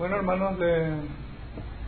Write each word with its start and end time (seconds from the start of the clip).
Bueno, 0.00 0.16
hermanos, 0.16 0.58
le 0.58 0.94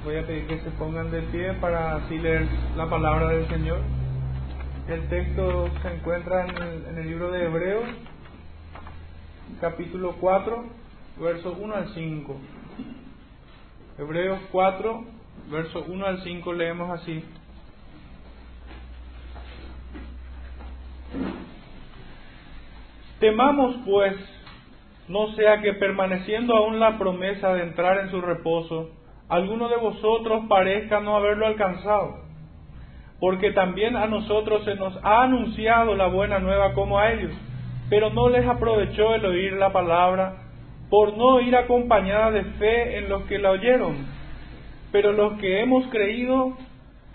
voy 0.05 0.17
a 0.17 0.27
pedir 0.27 0.47
que 0.47 0.61
se 0.61 0.71
pongan 0.73 1.11
de 1.11 1.23
pie 1.23 1.55
para 1.55 1.95
así 1.95 2.19
leer 2.19 2.47
la 2.77 2.87
palabra 2.91 3.29
del 3.29 3.49
Señor. 3.49 3.81
El 4.87 5.09
texto 5.09 5.71
se 5.81 5.95
encuentra 5.95 6.45
en 6.45 6.63
el, 6.63 6.87
en 6.89 6.99
el 6.99 7.07
libro 7.09 7.31
de 7.31 7.45
Hebreos, 7.45 7.89
capítulo 9.63 10.17
4, 10.21 10.63
versos 11.23 11.57
1 11.59 11.75
al 11.75 11.89
5. 11.95 12.37
Hebreos 13.97 14.41
4, 14.53 15.05
versos 15.51 15.89
1 15.89 16.05
al 16.05 16.23
5 16.23 16.53
leemos 16.53 16.91
así. 17.01 17.25
Temamos 23.21 23.77
pues, 23.87 24.17
no 25.09 25.29
sea 25.35 25.61
que 25.61 25.75
permaneciendo 25.75 26.57
aún 26.57 26.81
la 26.81 26.99
promesa 26.99 27.53
de 27.55 27.63
entrar 27.63 27.99
en 27.99 28.11
su 28.11 28.21
reposo, 28.21 28.91
alguno 29.29 29.69
de 29.69 29.77
vosotros 29.77 30.45
parezca 30.49 31.01
no 31.01 31.17
haberlo 31.17 31.47
alcanzado. 31.47 32.23
Porque 33.21 33.53
también 33.53 33.97
a 33.97 34.07
nosotros 34.07 34.65
se 34.65 34.75
nos 34.75 34.99
ha 35.05 35.23
anunciado 35.23 35.95
la 35.95 36.09
buena 36.09 36.39
nueva 36.39 36.75
como 36.75 36.99
a 36.99 37.13
ellos, 37.13 37.33
pero 37.89 38.11
no 38.11 38.29
les 38.29 38.47
aprovechó 38.47 39.15
el 39.15 39.25
oír 39.25 39.53
la 39.55 39.73
palabra, 39.73 40.37
por 40.91 41.17
no 41.17 41.41
ir 41.41 41.57
acompañada 41.57 42.31
de 42.31 42.45
fe 42.45 42.99
en 42.99 43.09
los 43.09 43.23
que 43.25 43.39
la 43.39 43.51
oyeron. 43.51 44.07
Pero 44.91 45.13
los 45.13 45.39
que 45.39 45.61
hemos 45.63 45.87
creído, 45.89 46.57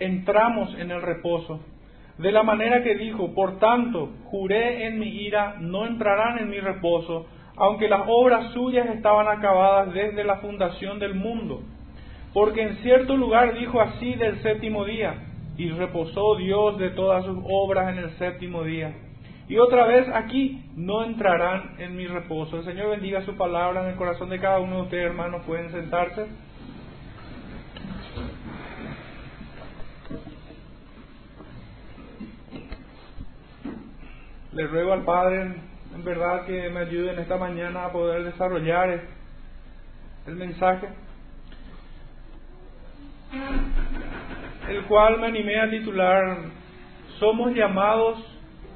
entramos 0.00 0.74
en 0.78 0.90
el 0.90 1.02
reposo 1.02 1.60
de 2.18 2.32
la 2.32 2.42
manera 2.42 2.82
que 2.82 2.96
dijo, 2.96 3.32
por 3.32 3.58
tanto, 3.60 4.10
juré 4.24 4.86
en 4.86 4.98
mi 4.98 5.06
ira, 5.06 5.54
no 5.60 5.86
entrarán 5.86 6.38
en 6.40 6.50
mi 6.50 6.58
reposo, 6.58 7.26
aunque 7.58 7.88
las 7.88 8.02
obras 8.06 8.52
suyas 8.52 8.88
estaban 8.90 9.28
acabadas 9.28 9.92
desde 9.92 10.24
la 10.24 10.36
fundación 10.36 10.98
del 10.98 11.14
mundo. 11.14 11.62
Porque 12.32 12.62
en 12.62 12.76
cierto 12.78 13.16
lugar 13.16 13.54
dijo 13.54 13.80
así 13.80 14.14
del 14.14 14.40
séptimo 14.42 14.84
día, 14.84 15.14
y 15.56 15.70
reposó 15.70 16.36
Dios 16.36 16.78
de 16.78 16.90
todas 16.90 17.24
sus 17.24 17.38
obras 17.48 17.92
en 17.92 17.98
el 17.98 18.10
séptimo 18.18 18.62
día. 18.62 18.94
Y 19.48 19.56
otra 19.58 19.86
vez 19.86 20.08
aquí, 20.14 20.62
no 20.76 21.04
entrarán 21.04 21.76
en 21.78 21.96
mi 21.96 22.06
reposo. 22.06 22.58
El 22.58 22.64
Señor 22.64 22.90
bendiga 22.90 23.22
su 23.22 23.34
palabra 23.36 23.82
en 23.82 23.90
el 23.90 23.96
corazón 23.96 24.28
de 24.28 24.38
cada 24.38 24.60
uno 24.60 24.76
de 24.76 24.82
ustedes, 24.82 25.06
hermanos. 25.06 25.42
Pueden 25.46 25.70
sentarse. 25.70 26.26
le 34.58 34.66
ruego 34.66 34.92
al 34.92 35.04
Padre, 35.04 35.54
en 35.98 36.04
verdad, 36.04 36.46
que 36.46 36.70
me 36.70 36.80
ayude 36.80 37.12
en 37.12 37.18
esta 37.18 37.36
mañana 37.36 37.86
a 37.86 37.92
poder 37.92 38.22
desarrollar 38.22 39.00
el 40.28 40.36
mensaje, 40.36 40.88
el 44.68 44.84
cual 44.84 45.18
me 45.18 45.26
animé 45.26 45.58
a 45.58 45.70
titular, 45.70 46.38
Somos 47.18 47.52
llamados 47.52 48.16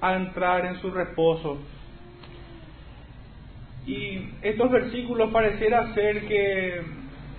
a 0.00 0.16
entrar 0.16 0.66
en 0.66 0.80
su 0.80 0.90
reposo. 0.90 1.58
Y 3.86 4.30
estos 4.42 4.68
versículos 4.68 5.30
pareciera 5.30 5.94
ser 5.94 6.26
que 6.26 6.82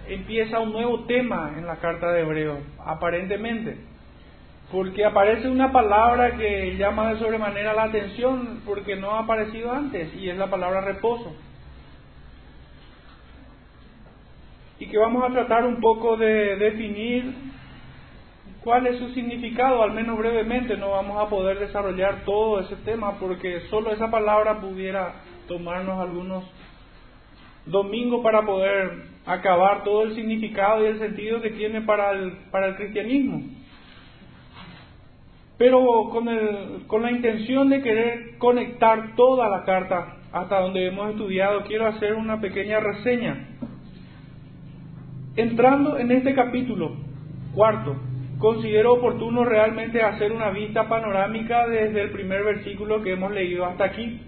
empieza 0.08 0.59
un 0.59 0.72
nuevo 0.72 1.03
tema 1.03 1.56
en 1.58 1.66
la 1.66 1.75
carta 1.75 2.09
de 2.14 2.22
Hebreo, 2.22 2.59
aparentemente 2.80 3.93
porque 4.74 5.06
aparece 5.06 5.48
una 5.48 5.72
palabra 5.72 6.36
que 6.36 6.76
llama 6.78 7.14
de 7.14 7.20
sobremanera 7.20 7.76
la 7.76 7.84
atención 7.84 8.62
porque 8.66 8.96
no 8.96 9.12
ha 9.12 9.20
aparecido 9.20 9.72
antes 9.72 10.12
y 10.16 10.28
es 10.28 10.36
la 10.36 10.50
palabra 10.50 10.82
reposo. 10.82 11.32
Y 14.80 14.88
que 14.88 14.98
vamos 14.98 15.24
a 15.24 15.32
tratar 15.32 15.64
un 15.68 15.80
poco 15.80 16.18
de 16.18 16.56
definir 16.56 17.36
cuál 18.64 18.88
es 18.88 18.98
su 18.98 19.10
significado, 19.10 19.84
al 19.84 19.92
menos 19.92 20.18
brevemente, 20.18 20.76
no 20.76 20.90
vamos 20.90 21.24
a 21.24 21.30
poder 21.30 21.59
desarrollar 21.59 22.24
todo 22.26 22.62
ese 22.62 22.76
tema 22.78 23.20
porque 23.20 23.62
solo 23.70 23.92
esa 23.92 24.09
palabra 24.09 24.59
pudiera 24.59 25.14
tomarnos 25.47 26.00
algunos 26.00 26.46
domingos 27.68 28.24
para 28.24 28.42
poder 28.42 29.03
acabar 29.28 29.84
todo 29.84 30.02
el 30.02 30.16
significado 30.16 30.84
y 30.84 30.88
el 30.88 30.97
sentido 30.97 31.42
que 31.42 31.52
tiene 31.52 31.81
para 31.81 32.09
el, 32.09 32.31
para 32.50 32.70
el 32.70 32.76
cristianismo 32.76 33.62
pero 35.58 36.09
con, 36.12 36.28
el, 36.28 36.84
con 36.88 37.03
la 37.03 37.12
intención 37.12 37.69
de 37.69 37.81
querer 37.81 38.38
conectar 38.38 39.16
toda 39.16 39.50
la 39.50 39.64
carta 39.64 40.18
hasta 40.31 40.59
donde 40.59 40.88
hemos 40.88 41.12
estudiado, 41.12 41.64
quiero 41.64 41.88
hacer 41.88 42.16
una 42.16 42.41
pequeña 42.41 42.80
reseña. 42.80 43.50
Entrando 45.36 45.97
en 45.97 46.12
este 46.12 46.34
capítulo 46.34 46.96
cuarto, 47.53 47.96
considero 48.40 48.94
oportuno 48.94 49.46
realmente 49.46 50.02
hacer 50.02 50.31
una 50.31 50.50
vista 50.50 50.90
panorámica 50.90 51.68
desde 51.68 52.02
el 52.02 52.12
primer 52.12 52.44
versículo 52.44 53.02
que 53.03 53.14
hemos 53.14 53.31
leído 53.31 53.66
hasta 53.66 53.85
aquí, 53.85 54.22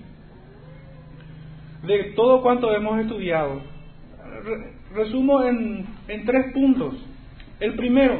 de 1.83 2.13
todo 2.15 2.41
cuanto 2.41 2.73
hemos 2.73 2.99
estudiado. 2.99 3.61
Resumo 4.93 5.43
en, 5.43 5.85
en 6.07 6.25
tres 6.25 6.53
puntos. 6.53 6.93
El 7.59 7.73
primero, 7.75 8.15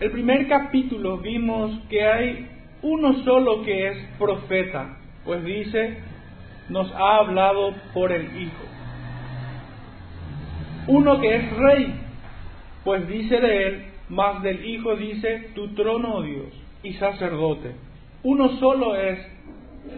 el 0.00 0.10
primer 0.10 0.48
capítulo 0.48 1.18
vimos 1.18 1.70
que 1.88 2.02
hay 2.02 2.48
uno 2.82 3.22
solo 3.24 3.62
que 3.62 3.88
es 3.88 3.98
profeta, 4.18 4.98
pues 5.24 5.44
dice, 5.44 5.98
nos 6.68 6.92
ha 6.92 7.16
hablado 7.18 7.72
por 7.92 8.12
el 8.12 8.24
Hijo. 8.42 8.64
Uno 10.88 11.20
que 11.20 11.36
es 11.36 11.56
rey, 11.56 11.94
pues 12.84 13.08
dice 13.08 13.40
de 13.40 13.66
él, 13.66 13.84
más 14.08 14.42
del 14.42 14.64
Hijo 14.66 14.96
dice, 14.96 15.50
tu 15.54 15.68
trono, 15.74 16.16
oh 16.16 16.22
Dios, 16.22 16.52
y 16.82 16.92
sacerdote. 16.94 17.72
Uno 18.22 18.58
solo 18.58 18.96
es 18.96 19.18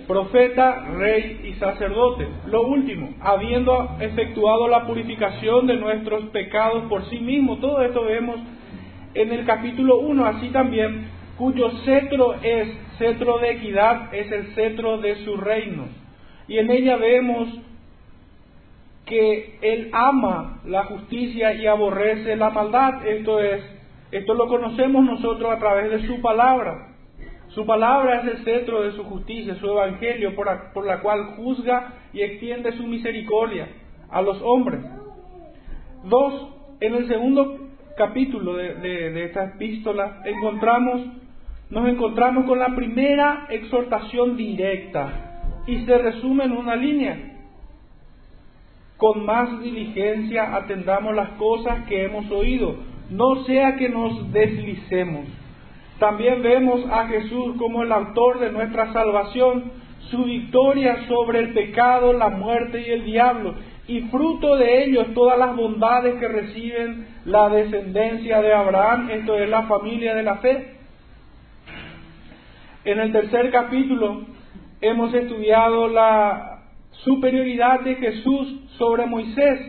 profeta, 0.07 0.87
rey 0.97 1.41
y 1.45 1.55
sacerdote. 1.55 2.29
Lo 2.47 2.63
último, 2.67 3.15
habiendo 3.21 3.97
efectuado 3.99 4.69
la 4.69 4.87
purificación 4.87 5.67
de 5.67 5.77
nuestros 5.77 6.27
pecados 6.27 6.85
por 6.85 7.09
sí 7.09 7.19
mismo, 7.19 7.57
todo 7.57 7.83
esto 7.83 8.05
vemos 8.05 8.39
en 9.17 9.33
el 9.33 9.45
capítulo 9.45 9.99
1, 9.99 10.27
así 10.27 10.49
también, 10.51 11.09
cuyo 11.37 11.71
cetro 11.85 12.35
es 12.43 12.69
cetro 12.99 13.39
de 13.39 13.53
equidad, 13.53 14.15
es 14.15 14.31
el 14.31 14.55
cetro 14.55 14.99
de 14.99 15.17
su 15.25 15.37
reino. 15.37 15.89
Y 16.49 16.59
en 16.59 16.71
ella 16.71 16.97
vemos 16.97 17.49
que 19.05 19.59
Él 19.63 19.91
ama 19.93 20.61
la 20.67 20.85
justicia 20.85 21.55
y 21.55 21.67
aborrece 21.67 22.37
la 22.37 22.51
maldad. 22.51 23.07
Esto 23.07 23.41
es, 23.41 23.63
esto 24.11 24.35
lo 24.35 24.49
conocemos 24.49 25.05
nosotros 25.05 25.51
a 25.53 25.59
través 25.59 25.91
de 25.91 26.07
su 26.07 26.21
palabra. 26.21 26.95
Su 27.49 27.65
palabra 27.65 28.21
es 28.21 28.27
el 28.27 28.45
cetro 28.45 28.83
de 28.83 28.93
su 28.93 29.05
justicia, 29.05 29.55
su 29.57 29.67
evangelio, 29.67 30.35
por 30.35 30.73
por 30.75 30.85
la 30.85 31.01
cual 31.01 31.37
juzga 31.37 31.95
y 32.13 32.21
extiende 32.21 32.73
su 32.73 32.87
misericordia 32.87 33.69
a 34.11 34.21
los 34.21 34.41
hombres. 34.43 34.81
Dos, 36.05 36.49
en 36.81 36.95
el 36.95 37.09
segundo 37.09 37.66
capítulo 37.97 38.57
de, 38.57 38.75
de, 38.75 39.25
esta 39.25 39.45
epístola 39.45 40.21
encontramos, 40.25 41.01
nos 41.71 41.89
encontramos 41.89 42.45
con 42.45 42.59
la 42.59 42.75
primera 42.77 43.47
exhortación 43.49 44.37
directa 44.37 45.63
y 45.67 45.85
se 45.85 45.99
resume 45.99 46.45
en 46.45 46.53
una 46.53 46.77
línea. 46.77 47.33
Con 48.99 49.25
más 49.25 49.61
diligencia 49.61 50.57
atendamos 50.57 51.15
las 51.15 51.31
cosas 51.31 51.87
que 51.87 52.05
hemos 52.05 52.31
oído, 52.31 52.77
no 53.11 53.45
sea 53.45 53.77
que 53.77 53.89
nos 53.89 54.31
deslicemos. 54.33 55.27
También 55.99 56.43
vemos 56.43 56.85
a 56.91 57.07
Jesús 57.07 57.57
como 57.57 57.83
el 57.83 57.93
autor 57.93 58.41
de 58.41 58.53
nuestra 58.53 58.93
salvación, 58.93 59.73
su 60.11 60.25
victoria 60.25 61.07
sobre 61.09 61.41
el 61.41 61.55
pecado, 61.55 62.13
la 62.13 62.29
muerte 62.29 62.85
y 62.87 62.91
el 62.91 63.05
diablo, 63.05 63.55
y 63.89 64.01
fruto 64.03 64.57
de 64.57 64.85
ellos 64.85 65.15
todas 65.15 65.39
las 65.39 65.55
bondades 65.55 66.19
que 66.19 66.27
reciben 66.27 67.07
la 67.25 67.49
descendencia 67.49 68.43
de 68.43 68.53
Abraham, 68.53 69.11
esto 69.11 69.39
es 69.39 69.49
la 69.49 69.63
familia 69.65 70.15
de 70.15 70.23
la 70.25 70.37
fe. 70.39 70.75
En 72.85 72.99
el 72.99 73.13
tercer 73.13 73.51
capítulo 73.51 74.23
hemos 74.81 75.15
estudiado 75.15 75.89
la 75.89 76.63
superioridad 76.91 77.81
de 77.81 77.95
Jesús 77.97 78.61
sobre 78.77 79.07
Moisés. 79.07 79.61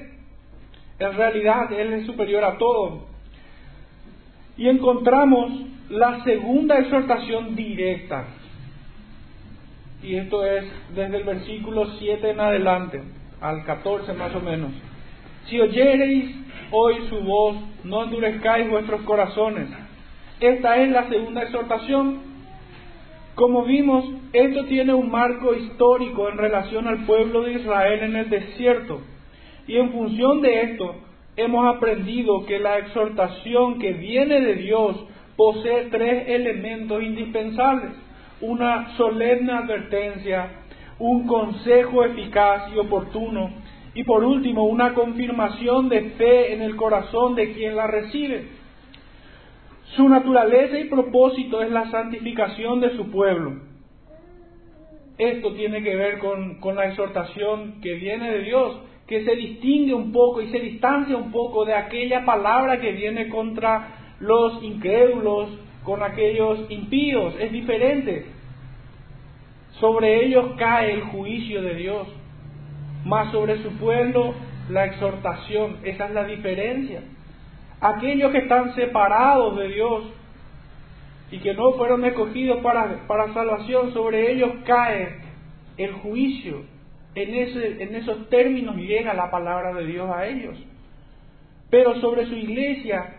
En 0.99 1.13
realidad 1.13 1.71
Él 1.71 1.93
es 1.93 2.05
superior 2.07 2.43
a 2.43 2.57
todo. 2.57 3.05
Y 4.57 4.67
encontramos 4.67 5.51
la 5.89 6.23
segunda 6.23 6.79
exhortación 6.79 7.55
directa. 7.55 8.25
Y 10.01 10.15
esto 10.15 10.43
es 10.43 10.65
desde 10.95 11.17
el 11.17 11.23
versículo 11.23 11.85
7 11.99 12.31
en 12.31 12.39
adelante 12.39 13.16
al 13.41 13.63
14 13.63 14.13
más 14.13 14.33
o 14.35 14.41
menos. 14.41 14.71
Si 15.47 15.59
oyereis 15.59 16.35
hoy 16.71 16.95
su 17.09 17.19
voz, 17.21 17.55
no 17.83 18.03
endurezcáis 18.03 18.69
vuestros 18.69 19.01
corazones. 19.01 19.69
Esta 20.39 20.77
es 20.77 20.89
la 20.89 21.07
segunda 21.09 21.43
exhortación. 21.43 22.21
Como 23.35 23.63
vimos, 23.63 24.05
esto 24.33 24.65
tiene 24.65 24.93
un 24.93 25.09
marco 25.09 25.53
histórico 25.53 26.29
en 26.29 26.37
relación 26.37 26.87
al 26.87 27.05
pueblo 27.05 27.43
de 27.43 27.53
Israel 27.53 28.01
en 28.03 28.15
el 28.15 28.29
desierto. 28.29 29.01
Y 29.67 29.77
en 29.77 29.91
función 29.91 30.41
de 30.41 30.61
esto, 30.61 30.95
hemos 31.35 31.75
aprendido 31.75 32.45
que 32.45 32.59
la 32.59 32.79
exhortación 32.79 33.79
que 33.79 33.93
viene 33.93 34.41
de 34.41 34.55
Dios 34.55 34.97
posee 35.35 35.85
tres 35.91 36.27
elementos 36.27 37.01
indispensables. 37.01 37.91
Una 38.41 38.95
solemne 38.97 39.53
advertencia, 39.53 40.49
un 40.99 41.27
consejo 41.27 42.03
eficaz 42.03 42.71
y 42.73 42.77
oportuno 42.77 43.51
y 43.93 44.03
por 44.03 44.23
último 44.23 44.65
una 44.65 44.93
confirmación 44.93 45.89
de 45.89 46.11
fe 46.11 46.53
en 46.53 46.61
el 46.61 46.75
corazón 46.75 47.35
de 47.35 47.53
quien 47.53 47.75
la 47.75 47.87
recibe. 47.87 48.47
Su 49.95 50.07
naturaleza 50.07 50.77
y 50.77 50.85
propósito 50.85 51.61
es 51.61 51.71
la 51.71 51.89
santificación 51.89 52.79
de 52.79 52.95
su 52.95 53.09
pueblo. 53.09 53.53
Esto 55.17 55.53
tiene 55.53 55.81
que 55.81 55.95
ver 55.95 56.19
con, 56.19 56.59
con, 56.59 56.75
la 56.75 56.89
exhortación 56.89 57.81
que 57.81 57.95
viene 57.95 58.31
de 58.31 58.43
Dios, 58.43 58.77
que 59.07 59.25
se 59.25 59.35
distingue 59.35 59.95
un 59.95 60.11
poco 60.11 60.41
y 60.41 60.51
se 60.51 60.59
distancia 60.59 61.17
un 61.17 61.31
poco 61.31 61.65
de 61.65 61.73
aquella 61.73 62.23
palabra 62.23 62.79
que 62.79 62.91
viene 62.91 63.29
contra 63.29 64.15
los 64.19 64.61
incrédulos, 64.61 65.49
con 65.83 66.03
aquellos 66.03 66.69
impíos. 66.69 67.33
Es 67.39 67.51
diferente. 67.51 68.36
Sobre 69.79 70.25
ellos 70.25 70.53
cae 70.57 70.93
el 70.93 71.01
juicio 71.03 71.61
de 71.61 71.75
Dios, 71.75 72.07
más 73.05 73.31
sobre 73.31 73.61
su 73.61 73.69
pueblo 73.77 74.33
la 74.69 74.85
exhortación. 74.85 75.77
Esa 75.83 76.05
es 76.05 76.11
la 76.11 76.23
diferencia. 76.23 77.01
Aquellos 77.79 78.31
que 78.31 78.39
están 78.39 78.73
separados 78.75 79.57
de 79.57 79.67
Dios 79.69 80.03
y 81.29 81.39
que 81.39 81.53
no 81.53 81.73
fueron 81.73 82.05
escogidos 82.05 82.61
para, 82.61 83.05
para 83.07 83.33
salvación, 83.33 83.93
sobre 83.93 84.31
ellos 84.31 84.51
cae 84.65 85.19
el 85.77 85.93
juicio. 85.93 86.63
En, 87.13 87.33
ese, 87.35 87.83
en 87.83 87.95
esos 87.95 88.29
términos 88.29 88.75
llega 88.77 89.13
la 89.13 89.29
palabra 89.29 89.73
de 89.73 89.85
Dios 89.85 90.09
a 90.09 90.25
ellos. 90.25 90.57
Pero 91.69 91.99
sobre 92.01 92.25
su 92.25 92.33
iglesia 92.33 93.13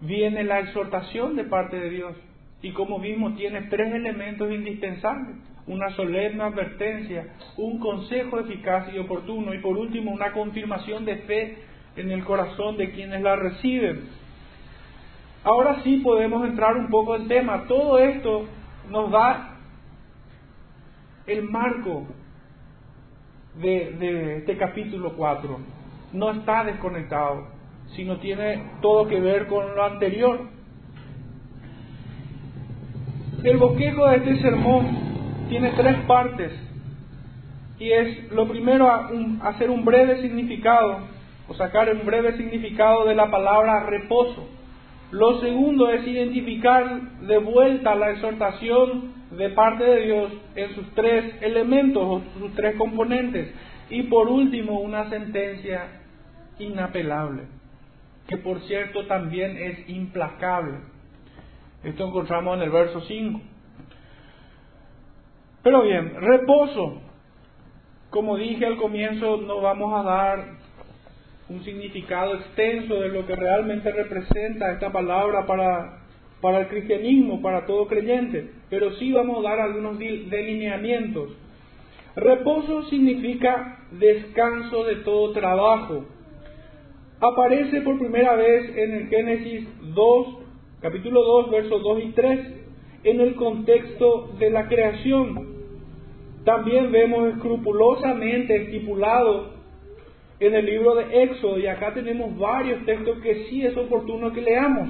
viene 0.00 0.44
la 0.44 0.60
exhortación 0.60 1.36
de 1.36 1.44
parte 1.44 1.78
de 1.78 1.90
Dios. 1.90 2.16
Y 2.62 2.70
como 2.70 3.00
vimos, 3.00 3.36
tiene 3.36 3.62
tres 3.62 3.92
elementos 3.92 4.50
indispensables. 4.50 5.36
Una 5.66 5.90
solemne 5.90 6.42
advertencia, 6.42 7.34
un 7.56 7.78
consejo 7.78 8.38
eficaz 8.38 8.92
y 8.92 8.98
oportuno 8.98 9.52
y 9.54 9.58
por 9.58 9.76
último 9.76 10.10
una 10.12 10.32
confirmación 10.32 11.04
de 11.04 11.16
fe 11.18 11.58
en 11.96 12.10
el 12.10 12.24
corazón 12.24 12.76
de 12.76 12.90
quienes 12.92 13.20
la 13.22 13.36
reciben. 13.36 14.08
Ahora 15.44 15.82
sí 15.82 15.98
podemos 15.98 16.44
entrar 16.46 16.76
un 16.76 16.88
poco 16.88 17.16
en 17.16 17.28
tema. 17.28 17.64
Todo 17.66 17.98
esto 17.98 18.46
nos 18.90 19.10
da 19.10 19.58
el 21.26 21.42
marco 21.44 22.06
de, 23.60 23.96
de 23.98 24.36
este 24.38 24.56
capítulo 24.56 25.14
4. 25.16 25.58
No 26.12 26.30
está 26.30 26.64
desconectado, 26.64 27.48
sino 27.96 28.18
tiene 28.18 28.70
todo 28.80 29.08
que 29.08 29.20
ver 29.20 29.46
con 29.48 29.74
lo 29.74 29.84
anterior. 29.84 30.48
El 33.44 33.56
bosquejo 33.56 34.06
de 34.08 34.18
este 34.18 34.40
sermón 34.40 34.86
tiene 35.48 35.72
tres 35.72 35.96
partes 36.06 36.52
y 37.80 37.90
es 37.90 38.30
lo 38.30 38.46
primero 38.46 38.88
hacer 39.42 39.68
un 39.68 39.84
breve 39.84 40.22
significado 40.22 41.00
o 41.48 41.54
sacar 41.54 41.92
un 41.92 42.06
breve 42.06 42.36
significado 42.36 43.04
de 43.04 43.16
la 43.16 43.32
palabra 43.32 43.84
reposo. 43.86 44.48
Lo 45.10 45.40
segundo 45.40 45.90
es 45.90 46.06
identificar 46.06 47.00
de 47.00 47.38
vuelta 47.38 47.96
la 47.96 48.12
exhortación 48.12 49.12
de 49.32 49.48
parte 49.50 49.82
de 49.82 50.00
Dios 50.02 50.32
en 50.54 50.74
sus 50.76 50.94
tres 50.94 51.34
elementos 51.42 52.02
o 52.04 52.22
sus 52.38 52.54
tres 52.54 52.76
componentes. 52.76 53.52
Y 53.90 54.04
por 54.04 54.28
último, 54.28 54.78
una 54.78 55.10
sentencia 55.10 56.00
inapelable, 56.60 57.42
que 58.28 58.36
por 58.36 58.60
cierto 58.62 59.04
también 59.06 59.56
es 59.56 59.88
implacable. 59.88 60.91
Esto 61.84 62.06
encontramos 62.06 62.56
en 62.56 62.62
el 62.62 62.70
verso 62.70 63.00
5. 63.00 63.40
Pero 65.62 65.82
bien, 65.82 66.14
reposo. 66.20 67.00
Como 68.10 68.36
dije 68.36 68.66
al 68.66 68.76
comienzo, 68.76 69.38
no 69.38 69.60
vamos 69.60 69.92
a 69.94 70.02
dar 70.02 70.44
un 71.48 71.64
significado 71.64 72.34
extenso 72.34 72.94
de 72.94 73.08
lo 73.08 73.26
que 73.26 73.36
realmente 73.36 73.90
representa 73.90 74.72
esta 74.72 74.92
palabra 74.92 75.46
para, 75.46 76.02
para 76.40 76.60
el 76.60 76.68
cristianismo, 76.68 77.42
para 77.42 77.66
todo 77.66 77.86
creyente, 77.86 78.50
pero 78.70 78.92
sí 78.96 79.12
vamos 79.12 79.38
a 79.38 79.48
dar 79.48 79.60
algunos 79.60 79.98
delineamientos. 79.98 81.30
Reposo 82.16 82.84
significa 82.84 83.78
descanso 83.92 84.84
de 84.84 84.96
todo 84.96 85.32
trabajo. 85.32 86.04
Aparece 87.20 87.80
por 87.82 87.98
primera 87.98 88.34
vez 88.34 88.76
en 88.76 88.94
el 88.94 89.08
Génesis 89.08 89.68
2, 89.94 90.41
capítulo 90.82 91.22
2, 91.22 91.50
versos 91.50 91.82
2 91.82 92.02
y 92.02 92.08
3, 92.10 92.40
en 93.04 93.20
el 93.20 93.36
contexto 93.36 94.30
de 94.38 94.50
la 94.50 94.66
creación. 94.66 95.52
También 96.44 96.90
vemos 96.90 97.34
escrupulosamente 97.34 98.64
estipulado 98.64 99.52
en 100.40 100.54
el 100.56 100.66
libro 100.66 100.96
de 100.96 101.22
Éxodo 101.22 101.56
y 101.58 101.68
acá 101.68 101.94
tenemos 101.94 102.36
varios 102.36 102.84
textos 102.84 103.18
que 103.20 103.44
sí 103.44 103.64
es 103.64 103.76
oportuno 103.76 104.32
que 104.32 104.40
leamos. 104.40 104.88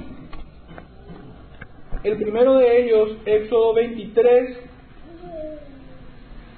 El 2.03 2.17
primero 2.17 2.57
de 2.57 2.83
ellos, 2.83 3.17
Éxodo 3.25 3.75
23, 3.75 4.59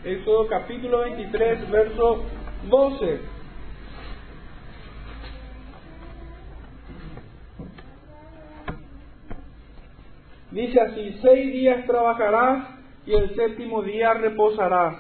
Éxodo 0.06 0.48
capítulo 0.48 1.00
23, 1.02 1.70
verso 1.70 2.24
12. 2.70 3.35
Dice 10.56 10.80
así, 10.80 11.20
seis 11.22 11.52
días 11.52 11.86
trabajarás 11.86 12.66
y 13.06 13.14
el 13.14 13.36
séptimo 13.36 13.82
día 13.82 14.14
reposarás, 14.14 14.96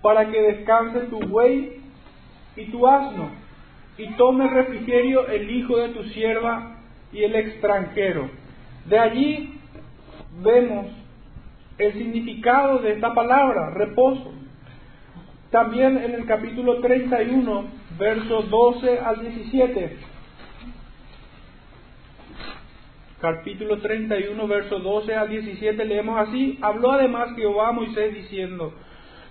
para 0.00 0.30
que 0.30 0.40
descanse 0.40 1.00
tu 1.10 1.20
buey 1.20 1.78
y 2.56 2.64
tu 2.70 2.86
asno, 2.86 3.28
y 3.98 4.06
tome 4.14 4.48
refrigerio 4.48 5.26
el 5.28 5.50
hijo 5.50 5.76
de 5.76 5.90
tu 5.90 6.04
sierva 6.04 6.78
y 7.12 7.22
el 7.22 7.34
extranjero. 7.34 8.30
De 8.86 8.98
allí 8.98 9.60
vemos 10.42 10.86
el 11.76 11.92
significado 11.92 12.78
de 12.78 12.92
esta 12.92 13.12
palabra, 13.12 13.72
reposo. 13.74 14.32
También 15.50 15.98
en 15.98 16.14
el 16.14 16.24
capítulo 16.24 16.80
31, 16.80 17.64
versos 17.98 18.48
12 18.48 19.00
al 19.00 19.20
17. 19.20 20.13
Capítulo 23.24 23.78
31, 23.78 24.46
versos 24.46 24.82
12 24.82 25.14
al 25.14 25.30
17 25.30 25.82
leemos 25.86 26.28
así. 26.28 26.58
Habló 26.60 26.92
además 26.92 27.34
Jehová 27.34 27.68
a 27.68 27.72
Moisés 27.72 28.12
diciendo, 28.12 28.74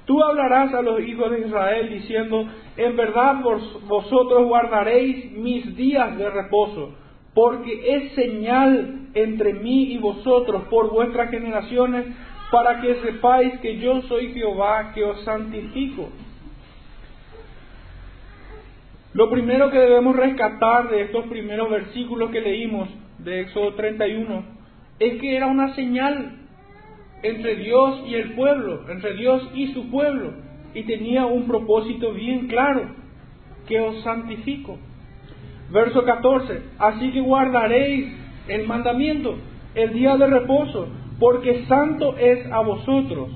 Tú 0.06 0.24
hablarás 0.24 0.74
a 0.74 0.82
los 0.82 1.00
hijos 1.02 1.30
de 1.30 1.42
Israel 1.42 1.90
diciendo, 1.92 2.44
en 2.76 2.96
verdad 2.96 3.36
vosotros 3.44 4.48
guardaréis 4.48 5.34
mis 5.34 5.76
días 5.76 6.18
de 6.18 6.28
reposo, 6.28 6.96
porque 7.36 7.96
es 7.96 8.14
señal 8.14 9.10
entre 9.14 9.54
mí 9.54 9.94
y 9.94 10.00
vosotros 10.00 10.64
por 10.72 10.90
vuestras 10.90 11.30
generaciones, 11.30 12.08
para 12.50 12.82
que 12.82 12.96
sepáis 12.96 13.60
que 13.60 13.78
yo 13.78 14.02
soy 14.10 14.34
Jehová 14.34 14.94
que 14.96 15.04
os 15.04 15.24
santifico. 15.24 16.10
Lo 19.14 19.30
primero 19.30 19.70
que 19.70 19.78
debemos 19.78 20.16
rescatar 20.16 20.90
de 20.90 21.02
estos 21.02 21.28
primeros 21.28 21.70
versículos 21.70 22.32
que 22.32 22.42
leímos 22.42 22.90
de 23.24 23.42
Éxodo 23.42 23.74
31 23.76 24.44
es 25.00 25.20
que 25.20 25.36
era 25.36 25.48
una 25.48 25.74
señal 25.76 26.40
entre 27.24 27.56
Dios 27.56 28.04
y 28.08 28.16
el 28.16 28.34
pueblo, 28.34 28.90
entre 28.90 29.16
Dios 29.16 29.50
y 29.54 29.74
su 29.74 29.90
pueblo, 29.90 30.34
y 30.74 30.84
tenía 30.84 31.26
un 31.26 31.48
propósito 31.48 32.14
bien 32.14 32.48
claro, 32.48 32.90
que 33.68 33.80
os 33.80 34.02
santifico. 34.04 34.78
Verso 35.72 36.04
14, 36.04 36.62
así 36.78 37.12
que 37.12 37.22
guardaréis 37.22 38.14
el 38.48 38.68
mandamiento, 38.68 39.38
el 39.74 39.94
día 39.94 40.18
de 40.18 40.28
reposo, 40.28 40.90
porque 41.20 41.66
santo 41.66 42.18
es 42.18 42.46
a 42.52 42.60
vosotros. 42.60 43.30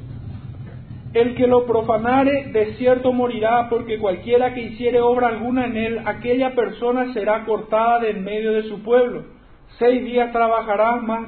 El 1.14 1.36
que 1.36 1.48
lo 1.48 1.66
profanare 1.66 2.52
de 2.52 2.74
cierto 2.76 3.14
morirá, 3.14 3.70
porque 3.70 3.98
cualquiera 3.98 4.54
que 4.54 4.64
hiciere 4.64 5.00
obra 5.00 5.30
alguna 5.30 5.66
en 5.66 5.78
él, 5.78 6.02
aquella 6.06 6.54
persona 6.54 7.14
será 7.14 7.46
cortada 7.46 8.00
de 8.00 8.12
en 8.12 8.24
medio 8.26 8.52
de 8.52 8.64
su 8.64 8.84
pueblo. 8.84 9.37
Seis 9.78 10.04
días 10.04 10.32
trabajarás 10.32 11.04
más 11.04 11.28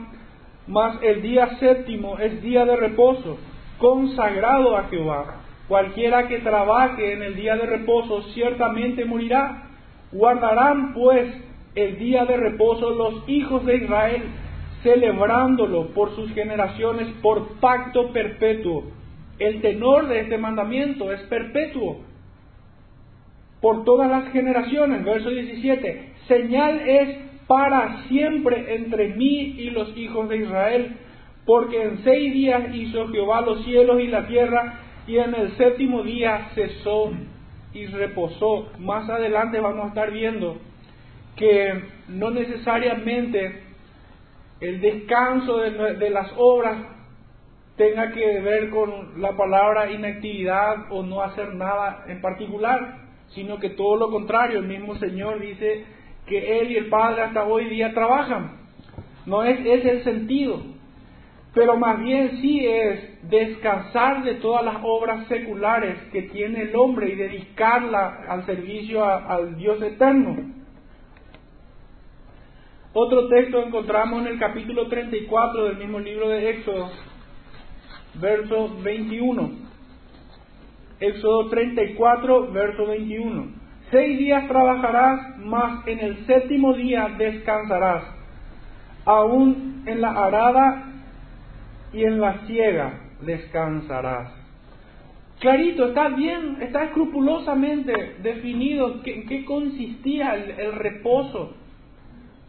mas 0.70 1.00
el 1.02 1.24
día 1.24 1.58
séptimo 1.58 2.20
es 2.20 2.42
día 2.44 2.64
de 2.64 2.76
reposo, 2.76 3.40
consagrado 3.80 4.78
a 4.78 4.84
Jehová. 4.84 5.42
Cualquiera 5.68 6.28
que 6.28 6.40
trabaje 6.40 7.14
en 7.14 7.24
el 7.24 7.36
día 7.36 7.56
de 7.56 7.66
reposo 7.66 8.22
ciertamente 8.34 9.04
morirá. 9.04 9.64
Guardarán 10.12 10.94
pues 10.94 11.28
el 11.74 11.98
día 11.98 12.26
de 12.26 12.38
reposo 12.38 12.92
los 12.92 13.28
hijos 13.28 13.66
de 13.66 13.78
Israel, 13.78 14.24
celebrándolo 14.84 15.88
por 15.88 16.16
sus 16.16 16.32
generaciones 16.34 17.08
por 17.24 17.60
pacto 17.60 18.12
perpetuo. 18.12 18.84
El 19.40 19.62
tenor 19.62 20.08
de 20.08 20.22
este 20.22 20.38
mandamiento 20.38 21.12
es 21.12 21.22
perpetuo. 21.24 22.02
por 23.60 23.84
todas 23.84 24.10
las 24.10 24.32
generaciones. 24.32 25.04
Verso 25.04 25.30
17, 25.30 26.14
señal 26.28 26.80
es 26.80 27.29
para 27.50 28.04
siempre 28.04 28.76
entre 28.76 29.16
mí 29.16 29.56
y 29.58 29.72
los 29.72 29.98
hijos 29.98 30.30
de 30.30 30.38
Israel, 30.38 30.98
porque 31.48 31.82
en 31.82 32.04
seis 32.04 32.32
días 32.32 32.76
hizo 32.76 33.08
Jehová 33.08 33.42
los 33.42 33.66
cielos 33.66 34.00
y 34.00 34.06
la 34.06 34.28
tierra, 34.28 34.82
y 35.08 35.18
en 35.18 35.34
el 35.34 35.58
séptimo 35.58 36.04
día 36.04 36.52
cesó 36.54 37.12
y 37.74 37.88
reposó. 37.88 38.70
Más 38.78 39.10
adelante 39.10 39.60
vamos 39.60 39.86
a 39.86 39.88
estar 39.88 40.12
viendo 40.12 40.60
que 41.36 41.86
no 42.08 42.30
necesariamente 42.30 43.64
el 44.60 44.80
descanso 44.80 45.58
de, 45.58 46.10
las 46.12 46.32
obras 46.38 46.78
tenga 47.78 48.12
que 48.12 48.42
ver 48.42 48.70
con 48.70 49.20
la 49.20 49.36
palabra 49.36 49.90
inactividad 49.90 50.92
o 50.92 51.02
no 51.02 51.24
hacer 51.24 51.56
nada 51.56 52.06
en 52.10 52.22
particular, 52.22 52.98
sino 53.30 53.58
que 53.58 53.72
todo 53.72 53.96
lo 53.96 54.12
contrario, 54.12 54.60
el 54.60 54.68
mismo 54.68 54.98
Señor 54.98 55.40
dice 55.40 55.98
que 56.30 56.62
Él 56.62 56.72
y 56.72 56.78
el 56.78 56.88
Padre 56.88 57.24
hasta 57.24 57.44
hoy 57.44 57.66
día 57.66 57.94
trabajan. 57.94 58.60
No 59.26 59.44
es 59.44 59.60
ese 59.60 59.92
el 59.92 60.04
sentido, 60.04 60.62
pero 61.54 61.76
más 61.76 62.00
bien 62.00 62.40
sí 62.42 62.66
es 62.66 63.30
descansar 63.30 64.24
de 64.24 64.36
todas 64.36 64.64
las 64.64 64.78
obras 64.84 65.28
seculares 65.28 65.98
que 66.12 66.24
tiene 66.24 66.62
el 66.62 66.76
hombre 66.76 67.10
y 67.10 67.16
dedicarla 67.16 68.24
al 68.30 68.46
servicio 68.46 69.04
al 69.04 69.58
Dios 69.58 69.82
eterno. 69.82 70.54
Otro 72.94 73.28
texto 73.28 73.62
encontramos 73.64 74.22
en 74.22 74.34
el 74.34 74.40
capítulo 74.40 74.88
34 74.88 75.66
del 75.66 75.78
mismo 75.78 76.00
libro 76.00 76.30
de 76.30 76.50
Éxodo, 76.50 76.90
verso 78.16 78.78
21. 78.82 79.52
Éxodo 81.00 81.50
34, 81.50 82.52
verso 82.52 82.88
21. 82.88 83.59
Seis 83.92 84.20
días 84.20 84.48
trabajarás, 84.48 85.38
mas 85.40 85.88
en 85.88 86.00
el 86.00 86.26
séptimo 86.28 86.74
día 86.74 87.10
descansarás. 87.18 88.04
Aún 89.06 89.84
en 89.88 90.02
la 90.02 90.12
arada 90.12 90.84
y 91.92 92.04
en 92.04 92.22
la 92.22 92.46
ciega 92.46 93.00
descansarás. 93.22 94.32
Clarito, 95.40 95.88
está 95.88 96.10
bien, 96.10 96.58
está 96.62 96.84
escrupulosamente 96.84 98.18
definido 98.22 99.02
en 99.06 99.26
qué 99.26 99.46
consistía 99.46 100.36
el 100.36 100.74
reposo 100.74 101.56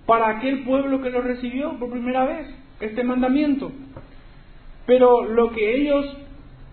para 0.07 0.29
aquel 0.29 0.65
pueblo 0.65 1.01
que 1.01 1.11
lo 1.11 1.23
recibió 1.23 1.79
por 1.79 1.91
primera 1.91 2.25
vez, 2.25 2.49
este 2.81 3.05
mandamiento. 3.05 3.71
Pero 4.85 5.23
lo 5.23 5.53
que 5.53 5.77
ellos 5.77 6.05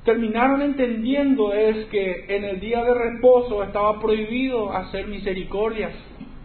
terminaron 0.08 0.62
entendiendo 0.62 1.52
es 1.52 1.86
que 1.88 2.28
en 2.30 2.46
el 2.46 2.62
día 2.62 2.82
de 2.82 2.94
reposo 2.94 3.62
estaba 3.62 4.00
prohibido 4.00 4.72
hacer 4.72 5.06
misericordia, 5.06 5.90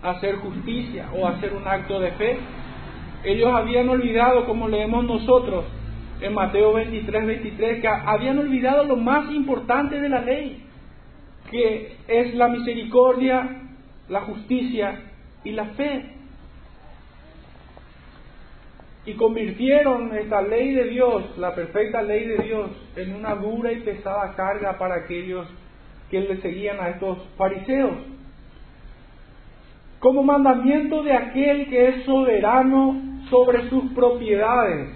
hacer 0.03 0.35
justicia 0.39 1.07
o 1.17 1.29
hacer 1.29 1.53
un 1.53 1.69
acto 1.69 2.01
de 2.01 2.11
fe. 2.11 2.39
Ellos 3.23 3.53
habían 3.55 3.89
olvidado, 3.89 4.47
como 4.47 4.67
leemos 4.67 5.05
nosotros 5.05 5.65
en 6.21 6.35
Mateo 6.35 6.73
23, 6.73 7.25
23, 7.25 7.81
que 7.81 7.87
habían 7.87 8.41
olvidado 8.41 8.83
lo 8.83 8.97
más 8.97 9.33
importante 9.33 10.01
de 10.01 10.09
la 10.09 10.23
ley, 10.23 10.65
que 11.49 11.99
es 12.09 12.35
la 12.35 12.49
misericordia, 12.49 13.63
la 14.09 14.23
justicia 14.23 15.03
y 15.45 15.53
la 15.53 15.67
fe 15.67 16.22
y 19.05 19.15
convirtieron 19.15 20.15
esta 20.17 20.43
ley 20.43 20.73
de 20.75 20.85
Dios, 20.85 21.37
la 21.37 21.55
perfecta 21.55 22.03
ley 22.03 22.25
de 22.25 22.39
Dios, 22.45 22.71
en 22.97 23.15
una 23.15 23.35
dura 23.35 23.73
y 23.73 23.81
pesada 23.81 24.35
carga 24.37 24.79
para 24.79 24.97
aquellos 24.97 25.47
que 26.11 26.21
le 26.21 26.41
seguían 26.41 26.79
a 26.79 26.91
estos 26.91 27.19
fariseos. 27.37 27.97
Como 29.99 30.23
mandamiento 30.23 31.03
de 31.03 31.13
aquel 31.13 31.69
que 31.69 31.89
es 31.89 32.05
soberano 32.05 33.01
sobre 33.29 33.69
sus 33.69 33.93
propiedades, 33.93 34.89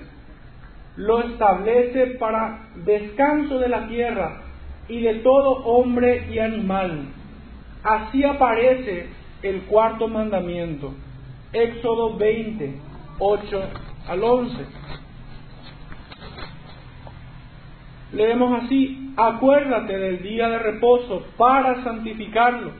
lo 0.97 1.21
establece 1.25 2.07
para 2.19 2.69
descanso 2.85 3.59
de 3.59 3.69
la 3.69 3.89
tierra 3.89 4.43
y 4.89 5.01
de 5.03 5.15
todo 5.17 5.65
hombre 5.65 6.27
y 6.31 6.39
animal. 6.39 7.07
Así 7.83 8.25
aparece 8.25 9.07
el 9.43 9.63
cuarto 9.63 10.09
mandamiento. 10.09 10.95
Éxodo 11.53 12.17
20, 12.17 12.75
8 13.19 13.63
al 14.09 14.23
11. 14.23 14.55
Leemos 18.13 18.63
así, 18.63 19.13
acuérdate 19.17 19.99
del 19.99 20.23
día 20.23 20.49
de 20.49 20.59
reposo 20.59 21.25
para 21.37 21.83
santificarlo. 21.83 22.71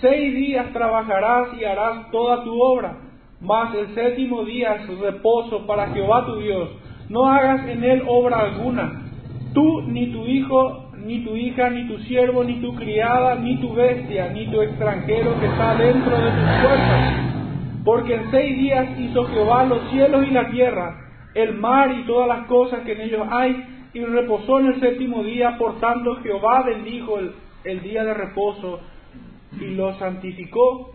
Seis 0.00 0.34
días 0.34 0.72
trabajarás 0.72 1.48
y 1.60 1.64
harás 1.64 2.10
toda 2.10 2.44
tu 2.44 2.60
obra, 2.60 2.96
mas 3.40 3.74
el 3.74 3.94
séptimo 3.94 4.44
día 4.44 4.76
es 4.76 4.98
reposo 4.98 5.66
para 5.66 5.88
Jehová 5.88 6.26
tu 6.26 6.36
Dios. 6.36 6.70
No 7.08 7.26
hagas 7.26 7.66
en 7.68 7.84
él 7.84 8.02
obra 8.06 8.38
alguna, 8.38 9.02
tú 9.52 9.82
ni 9.82 10.06
tu 10.12 10.24
hijo, 10.24 10.90
ni 10.96 11.24
tu 11.24 11.36
hija, 11.36 11.68
ni 11.68 11.88
tu 11.88 11.98
siervo, 12.04 12.44
ni 12.44 12.60
tu 12.60 12.74
criada, 12.76 13.34
ni 13.34 13.60
tu 13.60 13.74
bestia, 13.74 14.30
ni 14.30 14.46
tu 14.46 14.60
extranjero 14.62 15.38
que 15.40 15.46
está 15.46 15.74
dentro 15.74 16.16
de 16.16 16.30
tus 16.30 16.50
puertas 16.62 17.41
porque 17.84 18.14
en 18.14 18.30
seis 18.30 18.56
días 18.56 18.98
hizo 18.98 19.24
Jehová 19.26 19.64
los 19.64 19.90
cielos 19.90 20.26
y 20.26 20.30
la 20.30 20.50
tierra, 20.50 20.96
el 21.34 21.54
mar 21.54 21.92
y 21.92 22.06
todas 22.06 22.28
las 22.28 22.46
cosas 22.46 22.80
que 22.84 22.92
en 22.92 23.00
ellos 23.00 23.26
hay, 23.30 23.72
y 23.94 24.04
reposó 24.04 24.60
en 24.60 24.66
el 24.66 24.80
séptimo 24.80 25.22
día. 25.22 25.56
Por 25.58 25.80
tanto, 25.80 26.16
Jehová 26.22 26.62
bendijo 26.62 27.18
el, 27.64 27.82
día 27.82 28.04
de 28.04 28.14
reposo 28.14 28.80
y 29.60 29.74
lo 29.74 29.94
santificó. 29.98 30.92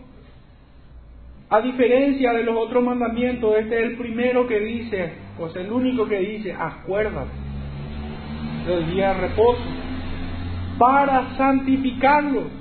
A 1.50 1.60
diferencia 1.60 2.32
de 2.32 2.42
los 2.42 2.56
otros 2.56 2.84
mandamientos, 2.84 3.54
este 3.56 3.78
es 3.78 3.90
el 3.90 3.96
primero 3.96 4.46
que 4.46 4.60
dice, 4.60 5.12
pues 5.38 5.54
el 5.56 5.72
único 5.72 6.06
que 6.06 6.18
dice, 6.18 6.52
acuérdate 6.52 7.30
del 8.66 8.90
día 8.90 9.14
de 9.14 9.28
reposo, 9.28 9.62
para 10.78 11.36
santificarlo. 11.36 12.57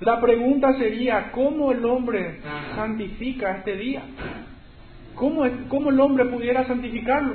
La 0.00 0.20
pregunta 0.20 0.74
sería, 0.78 1.32
¿cómo 1.32 1.72
el 1.72 1.84
hombre 1.84 2.40
santifica 2.76 3.56
este 3.56 3.76
día? 3.76 4.02
¿Cómo, 5.16 5.42
¿Cómo, 5.68 5.90
el 5.90 5.98
hombre 5.98 6.26
pudiera 6.26 6.64
santificarlo? 6.66 7.34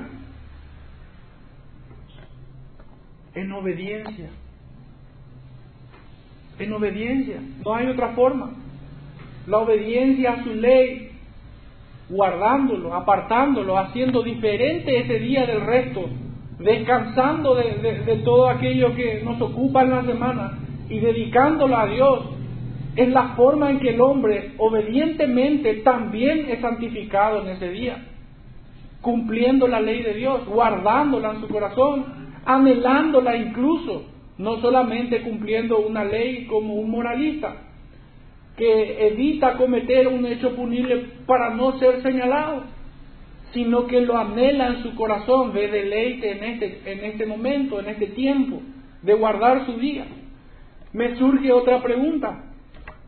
En 3.36 3.52
obediencia. 3.52 4.30
En 6.58 6.72
obediencia. 6.72 7.42
No 7.66 7.76
hay 7.76 7.88
otra 7.88 8.10
forma. 8.10 8.52
La 9.48 9.58
obediencia 9.58 10.32
a 10.32 10.44
su 10.44 10.54
ley, 10.54 11.12
guardándolo, 12.10 12.94
apartándolo, 12.94 13.78
haciendo 13.78 14.24
diferente 14.24 15.02
ese 15.02 15.20
día 15.20 15.46
del 15.46 15.62
resto, 15.62 16.10
descansando 16.60 17.56
de, 17.56 18.04
de 18.06 18.16
todo 18.24 18.48
aquello 18.48 18.96
que 18.96 19.22
nos 19.22 19.42
ocupa 19.42 19.82
en 19.82 19.90
la 19.90 20.06
semana 20.06 20.60
y 20.88 21.00
dedicándolo 21.00 21.78
a 21.78 21.88
Dios 21.88 22.34
es 22.96 23.10
la 23.10 23.30
forma 23.30 23.72
en 23.72 23.80
que 23.80 23.90
el 23.90 24.02
hombre 24.02 24.52
obedientemente 24.58 25.76
también 25.76 26.50
es 26.50 26.62
santificado 26.62 27.42
en 27.42 27.50
ese 27.50 27.70
día, 27.70 28.06
cumpliendo 29.02 29.68
la 29.68 29.82
ley 29.82 30.04
de 30.04 30.14
Dios, 30.14 30.46
guardándola 30.46 31.32
en 31.32 31.42
su 31.42 31.48
corazón, 31.48 32.06
anhelándola 32.46 33.36
incluso, 33.36 34.06
no 34.38 34.62
solamente 34.62 35.22
cumpliendo 35.22 35.80
una 35.80 36.04
ley 36.04 36.46
como 36.46 36.76
un 36.76 36.92
moralista, 36.92 37.56
que 38.58 39.08
evita 39.08 39.58
cometer 39.58 40.08
un 40.08 40.26
hecho 40.28 40.56
punible 40.56 41.08
para 41.26 41.50
no 41.50 41.80
ser 41.80 42.04
señalado, 42.04 42.64
sino 43.54 43.88
que 43.88 44.02
lo 44.02 44.18
anhela 44.18 44.68
en 44.68 44.84
su 44.84 44.96
corazón, 44.96 45.54
ve 45.54 45.68
deleite 45.68 46.32
en 46.32 46.44
este, 46.44 46.82
en 46.92 47.06
este 47.06 47.26
momento, 47.26 47.80
en 47.80 47.88
este 47.90 48.08
tiempo, 48.08 48.62
de 49.02 49.14
guardar 49.14 49.66
su 49.66 49.74
día. 49.74 50.06
Me 50.92 51.16
surge 51.18 51.52
otra 51.52 51.82
pregunta. 51.82 52.53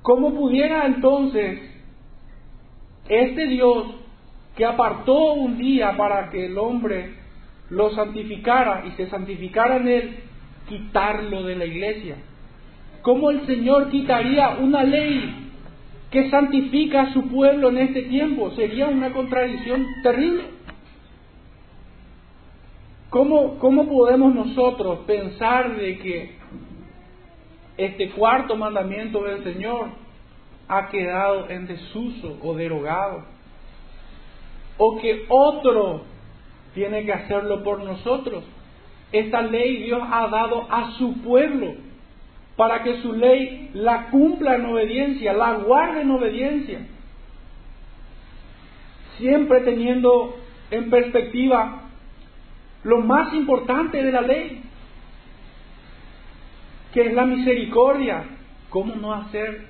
¿Cómo 0.05 0.35
pudiera 0.35 0.85
entonces 0.85 1.61
este 3.09 3.47
Dios 3.47 3.87
que 4.55 4.63
apartó 4.63 5.33
un 5.33 5.57
día 5.57 5.97
para 5.97 6.29
que 6.29 6.45
el 6.45 6.59
hombre 6.59 7.15
lo 7.71 7.89
santificara 7.89 8.85
y 8.85 8.91
se 8.91 9.09
santificara 9.09 9.77
en 9.77 9.87
él, 9.87 10.15
quitarlo 10.69 11.41
de 11.41 11.55
la 11.55 11.65
iglesia? 11.65 12.17
¿Cómo 13.01 13.31
el 13.31 13.47
Señor 13.47 13.89
quitaría 13.89 14.57
una 14.61 14.83
ley 14.83 15.49
que 16.11 16.29
santifica 16.29 17.01
a 17.01 17.13
su 17.13 17.27
pueblo 17.27 17.69
en 17.69 17.79
este 17.79 18.03
tiempo? 18.03 18.51
Sería 18.51 18.85
una 18.85 19.11
contradicción 19.11 19.87
terrible. 20.03 20.43
¿Cómo, 23.09 23.57
cómo 23.57 23.87
podemos 23.87 24.35
nosotros 24.35 24.99
pensar 25.07 25.75
de 25.75 25.97
que 25.97 26.34
este 27.77 28.09
cuarto 28.11 28.55
mandamiento 28.55 29.23
del 29.23 29.43
Señor 29.43 29.89
ha 30.67 30.89
quedado 30.89 31.49
en 31.49 31.67
desuso 31.67 32.37
o 32.41 32.55
derogado. 32.55 33.23
O 34.77 34.99
que 34.99 35.25
otro 35.29 36.03
tiene 36.73 37.05
que 37.05 37.13
hacerlo 37.13 37.63
por 37.63 37.83
nosotros. 37.83 38.43
Esta 39.11 39.41
ley 39.41 39.83
Dios 39.83 40.01
ha 40.11 40.27
dado 40.27 40.67
a 40.69 40.91
su 40.97 41.21
pueblo. 41.21 41.75
para 42.55 42.83
que 42.83 43.01
su 43.01 43.13
ley 43.13 43.69
la 43.73 44.09
cumpla 44.09 44.55
en 44.55 44.65
obediencia, 44.65 45.33
la 45.33 45.55
guarde 45.55 46.01
en 46.01 46.11
obediencia, 46.11 46.79
siempre 49.17 49.61
teniendo 49.61 50.37
en 50.71 50.89
perspectiva 50.89 51.81
lo 52.83 53.01
más 53.01 53.33
importante 53.33 54.01
de 54.01 54.11
la 54.11 54.21
ley, 54.21 54.61
que 56.95 57.01
es 57.01 57.13
la 57.13 57.25
misericordia. 57.25 58.23
¿Cómo 58.69 58.95
no 58.95 59.13
hacer 59.13 59.65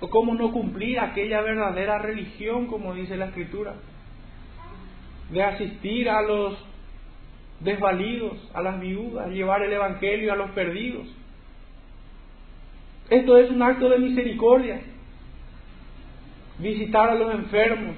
o 0.00 0.10
cómo 0.10 0.34
no 0.34 0.52
cumplir 0.52 1.00
aquella 1.00 1.40
verdadera 1.40 1.98
religión, 1.98 2.66
como 2.66 2.94
dice 2.94 3.16
la 3.16 3.26
Escritura? 3.26 3.74
De 5.30 5.42
asistir 5.42 6.10
a 6.10 6.20
los 6.20 6.58
desvalidos, 7.60 8.50
a 8.52 8.60
las 8.60 8.78
viudas, 8.80 9.30
llevar 9.30 9.62
el 9.62 9.72
Evangelio 9.72 10.32
a 10.32 10.36
los 10.36 10.50
perdidos. 10.50 11.08
Esto 13.08 13.38
es 13.38 13.50
un 13.50 13.62
acto 13.62 13.88
de 13.88 13.98
misericordia. 13.98 14.82
Visitar 16.58 17.08
a 17.08 17.14
los 17.14 17.34
enfermos, 17.34 17.96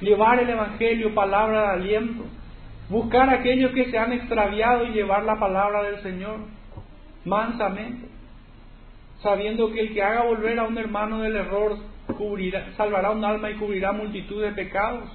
llevar 0.00 0.40
el 0.40 0.50
Evangelio, 0.50 1.14
palabra 1.14 1.60
de 1.60 1.68
aliento, 1.68 2.24
buscar 2.88 3.28
a 3.28 3.34
aquellos 3.34 3.72
que 3.72 3.90
se 3.90 3.98
han 3.98 4.12
extraviado 4.12 4.86
y 4.86 4.92
llevar 4.92 5.24
la 5.24 5.38
palabra 5.38 5.82
del 5.82 6.02
Señor 6.02 6.40
mansamente, 7.24 8.08
sabiendo 9.22 9.70
que 9.72 9.80
el 9.80 9.94
que 9.94 10.02
haga 10.02 10.22
volver 10.22 10.58
a 10.58 10.64
un 10.64 10.78
hermano 10.78 11.20
del 11.20 11.36
error 11.36 11.76
cubrirá, 12.16 12.72
salvará 12.76 13.10
un 13.10 13.24
alma 13.24 13.50
y 13.50 13.54
cubrirá 13.54 13.92
multitud 13.92 14.42
de 14.42 14.52
pecados. 14.52 15.10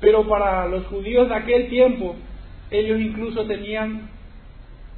Pero 0.00 0.26
para 0.28 0.66
los 0.66 0.86
judíos 0.86 1.28
de 1.28 1.34
aquel 1.34 1.68
tiempo, 1.68 2.16
ellos 2.70 3.00
incluso 3.00 3.46
tenían 3.46 4.10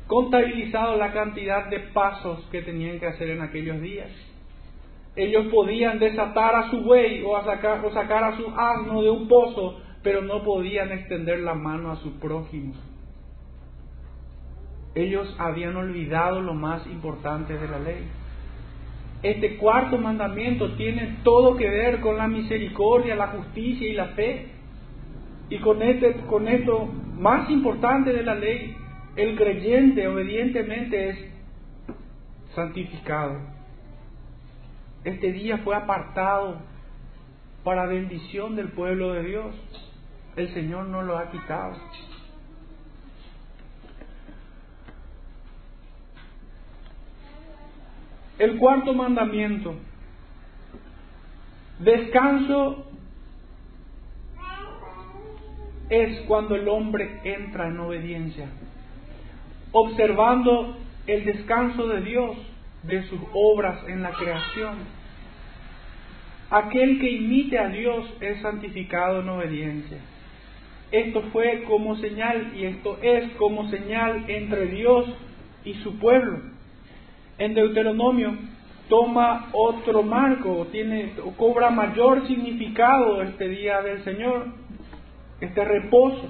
contabilizado 0.07 0.97
la 0.97 1.13
cantidad 1.13 1.69
de 1.69 1.81
pasos 1.81 2.47
que 2.51 2.63
tenían 2.63 2.99
que 2.99 3.07
hacer 3.07 3.31
en 3.31 3.43
aquellos 3.43 3.81
días. 3.81 4.11
Ellos 5.17 5.47
podían 5.47 5.99
desatar 5.99 6.55
a 6.55 6.71
su 6.71 6.81
buey 6.81 7.23
o, 7.23 7.37
a 7.37 7.45
sacar, 7.45 7.85
o 7.85 7.93
sacar 7.93 8.25
a 8.25 8.37
su 8.37 8.49
asno 8.49 9.03
de 9.03 9.11
un 9.11 9.29
pozo, 9.29 9.81
pero 10.05 10.21
no 10.21 10.45
podían 10.45 10.93
extender 10.93 11.41
la 11.41 11.55
mano 11.55 11.91
a 11.91 11.97
su 11.97 12.21
prójimo. 12.21 12.75
Ellos 14.95 15.35
habían 15.39 15.75
olvidado 15.75 16.41
lo 16.43 16.55
más 16.55 16.87
importante 16.87 17.59
de 17.59 17.67
la 17.67 17.79
ley. 17.81 18.05
Este 19.23 19.57
cuarto 19.57 19.97
mandamiento 19.97 20.77
tiene 20.77 21.17
todo 21.25 21.57
que 21.57 21.69
ver 21.69 22.01
con 22.01 22.19
la 22.19 22.29
misericordia, 22.29 23.17
la 23.17 23.29
justicia 23.29 23.89
y 23.89 23.95
la 23.95 24.09
fe. 24.09 24.49
Y 25.49 25.59
con, 25.59 25.83
este, 25.83 26.13
con 26.29 26.49
esto 26.49 26.87
más 27.19 27.49
importante 27.51 28.13
de 28.13 28.23
la 28.23 28.35
ley, 28.35 28.77
el 29.17 29.37
creyente 29.37 30.07
obedientemente 30.07 31.09
es 31.09 31.19
santificado. 32.55 33.39
Este 35.03 35.33
día 35.33 35.59
fue 35.59 35.75
apartado 35.75 36.59
para 37.65 37.87
bendición 37.87 38.55
del 38.55 38.69
pueblo 38.69 39.15
de 39.15 39.23
Dios. 39.23 39.55
El 40.37 40.53
Señor 40.53 40.87
no 40.87 41.03
lo 41.03 41.17
ha 41.17 41.31
quitado. 41.31 41.77
El 48.39 48.59
cuarto 48.59 48.95
mandamiento. 48.95 49.75
Descanso 51.79 52.87
es 55.89 56.21
cuando 56.27 56.57
el 56.57 56.69
hombre 56.69 57.21
entra 57.25 57.69
en 57.69 57.79
obediencia, 57.79 58.49
observando 59.73 60.77
el 61.07 61.25
descanso 61.25 61.87
de 61.89 62.01
Dios 62.01 62.37
de 62.83 63.03
sus 63.09 63.21
obras 63.33 63.87
en 63.89 64.03
la 64.03 64.13
creación. 64.13 64.79
Aquel 66.51 67.01
que 67.01 67.11
imite 67.11 67.59
a 67.59 67.69
Dios 67.69 68.05
es 68.21 68.41
santificado 68.43 69.21
en 69.21 69.29
obediencia. 69.29 69.99
Esto 70.95 71.23
fue 71.33 71.65
como 71.65 71.97
señal 71.97 72.53
y 72.55 72.67
esto 72.67 72.99
es 73.03 73.33
como 73.33 73.69
señal 73.69 74.27
entre 74.29 74.67
Dios 74.67 75.07
y 75.65 75.75
su 75.83 75.99
pueblo. 75.99 76.39
En 77.37 77.53
Deuteronomio 77.53 78.37
toma 78.89 79.49
otro 79.51 80.05
marco, 80.05 80.69
tiene, 80.71 81.15
cobra 81.37 81.71
mayor 81.71 82.29
significado 82.29 83.23
este 83.23 83.49
día 83.49 83.83
del 83.83 84.05
Señor, 84.05 84.47
este 85.41 85.65
reposo, 85.65 86.29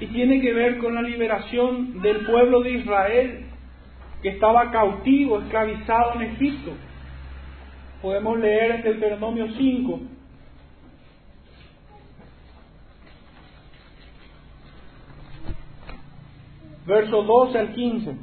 y 0.00 0.06
tiene 0.06 0.40
que 0.40 0.52
ver 0.52 0.78
con 0.78 0.96
la 0.96 1.02
liberación 1.02 2.02
del 2.02 2.26
pueblo 2.26 2.62
de 2.62 2.70
Israel 2.72 3.46
que 4.22 4.30
estaba 4.30 4.72
cautivo, 4.72 5.38
esclavizado 5.38 6.14
en 6.14 6.22
Egipto. 6.32 6.72
Podemos 8.02 8.40
leer 8.40 8.72
en 8.72 8.82
Deuteronomio 8.82 9.46
5. 9.56 10.00
Verso 16.86 17.22
12 17.22 17.58
al 17.58 17.72
15. 17.72 18.16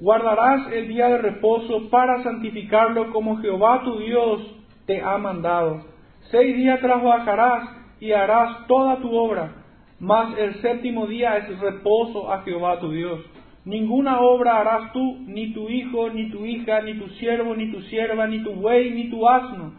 Guardarás 0.00 0.72
el 0.72 0.88
día 0.88 1.08
de 1.08 1.18
reposo 1.18 1.88
para 1.90 2.22
santificarlo 2.22 3.12
como 3.12 3.38
Jehová 3.38 3.82
tu 3.84 3.98
Dios 3.98 4.42
te 4.86 5.00
ha 5.00 5.16
mandado. 5.18 5.84
Seis 6.30 6.56
días 6.56 6.80
trabajarás 6.80 7.68
y 8.00 8.12
harás 8.12 8.66
toda 8.66 8.96
tu 9.00 9.14
obra 9.14 9.64
mas 10.04 10.36
el 10.38 10.60
séptimo 10.60 11.06
día 11.06 11.38
es 11.38 11.58
reposo 11.60 12.30
a 12.30 12.42
Jehová 12.42 12.78
tu 12.80 12.90
Dios. 12.90 13.20
Ninguna 13.64 14.20
obra 14.20 14.60
harás 14.60 14.92
tú, 14.92 15.18
ni 15.26 15.52
tu 15.54 15.68
hijo, 15.70 16.10
ni 16.10 16.30
tu 16.30 16.44
hija, 16.44 16.82
ni 16.82 16.94
tu 16.94 17.08
siervo, 17.10 17.54
ni 17.56 17.72
tu 17.72 17.80
sierva, 17.82 18.26
ni 18.26 18.40
tu 18.40 18.52
buey, 18.52 18.90
ni 18.90 19.08
tu 19.08 19.26
asno, 19.26 19.72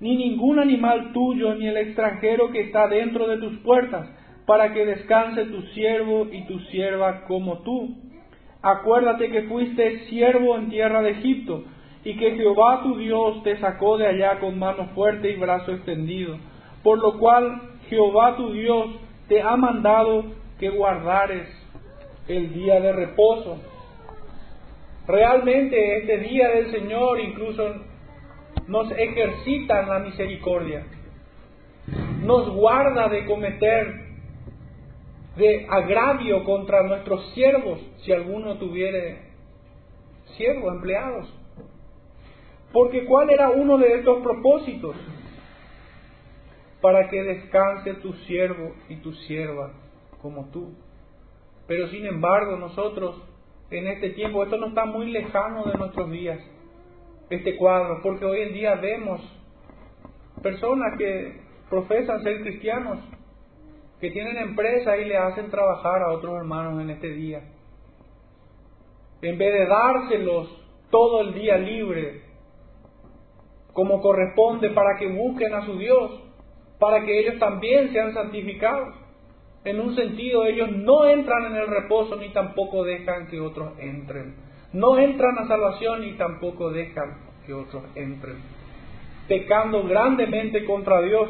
ni 0.00 0.16
ningún 0.16 0.58
animal 0.58 1.12
tuyo, 1.12 1.54
ni 1.56 1.66
el 1.66 1.76
extranjero 1.76 2.50
que 2.50 2.62
está 2.62 2.88
dentro 2.88 3.28
de 3.28 3.36
tus 3.36 3.58
puertas, 3.58 4.08
para 4.48 4.72
que 4.72 4.86
descanse 4.86 5.44
tu 5.44 5.60
siervo 5.74 6.26
y 6.32 6.46
tu 6.46 6.58
sierva 6.70 7.26
como 7.26 7.58
tú. 7.58 7.94
Acuérdate 8.62 9.28
que 9.28 9.42
fuiste 9.42 10.06
siervo 10.06 10.56
en 10.56 10.70
tierra 10.70 11.02
de 11.02 11.10
Egipto, 11.10 11.64
y 12.02 12.16
que 12.16 12.34
Jehová 12.34 12.80
tu 12.82 12.96
Dios 12.96 13.42
te 13.42 13.58
sacó 13.58 13.98
de 13.98 14.06
allá 14.06 14.40
con 14.40 14.58
mano 14.58 14.86
fuerte 14.94 15.30
y 15.30 15.36
brazo 15.36 15.72
extendido. 15.72 16.38
Por 16.82 16.98
lo 16.98 17.18
cual 17.18 17.60
Jehová 17.90 18.36
tu 18.36 18.50
Dios 18.52 18.86
te 19.28 19.42
ha 19.42 19.54
mandado 19.54 20.24
que 20.58 20.70
guardares 20.70 21.46
el 22.26 22.54
día 22.54 22.80
de 22.80 22.92
reposo. 22.92 23.58
Realmente 25.06 25.98
este 25.98 26.20
día 26.20 26.48
del 26.48 26.70
Señor 26.70 27.20
incluso 27.20 27.82
nos 28.66 28.90
ejercita 28.92 29.82
en 29.82 29.88
la 29.90 29.98
misericordia, 29.98 30.86
nos 32.22 32.48
guarda 32.48 33.08
de 33.08 33.26
cometer 33.26 34.07
de 35.38 35.66
agravio 35.70 36.44
contra 36.44 36.82
nuestros 36.82 37.32
siervos, 37.32 37.80
si 37.98 38.12
alguno 38.12 38.58
tuviere 38.58 39.22
siervos, 40.36 40.74
empleados. 40.74 41.32
Porque 42.72 43.06
¿cuál 43.06 43.30
era 43.30 43.48
uno 43.48 43.78
de 43.78 43.94
estos 43.94 44.22
propósitos? 44.22 44.96
para 46.80 47.08
que 47.08 47.22
descanse 47.22 47.94
tu 47.94 48.12
siervo 48.12 48.74
y 48.88 48.96
tu 48.96 49.12
sierva 49.12 49.72
como 50.22 50.50
tú. 50.50 50.74
Pero 51.66 51.88
sin 51.88 52.06
embargo 52.06 52.56
nosotros 52.56 53.22
en 53.70 53.86
este 53.88 54.10
tiempo, 54.10 54.42
esto 54.42 54.56
no 54.56 54.68
está 54.68 54.86
muy 54.86 55.10
lejano 55.10 55.64
de 55.64 55.76
nuestros 55.76 56.10
días, 56.10 56.38
este 57.28 57.56
cuadro, 57.56 58.00
porque 58.02 58.24
hoy 58.24 58.40
en 58.40 58.54
día 58.54 58.74
vemos 58.76 59.20
personas 60.42 60.96
que 60.96 61.40
profesan 61.68 62.22
ser 62.22 62.40
cristianos, 62.40 62.98
que 64.00 64.10
tienen 64.10 64.36
empresa 64.36 64.96
y 64.96 65.04
le 65.04 65.16
hacen 65.16 65.50
trabajar 65.50 66.02
a 66.02 66.12
otros 66.12 66.36
hermanos 66.36 66.80
en 66.80 66.90
este 66.90 67.08
día. 67.08 67.42
En 69.22 69.36
vez 69.36 69.52
de 69.52 69.66
dárselos 69.66 70.48
todo 70.90 71.22
el 71.22 71.34
día 71.34 71.58
libre, 71.58 72.22
como 73.72 74.00
corresponde 74.00 74.70
para 74.70 74.96
que 74.96 75.08
busquen 75.08 75.54
a 75.54 75.64
su 75.66 75.78
Dios, 75.78 76.22
para 76.78 77.04
que 77.04 77.18
ellos 77.18 77.38
también 77.38 77.92
sean 77.92 78.14
santificados. 78.14 78.94
En 79.64 79.80
un 79.80 79.94
sentido, 79.96 80.44
ellos 80.44 80.70
no 80.70 81.06
entran 81.06 81.46
en 81.46 81.56
el 81.56 81.66
reposo 81.66 82.16
ni 82.16 82.30
tampoco 82.30 82.84
dejan 82.84 83.26
que 83.26 83.40
otros 83.40 83.78
entren. 83.78 84.36
No 84.72 84.98
entran 84.98 85.38
a 85.38 85.48
salvación 85.48 86.02
ni 86.02 86.12
tampoco 86.12 86.70
dejan 86.70 87.18
que 87.44 87.54
otros 87.54 87.82
entren. 87.94 88.36
Pecando 89.26 89.82
grandemente 89.84 90.64
contra 90.64 91.00
Dios. 91.02 91.28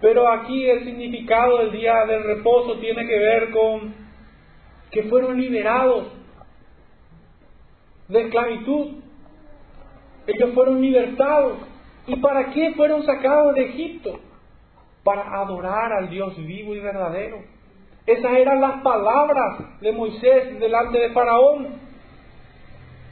Pero 0.00 0.28
aquí 0.28 0.68
el 0.68 0.84
significado 0.84 1.58
del 1.58 1.72
día 1.72 2.04
del 2.06 2.24
reposo 2.24 2.78
tiene 2.78 3.06
que 3.06 3.18
ver 3.18 3.50
con 3.50 3.94
que 4.90 5.02
fueron 5.04 5.40
liberados 5.40 6.06
de 8.08 8.22
esclavitud. 8.22 8.86
Ellos 10.26 10.50
fueron 10.54 10.80
libertados 10.80 11.58
¿Y 12.08 12.16
para 12.16 12.50
qué 12.52 12.72
fueron 12.72 13.04
sacados 13.04 13.54
de 13.54 13.66
Egipto? 13.66 14.20
para 15.04 15.40
adorar 15.40 15.90
al 15.90 16.10
Dios 16.10 16.36
vivo 16.36 16.74
y 16.74 16.80
verdadero. 16.80 17.38
Esas 18.04 18.30
eran 18.30 18.60
las 18.60 18.82
palabras 18.82 19.80
de 19.80 19.92
Moisés 19.92 20.60
delante 20.60 20.98
de 20.98 21.10
Faraón. 21.10 21.68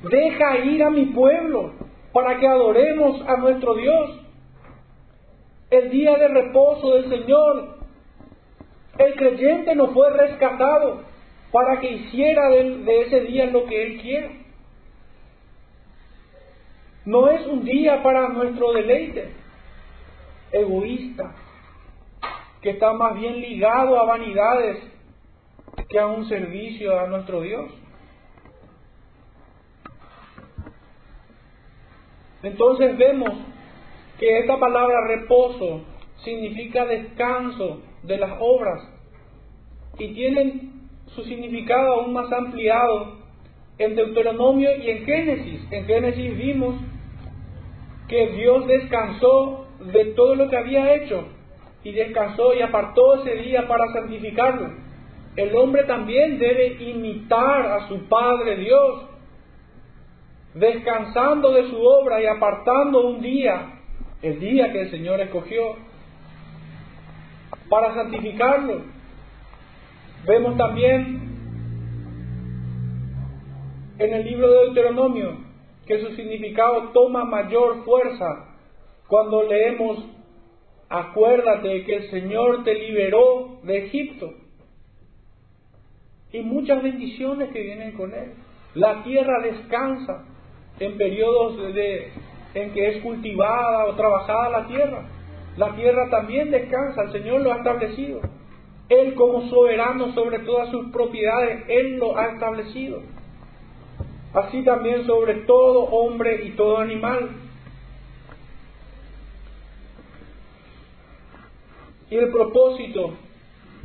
Deja 0.03 0.59
ir 0.59 0.83
a 0.83 0.91
mi 0.91 1.07
pueblo 1.07 1.73
para 2.13 2.39
que 2.39 2.47
adoremos 2.47 3.27
a 3.27 3.39
nuestro 3.39 3.77
Dios. 3.77 4.26
El 5.71 5.91
día 5.91 6.17
de 6.17 6.29
reposo 6.29 6.95
del 6.95 7.09
Señor, 7.09 7.77
el 8.99 9.15
creyente 9.17 9.75
no 9.75 9.89
fue 9.89 10.11
rescatado 10.11 11.03
para 11.51 11.81
que 11.81 11.91
hiciera 11.91 12.49
de, 12.51 13.03
ese 13.03 13.21
día 13.23 13.47
lo 13.47 13.67
que 13.67 13.83
Él 13.83 14.01
quiere. 14.01 14.47
No 17.05 17.29
es 17.29 17.47
un 17.47 17.65
día 17.65 18.03
para 18.03 18.29
nuestro 18.29 18.73
deleite 18.73 19.33
egoísta, 20.53 21.35
que 22.61 22.71
está 22.71 22.93
más 22.93 23.15
bien 23.15 23.41
ligado 23.41 23.99
a 24.01 24.07
vanidades 24.07 24.83
que 25.89 25.99
a 25.99 26.07
un 26.07 26.29
servicio 26.29 26.99
a 26.99 27.07
nuestro 27.07 27.41
Dios. 27.43 27.71
Entonces 32.43 32.97
vemos 32.97 33.33
que 34.19 34.39
esta 34.41 34.59
palabra 34.59 35.07
reposo 35.07 35.83
significa 36.25 36.87
descanso 36.87 37.81
de 38.03 38.19
las 38.19 38.33
obras 38.41 38.81
y 39.99 40.15
tienen 40.15 40.89
su 41.15 41.23
significado 41.25 41.95
aún 41.95 42.13
más 42.13 42.33
ampliado 42.33 43.17
en 43.79 43.95
Deuteronomio 43.95 44.71
y 44.77 44.91
en 44.91 45.05
Génesis. 45.05 45.61
En 45.71 45.87
Génesis 45.87 46.37
vimos 46.37 46.77
que 48.09 48.29
Dios 48.29 48.67
descansó 48.67 49.67
de 49.93 50.07
todo 50.07 50.35
lo 50.35 50.49
que 50.49 50.57
había 50.57 50.95
hecho 50.95 51.25
y 51.85 51.93
descansó 51.93 52.55
y 52.55 52.63
apartó 52.63 53.17
ese 53.17 53.37
día 53.37 53.69
para 53.69 53.93
santificarlo. 53.93 54.71
El 55.37 55.55
hombre 55.55 55.85
también 55.85 56.39
debe 56.39 56.83
imitar 56.83 57.67
a 57.67 57.89
su 57.89 58.09
Padre 58.09 58.57
Dios, 58.57 59.07
descansando 60.55 61.53
de 61.53 61.69
su 61.69 61.77
obra 61.77 62.23
y 62.23 62.27
apartando 62.27 63.07
un 63.07 63.21
día, 63.21 63.76
el 64.27 64.41
día 64.41 64.73
que 64.73 64.83
el 64.83 64.91
Señor 64.91 65.21
escogió, 65.21 65.77
para 67.69 67.95
santificarlo. 67.95 68.83
Vemos 70.27 70.57
también 70.57 71.27
en 73.99 74.15
el 74.15 74.25
libro 74.25 74.51
de 74.51 74.65
Deuteronomio 74.67 75.39
que 75.87 76.01
su 76.01 76.15
significado 76.15 76.91
toma 76.91 77.25
mayor 77.25 77.85
fuerza 77.85 78.57
cuando 79.07 79.45
leemos, 79.45 80.05
acuérdate 80.89 81.85
que 81.85 81.97
el 81.97 82.11
Señor 82.11 82.65
te 82.65 82.75
liberó 82.75 83.61
de 83.63 83.87
Egipto. 83.87 84.35
Y 86.33 86.41
muchas 86.41 86.83
bendiciones 86.83 87.51
que 87.53 87.63
vienen 87.63 87.93
con 87.93 88.13
él. 88.13 88.33
La 88.75 89.05
tierra 89.05 89.41
descansa 89.43 90.25
en 90.81 90.99
periodos 90.99 91.73
de, 91.73 92.13
en 92.57 92.73
que 92.73 92.89
es 92.89 93.03
cultivada 93.03 93.85
o 93.85 93.95
trabajada 93.95 94.49
la 94.49 94.67
tierra. 94.67 95.03
La 95.57 95.75
tierra 95.75 96.09
también 96.11 96.51
descansa, 96.51 97.03
el 97.03 97.13
Señor 97.13 97.43
lo 97.43 97.53
ha 97.53 97.59
establecido. 97.59 98.21
Él 98.89 99.15
como 99.15 99.49
soberano 99.49 100.13
sobre 100.15 100.39
todas 100.41 100.71
sus 100.71 100.91
propiedades, 100.91 101.65
Él 101.69 101.99
lo 101.99 102.17
ha 102.17 102.29
establecido. 102.29 103.03
Así 104.33 104.63
también 104.63 105.07
sobre 105.07 105.35
todo 105.47 105.85
hombre 105.85 106.45
y 106.45 106.51
todo 106.51 106.79
animal. 106.79 107.31
Y 112.11 112.17
el 112.17 112.31
propósito 112.31 113.15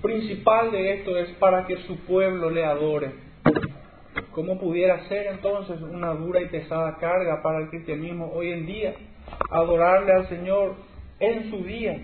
principal 0.02 0.72
de 0.72 0.94
esto 0.94 1.18
es 1.18 1.30
para 1.40 1.66
que 1.66 1.78
su 1.78 1.98
pueblo 2.06 2.50
le 2.50 2.66
adore. 2.66 3.31
¿Cómo 4.34 4.58
pudiera 4.58 5.08
ser 5.10 5.28
entonces 5.28 5.82
una 5.82 6.14
dura 6.14 6.42
y 6.42 6.48
pesada 6.48 6.98
carga 6.98 7.42
para 7.42 7.60
el 7.60 7.70
cristianismo 7.70 8.32
hoy 8.34 8.52
en 8.52 8.66
día? 8.66 8.94
Adorarle 9.50 10.14
al 10.14 10.30
Señor 10.30 10.76
en 11.20 11.50
su 11.50 11.58
día. 11.64 12.00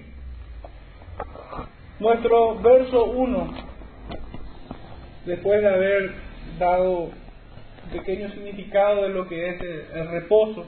Nuestro 2.00 2.60
verso 2.60 3.06
1, 3.06 3.54
después 5.26 5.62
de 5.62 5.70
haber 5.70 6.12
dado 6.60 7.00
un 7.00 7.92
pequeño 7.92 8.30
significado 8.32 9.04
de 9.04 9.10
lo 9.10 9.28
que 9.28 9.50
es 9.50 9.62
el 9.62 10.08
reposo 10.10 10.66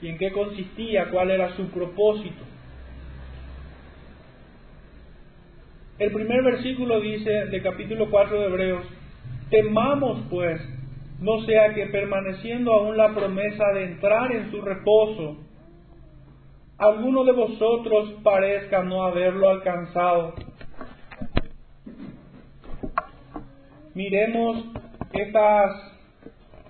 y 0.00 0.08
en 0.08 0.18
qué 0.18 0.30
consistía, 0.32 1.10
cuál 1.10 1.30
era 1.30 1.54
su 1.56 1.68
propósito, 1.70 2.44
El 5.96 6.10
primer 6.10 6.42
versículo 6.42 7.00
dice 7.00 7.30
de 7.30 7.62
capítulo 7.62 8.10
4 8.10 8.40
de 8.40 8.46
Hebreos, 8.46 8.84
temamos 9.50 10.22
pues, 10.30 10.60
no 11.20 11.42
sea 11.42 11.74
que 11.74 11.86
permaneciendo 11.86 12.72
aún 12.72 12.96
la 12.96 13.14
promesa 13.14 13.64
de 13.74 13.84
entrar 13.84 14.32
en 14.32 14.50
su 14.50 14.60
reposo, 14.60 15.36
alguno 16.78 17.24
de 17.24 17.32
vosotros 17.32 18.14
parezca 18.22 18.82
no 18.82 19.04
haberlo 19.04 19.48
alcanzado. 19.48 20.34
Miremos 23.94 24.64
estas, 25.12 25.70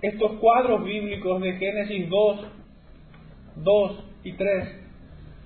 estos 0.03 0.33
cuadros 0.33 0.85
bíblicos 0.85 1.41
de 1.41 1.53
Génesis 1.55 2.09
2, 2.11 2.47
2 3.57 4.05
y 4.25 4.33
3 4.35 4.85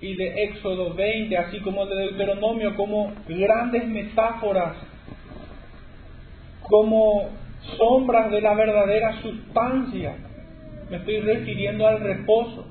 y 0.01 0.15
de 0.15 0.43
Éxodo 0.43 0.93
20, 0.93 1.37
así 1.37 1.59
como 1.59 1.85
de 1.85 1.95
Deuteronomio, 1.95 2.75
como 2.75 3.13
grandes 3.27 3.87
metáforas, 3.87 4.75
como 6.69 7.29
sombras 7.77 8.31
de 8.31 8.41
la 8.41 8.53
verdadera 8.53 9.21
sustancia. 9.21 10.15
Me 10.89 10.97
estoy 10.97 11.19
refiriendo 11.19 11.87
al 11.87 11.99
reposo, 11.99 12.65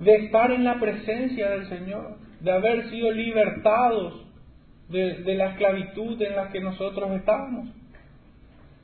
de 0.00 0.16
estar 0.16 0.50
en 0.50 0.64
la 0.64 0.80
presencia 0.80 1.50
del 1.50 1.68
Señor, 1.68 2.16
de 2.40 2.50
haber 2.50 2.90
sido 2.90 3.12
libertados 3.12 4.26
de, 4.88 5.34
la 5.34 5.50
esclavitud 5.52 6.20
en 6.20 6.36
la 6.36 6.50
que 6.50 6.60
nosotros 6.60 7.12
estábamos. 7.12 7.68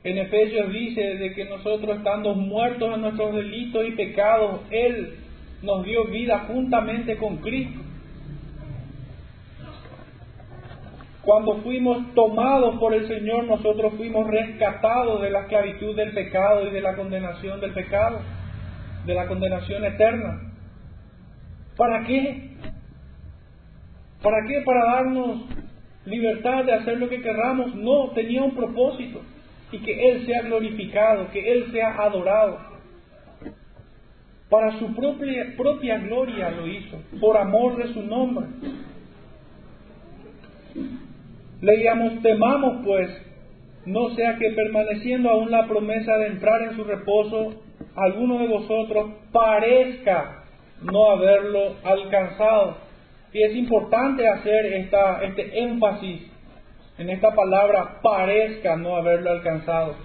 En 0.03 0.17
Efesios 0.17 0.71
dice 0.71 1.01
de 1.01 1.33
que 1.33 1.45
nosotros 1.45 1.97
estando 1.97 2.33
muertos 2.35 2.95
en 2.95 3.01
nuestros 3.01 3.35
delitos 3.35 3.85
y 3.85 3.91
pecados, 3.91 4.61
Él 4.71 5.15
nos 5.61 5.83
dio 5.83 6.05
vida 6.05 6.45
juntamente 6.47 7.17
con 7.17 7.37
Cristo. 7.37 7.81
Cuando 11.21 11.57
fuimos 11.57 12.13
tomados 12.13 12.79
por 12.79 12.93
el 12.93 13.07
Señor, 13.07 13.43
nosotros 13.43 13.93
fuimos 13.97 14.27
rescatados 14.27 15.21
de 15.21 15.29
la 15.29 15.41
esclavitud 15.41 15.95
del 15.95 16.13
pecado 16.13 16.67
y 16.67 16.71
de 16.71 16.81
la 16.81 16.95
condenación 16.95 17.59
del 17.59 17.73
pecado, 17.73 18.21
de 19.05 19.13
la 19.13 19.27
condenación 19.27 19.83
eterna. 19.83 20.53
¿Para 21.75 22.03
qué? 22.05 22.51
¿Para 24.21 24.47
qué? 24.47 24.61
Para 24.61 24.85
darnos 24.85 25.45
libertad 26.05 26.65
de 26.65 26.73
hacer 26.73 26.97
lo 26.97 27.09
que 27.09 27.21
querramos. 27.21 27.75
No, 27.75 28.09
tenía 28.11 28.43
un 28.43 28.55
propósito 28.55 29.21
y 29.71 29.79
que 29.79 30.09
Él 30.09 30.25
sea 30.25 30.41
glorificado, 30.43 31.29
que 31.31 31.51
Él 31.51 31.71
sea 31.71 31.95
adorado. 32.01 32.59
Para 34.49 34.79
su 34.79 34.95
propia, 34.95 35.53
propia 35.55 35.99
gloria 35.99 36.49
lo 36.49 36.67
hizo, 36.67 36.97
por 37.21 37.37
amor 37.37 37.77
de 37.77 37.93
su 37.93 38.01
nombre. 38.01 38.47
Leíamos, 41.61 42.21
temamos 42.21 42.85
pues, 42.85 43.09
no 43.85 44.09
sea 44.11 44.37
que 44.37 44.51
permaneciendo 44.51 45.29
aún 45.29 45.51
la 45.51 45.67
promesa 45.67 46.17
de 46.17 46.27
entrar 46.27 46.61
en 46.61 46.75
su 46.75 46.83
reposo, 46.83 47.55
alguno 47.95 48.39
de 48.39 48.47
vosotros 48.47 49.11
parezca 49.31 50.43
no 50.81 51.11
haberlo 51.11 51.75
alcanzado. 51.83 52.77
Y 53.33 53.43
es 53.43 53.55
importante 53.55 54.27
hacer 54.27 54.65
esta, 54.67 55.23
este 55.23 55.59
énfasis 55.59 56.29
en 56.99 57.09
esta 57.09 57.33
palabra 57.33 57.99
parezca 58.01 58.75
no 58.75 58.97
haberlo 58.97 59.31
alcanzado. 59.31 59.95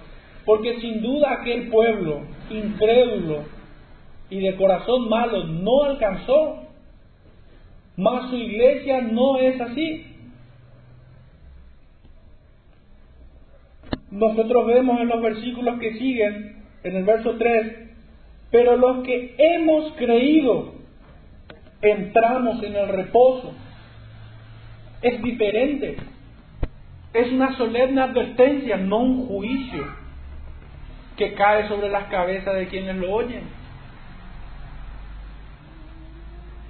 Porque 0.45 0.79
sin 0.79 1.01
duda 1.01 1.33
aquel 1.33 1.69
pueblo 1.69 2.21
incrédulo 2.49 3.43
y 4.29 4.39
de 4.39 4.55
corazón 4.55 5.09
malo 5.09 5.43
no 5.43 5.83
alcanzó. 5.83 6.63
Mas 7.97 8.29
su 8.29 8.35
iglesia 8.37 9.01
no 9.01 9.37
es 9.37 9.59
así. 9.59 10.14
Nosotros 14.15 14.65
vemos 14.65 14.99
en 15.01 15.09
los 15.09 15.21
versículos 15.21 15.79
que 15.79 15.93
siguen, 15.93 16.63
en 16.83 16.95
el 16.95 17.03
verso 17.03 17.35
3, 17.37 17.75
pero 18.49 18.77
los 18.77 19.03
que 19.03 19.35
hemos 19.37 19.93
creído 19.93 20.73
entramos 21.81 22.63
en 22.63 22.75
el 22.75 22.87
reposo. 22.87 23.53
Es 25.01 25.21
diferente 25.21 25.97
es 27.15 27.31
una 27.31 27.55
solemne 27.55 28.01
advertencia, 28.01 28.75
no 28.75 28.97
un 28.97 29.27
juicio 29.27 29.85
que 31.15 31.33
cae 31.33 31.67
sobre 31.69 31.89
las 31.89 32.07
cabezas 32.07 32.53
de 32.55 32.67
quienes 32.67 32.97
lo 32.97 33.09
oyen. 33.09 33.43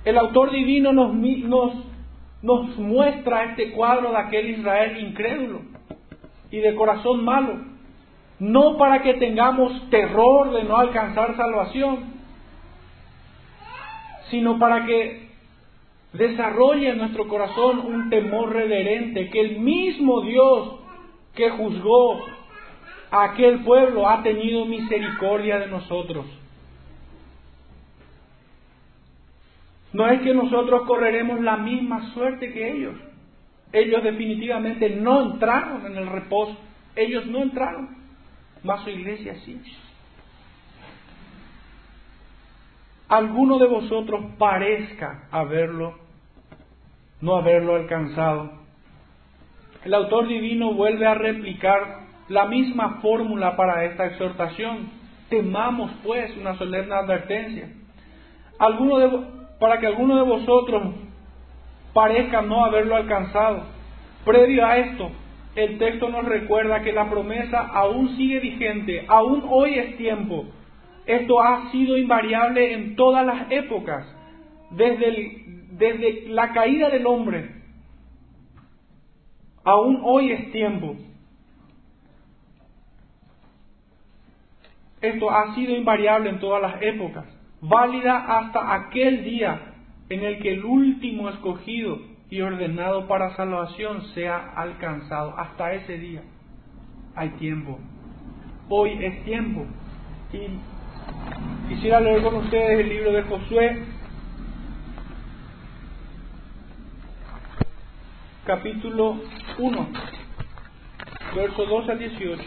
El 0.03 0.19
autor 0.19 0.51
divino 0.51 0.93
nos, 0.93 1.15
nos, 1.15 1.73
nos 2.43 2.77
muestra 2.77 3.45
este 3.45 3.71
cuadro 3.71 4.11
de 4.11 4.17
aquel 4.17 4.51
Israel 4.51 4.99
incrédulo 4.99 5.74
y 6.51 6.59
de 6.59 6.75
corazón 6.75 7.23
malo, 7.23 7.59
no 8.39 8.77
para 8.77 9.01
que 9.01 9.15
tengamos 9.15 9.89
terror 9.89 10.51
de 10.51 10.63
no 10.63 10.77
alcanzar 10.77 11.35
salvación, 11.35 12.15
sino 14.29 14.59
para 14.59 14.85
que 14.85 15.29
desarrolle 16.13 16.89
en 16.89 16.97
nuestro 16.97 17.27
corazón 17.27 17.79
un 17.79 18.09
temor 18.09 18.53
reverente, 18.53 19.29
que 19.29 19.41
el 19.41 19.59
mismo 19.59 20.21
Dios 20.21 20.79
que 21.35 21.49
juzgó 21.49 22.25
a 23.11 23.25
aquel 23.25 23.63
pueblo 23.63 24.07
ha 24.07 24.23
tenido 24.23 24.65
misericordia 24.65 25.59
de 25.59 25.67
nosotros. 25.67 26.25
No 29.93 30.07
es 30.07 30.21
que 30.21 30.33
nosotros 30.33 30.85
correremos 30.87 31.39
la 31.39 31.57
misma 31.57 32.13
suerte 32.13 32.51
que 32.51 32.71
ellos. 32.71 32.95
Ellos 33.71 34.03
definitivamente 34.03 34.89
no 34.89 35.33
entraron 35.33 35.85
en 35.85 35.97
el 35.97 36.07
reposo. 36.07 36.57
Ellos 36.95 37.25
no 37.25 37.43
entraron. 37.43 37.97
Mas 38.63 38.83
su 38.83 38.89
iglesia 38.89 39.35
sí. 39.45 39.61
Alguno 43.07 43.59
de 43.59 43.67
vosotros 43.67 44.25
parezca 44.37 45.27
haberlo, 45.29 45.95
no 47.21 47.35
haberlo 47.35 47.75
alcanzado. 47.75 48.51
El 49.83 49.93
autor 49.93 50.27
divino 50.27 50.73
vuelve 50.73 51.05
a 51.05 51.13
replicar 51.13 52.05
la 52.29 52.47
misma 52.47 53.01
fórmula 53.01 53.55
para 53.55 53.85
esta 53.85 54.07
exhortación. 54.07 54.89
Temamos 55.29 55.91
pues 56.03 56.35
una 56.37 56.57
solemne 56.57 56.95
advertencia. 56.95 57.67
De, 57.67 59.19
para 59.59 59.79
que 59.79 59.87
alguno 59.87 60.15
de 60.15 60.23
vosotros 60.23 60.95
parezca 61.95 62.41
no 62.41 62.65
haberlo 62.65 62.97
alcanzado. 62.97 63.63
Previo 64.25 64.65
a 64.65 64.77
esto, 64.77 65.09
el 65.55 65.77
texto 65.77 66.09
nos 66.09 66.25
recuerda 66.25 66.81
que 66.81 66.91
la 66.91 67.09
promesa 67.09 67.59
aún 67.59 68.17
sigue 68.17 68.41
vigente, 68.41 69.05
aún 69.07 69.45
hoy 69.49 69.79
es 69.79 69.95
tiempo. 69.95 70.45
Esto 71.05 71.41
ha 71.41 71.71
sido 71.71 71.97
invariable 71.97 72.73
en 72.73 72.97
todas 72.97 73.25
las 73.25 73.49
épocas, 73.49 74.05
desde, 74.71 75.45
desde 75.71 76.27
la 76.27 76.51
caída 76.51 76.89
del 76.89 77.07
hombre. 77.07 77.49
Aún 79.63 80.01
hoy 80.03 80.31
es 80.33 80.51
tiempo. 80.51 80.97
Esto 84.99 85.29
ha 85.31 85.55
sido 85.55 85.73
invariable 85.73 86.29
en 86.29 86.39
todas 86.39 86.61
las 86.61 86.81
épocas 86.81 87.25
válida 87.61 88.17
hasta 88.17 88.73
aquel 88.73 89.23
día 89.23 89.74
en 90.09 90.23
el 90.23 90.39
que 90.39 90.53
el 90.53 90.65
último 90.65 91.29
escogido 91.29 91.99
y 92.29 92.41
ordenado 92.41 93.07
para 93.07 93.35
salvación 93.35 94.03
sea 94.13 94.53
alcanzado. 94.55 95.37
Hasta 95.37 95.73
ese 95.73 95.97
día 95.97 96.21
hay 97.15 97.29
tiempo. 97.31 97.79
Hoy 98.69 98.91
es 99.03 99.23
tiempo. 99.23 99.65
Y 100.33 101.73
quisiera 101.73 101.99
leer 101.99 102.23
con 102.23 102.35
ustedes 102.35 102.79
el 102.79 102.89
libro 102.89 103.11
de 103.11 103.23
Josué, 103.23 103.83
capítulo 108.45 109.21
1, 109.57 109.87
verso 111.35 111.65
12 111.65 111.91
a 111.91 111.95
18. 111.95 112.43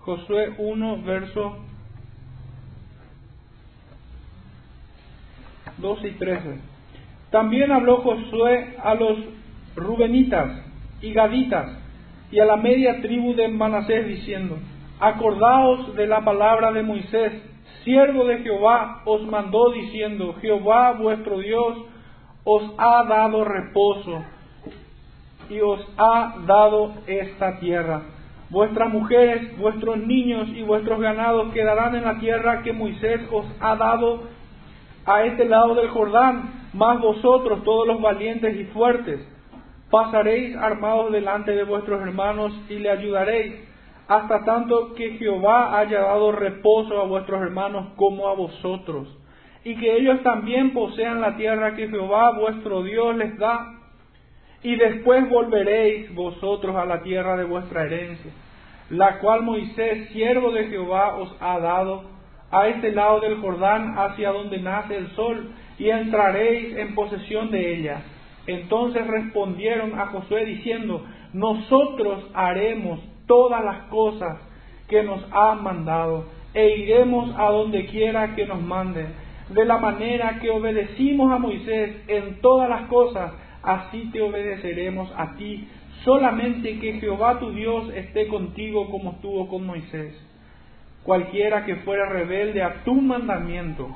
Josué 0.00 0.54
1, 0.58 1.02
verso 1.02 1.58
12 5.78 6.08
y 6.08 6.10
13. 6.12 6.60
También 7.30 7.72
habló 7.72 7.98
Josué 7.98 8.76
a 8.82 8.94
los 8.94 9.18
Rubenitas 9.74 10.64
y 11.02 11.12
Gaditas 11.12 11.66
y 12.30 12.40
a 12.40 12.44
la 12.44 12.56
media 12.56 13.00
tribu 13.02 13.34
de 13.34 13.48
Manasés 13.48 14.06
diciendo, 14.06 14.58
acordaos 14.98 15.94
de 15.94 16.06
la 16.06 16.24
palabra 16.24 16.72
de 16.72 16.82
Moisés, 16.82 17.32
siervo 17.84 18.24
de 18.24 18.38
Jehová, 18.38 19.02
os 19.04 19.22
mandó 19.26 19.70
diciendo, 19.72 20.34
Jehová 20.40 20.92
vuestro 20.92 21.38
Dios 21.38 21.78
os 22.44 22.62
ha 22.78 23.04
dado 23.04 23.44
reposo 23.44 24.24
y 25.50 25.60
os 25.60 25.80
ha 25.98 26.36
dado 26.46 26.94
esta 27.06 27.58
tierra 27.60 28.02
Vuestras 28.48 28.92
mujeres, 28.92 29.58
vuestros 29.58 29.98
niños 29.98 30.48
y 30.50 30.62
vuestros 30.62 31.00
ganados 31.00 31.52
quedarán 31.52 31.96
en 31.96 32.04
la 32.04 32.18
tierra 32.20 32.62
que 32.62 32.72
Moisés 32.72 33.20
os 33.32 33.44
ha 33.60 33.74
dado 33.74 34.22
a 35.06 35.24
este 35.24 35.44
lado 35.44 35.74
del 35.76 35.88
Jordán, 35.88 36.68
más 36.74 37.00
vosotros, 37.00 37.62
todos 37.62 37.86
los 37.86 38.00
valientes 38.00 38.56
y 38.56 38.64
fuertes, 38.64 39.20
pasaréis 39.90 40.56
armados 40.56 41.12
delante 41.12 41.52
de 41.52 41.62
vuestros 41.62 42.02
hermanos 42.02 42.52
y 42.68 42.74
le 42.74 42.90
ayudaréis, 42.90 43.54
hasta 44.08 44.44
tanto 44.44 44.94
que 44.94 45.12
Jehová 45.12 45.78
haya 45.78 46.00
dado 46.00 46.32
reposo 46.32 47.00
a 47.00 47.06
vuestros 47.06 47.40
hermanos 47.40 47.92
como 47.96 48.28
a 48.28 48.34
vosotros, 48.34 49.08
y 49.64 49.76
que 49.76 49.96
ellos 49.96 50.22
también 50.22 50.72
posean 50.72 51.20
la 51.20 51.36
tierra 51.36 51.76
que 51.76 51.88
Jehová 51.88 52.32
vuestro 52.32 52.82
Dios 52.82 53.16
les 53.16 53.38
da 53.38 53.72
y 54.62 54.74
después 54.74 55.28
volveréis 55.28 56.12
vosotros 56.14 56.74
a 56.74 56.84
la 56.84 57.02
tierra 57.02 57.36
de 57.36 57.44
vuestra 57.44 57.84
herencia, 57.84 58.32
la 58.90 59.18
cual 59.18 59.42
Moisés, 59.42 60.08
siervo 60.08 60.50
de 60.50 60.64
Jehová, 60.64 61.16
os 61.16 61.36
ha 61.40 61.58
dado 61.60 62.15
a 62.58 62.68
este 62.68 62.92
lado 62.92 63.20
del 63.20 63.40
Jordán, 63.40 63.98
hacia 63.98 64.30
donde 64.30 64.58
nace 64.58 64.96
el 64.96 65.10
sol, 65.12 65.50
y 65.78 65.90
entraréis 65.90 66.76
en 66.76 66.94
posesión 66.94 67.50
de 67.50 67.76
ella. 67.76 68.02
Entonces 68.46 69.06
respondieron 69.06 69.98
a 69.98 70.06
Josué 70.06 70.44
diciendo, 70.44 71.04
nosotros 71.32 72.24
haremos 72.34 73.00
todas 73.26 73.64
las 73.64 73.84
cosas 73.88 74.38
que 74.88 75.02
nos 75.02 75.24
ha 75.32 75.54
mandado, 75.54 76.26
e 76.54 76.78
iremos 76.78 77.34
a 77.36 77.50
donde 77.50 77.86
quiera 77.86 78.34
que 78.34 78.46
nos 78.46 78.62
mande, 78.62 79.06
de 79.50 79.64
la 79.64 79.78
manera 79.78 80.38
que 80.40 80.50
obedecimos 80.50 81.30
a 81.30 81.38
Moisés 81.38 81.96
en 82.08 82.40
todas 82.40 82.68
las 82.68 82.82
cosas 82.88 83.32
así 83.66 84.10
te 84.12 84.22
obedeceremos 84.22 85.12
a 85.16 85.34
ti, 85.36 85.68
solamente 86.04 86.78
que 86.78 87.00
Jehová 87.00 87.38
tu 87.40 87.50
Dios 87.50 87.90
esté 87.94 88.28
contigo 88.28 88.88
como 88.90 89.12
estuvo 89.12 89.48
con 89.48 89.66
Moisés. 89.66 90.14
Cualquiera 91.06 91.64
que 91.64 91.76
fuera 91.76 92.08
rebelde 92.08 92.64
a 92.64 92.82
tu 92.82 93.00
mandamiento 93.00 93.94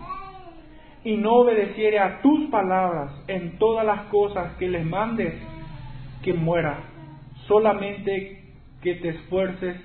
y 1.02 1.16
no 1.16 1.32
obedeciere 1.38 1.98
a 1.98 2.22
tus 2.22 2.48
palabras 2.50 3.10
en 3.26 3.58
todas 3.58 3.84
las 3.84 4.02
cosas 4.02 4.54
que 4.58 4.68
les 4.68 4.86
mandes, 4.86 5.34
que 6.22 6.32
muera, 6.32 6.78
solamente 7.48 8.44
que 8.80 8.94
te 8.94 9.08
esfuerces 9.08 9.76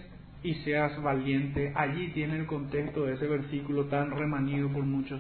y 0.44 0.54
seas 0.56 1.02
valiente. 1.02 1.74
Allí 1.76 2.10
tiene 2.10 2.38
el 2.38 2.46
contexto 2.46 3.06
de 3.06 3.16
ese 3.16 3.26
versículo 3.26 3.86
tan 3.86 4.12
remanido 4.12 4.70
por 4.70 4.84
muchos. 4.84 5.20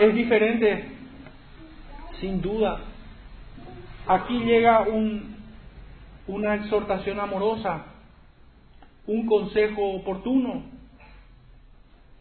Es 0.00 0.14
diferente 0.14 0.84
sin 2.20 2.40
duda. 2.40 2.80
Aquí 4.06 4.38
llega 4.38 4.80
un, 4.80 5.36
una 6.26 6.54
exhortación 6.54 7.20
amorosa, 7.20 7.84
un 9.06 9.26
consejo 9.26 9.92
oportuno 9.92 10.64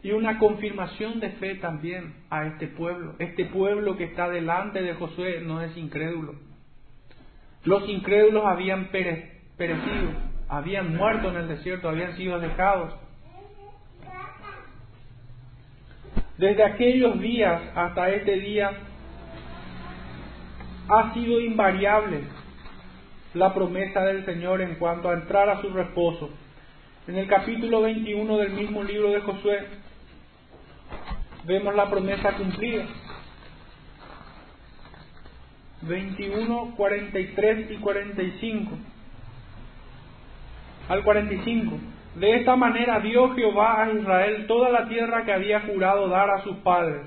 y 0.03 0.11
una 0.11 0.37
confirmación 0.37 1.19
de 1.19 1.31
fe 1.31 1.55
también 1.55 2.13
a 2.29 2.45
este 2.45 2.67
pueblo. 2.67 3.15
Este 3.17 3.45
pueblo 3.45 3.97
que 3.97 4.03
está 4.03 4.29
delante 4.29 4.81
de 4.81 4.93
Josué 4.93 5.41
no 5.41 5.61
es 5.61 5.75
incrédulo. 5.75 6.35
Los 7.63 7.89
incrédulos 7.89 8.45
habían 8.45 8.89
perecido, 8.89 10.11
habían 10.47 10.95
muerto 10.95 11.29
en 11.31 11.37
el 11.37 11.47
desierto, 11.47 11.89
habían 11.89 12.15
sido 12.15 12.39
dejados. 12.39 12.93
Desde 16.37 16.63
aquellos 16.63 17.19
días 17.19 17.61
hasta 17.75 18.09
este 18.09 18.39
día 18.41 18.71
ha 20.87 21.13
sido 21.15 21.39
invariable 21.39 22.21
la 23.33 23.53
promesa 23.53 24.01
del 24.01 24.23
Señor 24.25 24.61
en 24.61 24.75
cuanto 24.75 25.09
a 25.09 25.13
entrar 25.13 25.49
a 25.49 25.61
su 25.61 25.69
reposo. 25.69 26.29
En 27.07 27.17
el 27.17 27.27
capítulo 27.27 27.83
21 27.83 28.37
del 28.37 28.53
mismo 28.53 28.83
libro 28.83 29.11
de 29.11 29.21
Josué 29.21 29.59
vemos 31.43 31.75
la 31.75 31.87
promesa 31.87 32.31
cumplida. 32.31 32.85
21, 35.83 36.73
43 36.75 37.71
y 37.71 37.75
45. 37.75 38.71
Al 40.89 41.03
45. 41.03 41.77
De 42.15 42.37
esta 42.37 42.55
manera 42.55 42.99
dio 43.01 43.35
Jehová 43.35 43.83
a 43.83 43.91
Israel 43.91 44.47
toda 44.47 44.71
la 44.71 44.87
tierra 44.87 45.25
que 45.25 45.33
había 45.33 45.61
jurado 45.61 46.07
dar 46.07 46.31
a 46.31 46.41
sus 46.41 46.57
padres, 46.57 47.05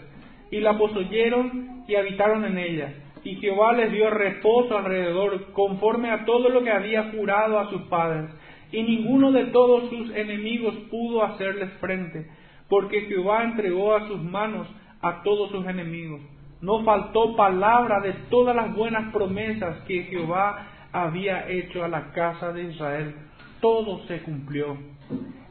y 0.52 0.60
la 0.60 0.78
poseyeron 0.78 1.82
y 1.88 1.96
habitaron 1.96 2.44
en 2.44 2.58
ella 2.58 2.94
y 3.24 3.36
Jehová 3.36 3.72
les 3.72 3.92
dio 3.92 4.10
reposo 4.10 4.78
alrededor, 4.78 5.52
conforme 5.52 6.10
a 6.10 6.24
todo 6.24 6.48
lo 6.48 6.62
que 6.62 6.70
había 6.70 7.10
jurado 7.10 7.58
a 7.58 7.68
sus 7.68 7.82
padres. 7.82 8.30
Y 8.70 8.82
ninguno 8.82 9.32
de 9.32 9.46
todos 9.46 9.88
sus 9.90 10.10
enemigos 10.14 10.74
pudo 10.90 11.22
hacerles 11.24 11.72
frente, 11.80 12.26
porque 12.68 13.02
Jehová 13.02 13.44
entregó 13.44 13.94
a 13.94 14.06
sus 14.06 14.22
manos 14.22 14.66
a 15.00 15.22
todos 15.22 15.50
sus 15.50 15.66
enemigos. 15.66 16.20
No 16.60 16.84
faltó 16.84 17.36
palabra 17.36 18.00
de 18.00 18.12
todas 18.30 18.54
las 18.54 18.74
buenas 18.74 19.12
promesas 19.12 19.78
que 19.86 20.04
Jehová 20.04 20.66
había 20.92 21.48
hecho 21.48 21.84
a 21.84 21.88
la 21.88 22.12
casa 22.12 22.52
de 22.52 22.64
Israel. 22.64 23.14
Todo 23.60 24.06
se 24.06 24.20
cumplió. 24.22 24.76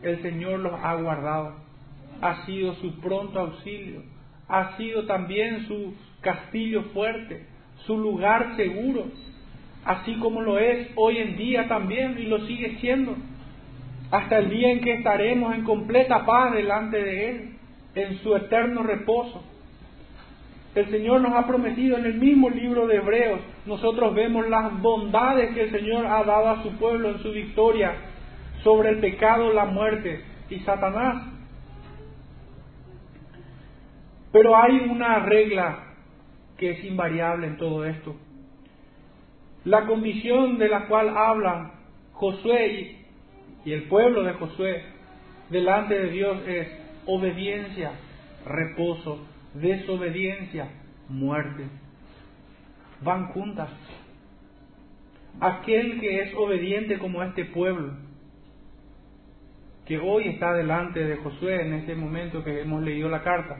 El 0.02 0.22
Señor 0.22 0.60
los 0.60 0.74
ha 0.74 0.96
guardado. 0.96 1.56
Ha 2.22 2.46
sido 2.46 2.74
su 2.76 3.00
pronto 3.00 3.40
auxilio. 3.40 4.04
Ha 4.50 4.78
sido 4.78 5.06
también 5.06 5.68
su 5.68 5.94
castillo 6.22 6.84
fuerte, 6.94 7.46
su 7.86 7.98
lugar 7.98 8.56
seguro, 8.56 9.06
así 9.88 10.16
como 10.20 10.42
lo 10.42 10.60
es 10.60 10.90
hoy 10.96 11.18
en 11.18 11.38
día 11.38 11.68
también 11.70 12.18
y 12.20 12.24
lo 12.24 12.46
sigue 12.46 12.78
siendo, 12.82 13.16
hasta 14.12 14.40
el 14.40 14.50
día 14.50 14.72
en 14.72 14.82
que 14.82 14.94
estaremos 14.94 15.56
en 15.56 15.64
completa 15.64 16.26
paz 16.26 16.54
delante 16.54 17.02
de 17.02 17.30
Él, 17.30 17.50
en 17.96 18.18
su 18.20 18.36
eterno 18.36 18.84
reposo. 18.84 19.42
El 20.76 20.92
Señor 20.92 21.22
nos 21.22 21.34
ha 21.34 21.48
prometido 21.48 21.98
en 21.98 22.06
el 22.06 22.16
mismo 22.16 22.50
libro 22.50 22.86
de 22.86 22.98
Hebreos, 22.98 23.40
nosotros 23.66 24.14
vemos 24.14 24.48
las 24.50 24.80
bondades 24.82 25.54
que 25.54 25.64
el 25.64 25.72
Señor 25.72 26.06
ha 26.06 26.22
dado 26.24 26.50
a 26.50 26.64
su 26.64 26.72
pueblo 26.78 27.10
en 27.10 27.20
su 27.20 27.32
victoria 27.32 27.94
sobre 28.64 28.90
el 28.90 29.00
pecado, 29.00 29.54
la 29.54 29.66
muerte 29.66 30.22
y 30.50 30.60
Satanás. 30.60 31.24
Pero 34.34 34.56
hay 34.58 34.80
una 34.90 35.20
regla 35.20 35.80
que 36.58 36.72
es 36.72 36.84
invariable 36.84 37.48
en 37.48 37.58
todo 37.58 37.86
esto. 37.86 38.16
La 39.68 39.86
condición 39.86 40.58
de 40.60 40.70
la 40.70 40.88
cual 40.88 41.10
hablan 41.10 41.74
Josué 42.14 42.96
y, 43.66 43.74
el 43.74 43.84
pueblo 43.90 44.24
de 44.24 44.32
Josué 44.32 44.82
delante 45.50 45.94
de 46.00 46.10
Dios 46.10 46.38
es 46.48 46.70
obediencia, 47.06 47.92
reposo, 48.46 49.28
desobediencia, 49.56 50.70
muerte. 51.10 51.66
Van 53.02 53.28
juntas. 53.34 53.70
Aquel 55.42 56.00
que 56.00 56.22
es 56.22 56.34
obediente 56.36 56.98
como 56.98 57.22
este 57.22 57.44
pueblo, 57.44 57.92
que 59.86 59.98
hoy 59.98 60.30
está 60.30 60.54
delante 60.54 61.04
de 61.04 61.18
Josué 61.18 61.66
en 61.66 61.74
este 61.74 61.94
momento 61.94 62.42
que 62.42 62.62
hemos 62.62 62.84
leído 62.84 63.10
la 63.10 63.22
carta, 63.22 63.58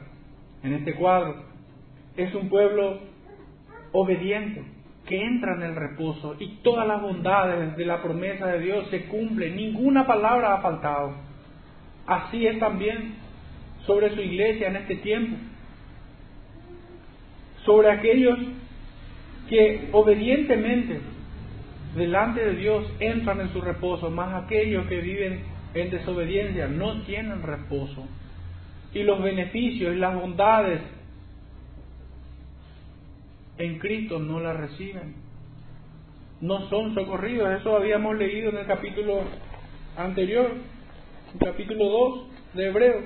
en 0.62 0.72
este 0.72 0.94
cuadro, 0.94 1.44
es 2.16 2.34
un 2.34 2.48
pueblo 2.48 2.98
obediente, 3.92 4.77
que 5.08 5.20
entra 5.20 5.54
en 5.54 5.62
el 5.62 5.74
reposo 5.74 6.36
y 6.38 6.58
todas 6.62 6.86
las 6.86 7.00
bondades 7.00 7.76
de 7.76 7.84
la 7.86 8.02
promesa 8.02 8.46
de 8.46 8.60
Dios 8.60 8.88
se 8.90 9.06
cumplen, 9.06 9.56
ninguna 9.56 10.06
palabra 10.06 10.54
ha 10.54 10.60
faltado. 10.60 11.14
Así 12.06 12.46
es 12.46 12.58
también 12.58 13.14
sobre 13.86 14.14
su 14.14 14.20
iglesia 14.20 14.68
en 14.68 14.76
este 14.76 14.96
tiempo, 14.96 15.38
sobre 17.64 17.90
aquellos 17.90 18.38
que 19.48 19.88
obedientemente 19.92 21.00
delante 21.96 22.44
de 22.44 22.54
Dios 22.56 22.84
entran 23.00 23.40
en 23.40 23.52
su 23.52 23.62
reposo, 23.62 24.10
más 24.10 24.44
aquellos 24.44 24.86
que 24.88 25.00
viven 25.00 25.40
en 25.72 25.90
desobediencia 25.90 26.68
no 26.68 27.00
tienen 27.02 27.42
reposo. 27.42 28.06
Y 28.92 29.02
los 29.04 29.22
beneficios 29.22 29.94
y 29.94 29.98
las 29.98 30.14
bondades 30.14 30.80
en 33.58 33.78
Cristo 33.78 34.18
no 34.18 34.40
la 34.40 34.52
reciben. 34.52 35.14
No 36.40 36.68
son 36.68 36.94
socorridos. 36.94 37.60
Eso 37.60 37.76
habíamos 37.76 38.16
leído 38.16 38.50
en 38.50 38.58
el 38.58 38.66
capítulo 38.66 39.22
anterior, 39.96 40.52
el 41.34 41.46
capítulo 41.46 41.84
2 41.84 42.26
de 42.54 42.66
Hebreo, 42.66 43.00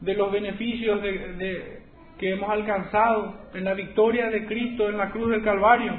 de 0.00 0.14
los 0.14 0.32
beneficios 0.32 1.00
de, 1.02 1.82
que 2.18 2.32
hemos 2.32 2.50
alcanzado 2.50 3.34
en 3.54 3.64
la 3.64 3.74
victoria 3.74 4.28
de 4.30 4.44
Cristo 4.46 4.88
en 4.88 4.98
la 4.98 5.10
cruz 5.10 5.30
del 5.30 5.44
Calvario. 5.44 5.98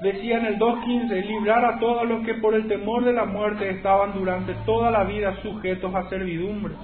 Decía 0.00 0.38
en 0.38 0.46
el 0.46 0.58
2.15, 0.60 1.26
librar 1.26 1.64
a 1.64 1.80
todos 1.80 2.08
los 2.08 2.24
que 2.24 2.34
por 2.34 2.54
el 2.54 2.68
temor 2.68 3.04
de 3.04 3.12
la 3.12 3.24
muerte 3.24 3.68
estaban 3.68 4.14
durante 4.14 4.54
toda 4.64 4.92
la 4.92 5.02
vida 5.02 5.42
sujetos 5.42 5.92
a 5.92 6.08
servidumbre 6.08 6.74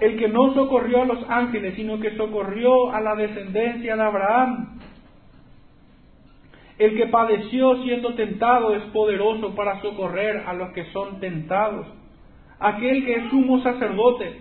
el 0.00 0.18
que 0.18 0.28
no 0.28 0.52
socorrió 0.54 1.02
a 1.02 1.06
los 1.06 1.24
ángeles, 1.28 1.74
sino 1.74 1.98
que 2.00 2.16
socorrió 2.16 2.92
a 2.92 3.00
la 3.00 3.14
descendencia 3.14 3.96
de 3.96 4.02
Abraham. 4.02 4.78
El 6.78 6.96
que 6.96 7.06
padeció 7.06 7.82
siendo 7.82 8.14
tentado 8.14 8.74
es 8.74 8.82
poderoso 8.92 9.54
para 9.54 9.80
socorrer 9.80 10.44
a 10.46 10.52
los 10.52 10.72
que 10.72 10.84
son 10.92 11.20
tentados. 11.20 11.86
Aquel 12.58 13.04
que 13.04 13.14
es 13.14 13.30
sumo 13.30 13.62
sacerdote 13.62 14.40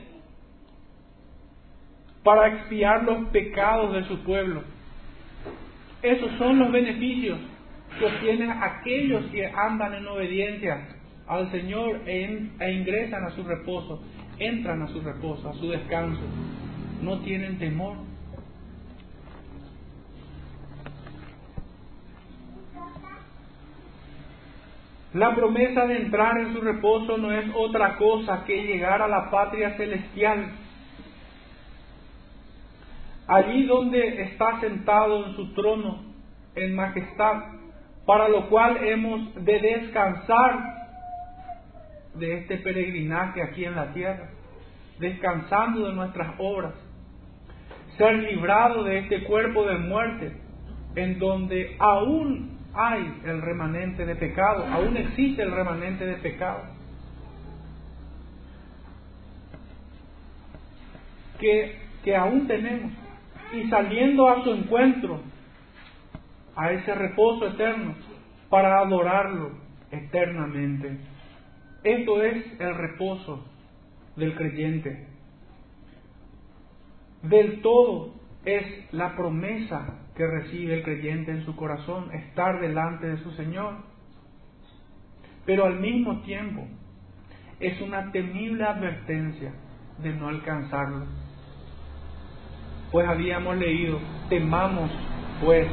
para 2.24 2.48
expiar 2.48 3.04
los 3.04 3.30
pecados 3.30 3.94
de 3.94 4.04
su 4.06 4.20
pueblo. 4.24 4.64
Esos 6.02 6.32
son 6.38 6.60
los 6.60 6.72
beneficios 6.72 7.40
que 7.98 8.06
obtienen 8.06 8.52
aquellos 8.52 9.26
que 9.28 9.46
andan 9.46 9.94
en 9.94 10.08
obediencia 10.08 10.88
al 11.28 11.50
Señor 11.52 12.02
e, 12.06 12.50
ingresan 12.72 13.24
a 13.24 13.32
su 13.32 13.44
reposo 13.44 14.04
entran 14.40 14.82
a 14.82 14.88
su 14.88 15.02
reposo, 15.02 15.50
a 15.50 15.54
su 15.54 15.70
descanso, 15.70 16.22
no 17.02 17.20
tienen 17.20 17.58
temor. 17.58 17.98
La 25.14 25.34
promesa 25.34 25.86
de 25.86 25.98
entrar 25.98 26.38
en 26.40 26.54
su 26.54 26.60
reposo 26.60 27.18
no 27.18 27.32
es 27.32 27.46
otra 27.56 27.96
cosa 27.96 28.44
que 28.44 28.64
llegar 28.64 29.02
a 29.02 29.08
la 29.08 29.32
patria 29.32 29.78
celestial, 29.78 30.52
allí 33.28 33.64
donde 33.64 34.24
está 34.24 34.60
sentado 34.60 35.26
en 35.26 35.36
su 35.38 35.54
trono 35.54 36.04
en 36.56 36.76
majestad, 36.76 37.44
para 38.06 38.28
lo 38.28 38.50
cual 38.50 38.78
hemos 38.86 39.34
de 39.36 39.60
descansar 39.60 40.75
de 42.18 42.40
este 42.40 42.58
peregrinaje 42.58 43.42
aquí 43.42 43.66
en 43.66 43.76
la 43.76 43.94
tierra, 43.94 44.30
descansando 45.00 45.88
de 45.88 45.94
nuestras 45.94 46.36
obras, 46.38 46.74
ser 47.98 48.16
librado 48.16 48.84
de 48.84 49.00
este 49.00 49.24
cuerpo 49.24 49.66
de 49.66 49.78
muerte, 49.78 50.32
en 50.96 51.20
donde 51.20 51.76
aún 51.80 52.58
hay 52.74 53.22
el 53.26 53.42
remanente 53.42 54.06
de 54.06 54.16
pecado, 54.16 54.66
aún 54.72 54.98
existe 54.98 55.42
el 55.42 55.52
remanente 55.52 56.06
de 56.06 56.16
pecado, 56.16 56.64
que, 61.40 61.78
que 62.04 62.16
aún 62.16 62.48
tenemos, 62.48 62.92
y 63.54 63.70
saliendo 63.70 64.30
a 64.30 64.44
su 64.44 64.52
encuentro, 64.52 65.22
a 66.56 66.72
ese 66.72 66.96
reposo 66.96 67.48
eterno, 67.48 67.96
para 68.50 68.80
adorarlo 68.80 69.52
eternamente. 69.92 70.98
Esto 71.86 72.24
es 72.24 72.44
el 72.60 72.74
reposo 72.74 73.46
del 74.16 74.34
creyente. 74.36 75.06
Del 77.22 77.62
todo 77.62 78.16
es 78.44 78.92
la 78.92 79.16
promesa 79.16 80.00
que 80.16 80.26
recibe 80.26 80.74
el 80.74 80.84
creyente 80.84 81.30
en 81.30 81.46
su 81.46 81.56
corazón, 81.56 82.12
estar 82.12 82.60
delante 82.60 83.06
de 83.06 83.18
su 83.18 83.30
Señor. 83.34 83.76
Pero 85.46 85.66
al 85.66 85.80
mismo 85.80 86.22
tiempo 86.22 86.68
es 87.60 87.80
una 87.82 88.12
temible 88.12 88.64
advertencia 88.64 89.54
de 90.00 90.12
no 90.12 90.30
alcanzarlo. 90.30 91.06
Pues 92.92 93.08
habíamos 93.08 93.58
leído, 93.58 94.00
temamos 94.28 94.90
pues 95.40 95.68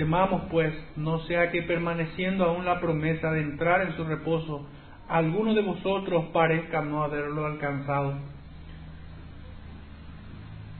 Temamos 0.00 0.44
pues, 0.50 0.72
no 0.96 1.18
sea 1.26 1.50
que 1.50 1.62
permaneciendo 1.62 2.46
aún 2.46 2.64
la 2.64 2.80
promesa 2.80 3.32
de 3.32 3.42
entrar 3.42 3.82
en 3.82 3.94
su 3.96 4.04
reposo, 4.04 4.66
alguno 5.06 5.52
de 5.52 5.60
vosotros 5.60 6.24
parezca 6.32 6.80
no 6.80 7.04
haberlo 7.04 7.44
alcanzado. 7.44 8.14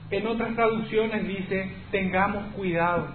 En 0.09 0.25
otras 0.25 0.55
traducciones 0.55 1.27
dice, 1.27 1.71
tengamos 1.91 2.51
cuidado. 2.55 3.09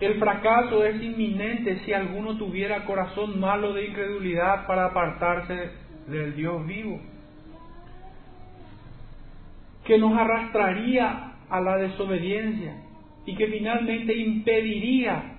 El 0.00 0.18
fracaso 0.18 0.82
es 0.82 1.02
inminente 1.02 1.80
si 1.84 1.92
alguno 1.92 2.38
tuviera 2.38 2.86
corazón 2.86 3.38
malo 3.38 3.74
de 3.74 3.88
incredulidad 3.88 4.66
para 4.66 4.86
apartarse 4.86 5.72
del 6.06 6.34
Dios 6.34 6.66
vivo, 6.66 6.98
que 9.84 9.98
nos 9.98 10.18
arrastraría 10.18 11.28
a 11.50 11.60
la 11.60 11.76
desobediencia 11.76 12.74
y 13.26 13.34
que 13.36 13.46
finalmente 13.46 14.16
impediría 14.16 15.34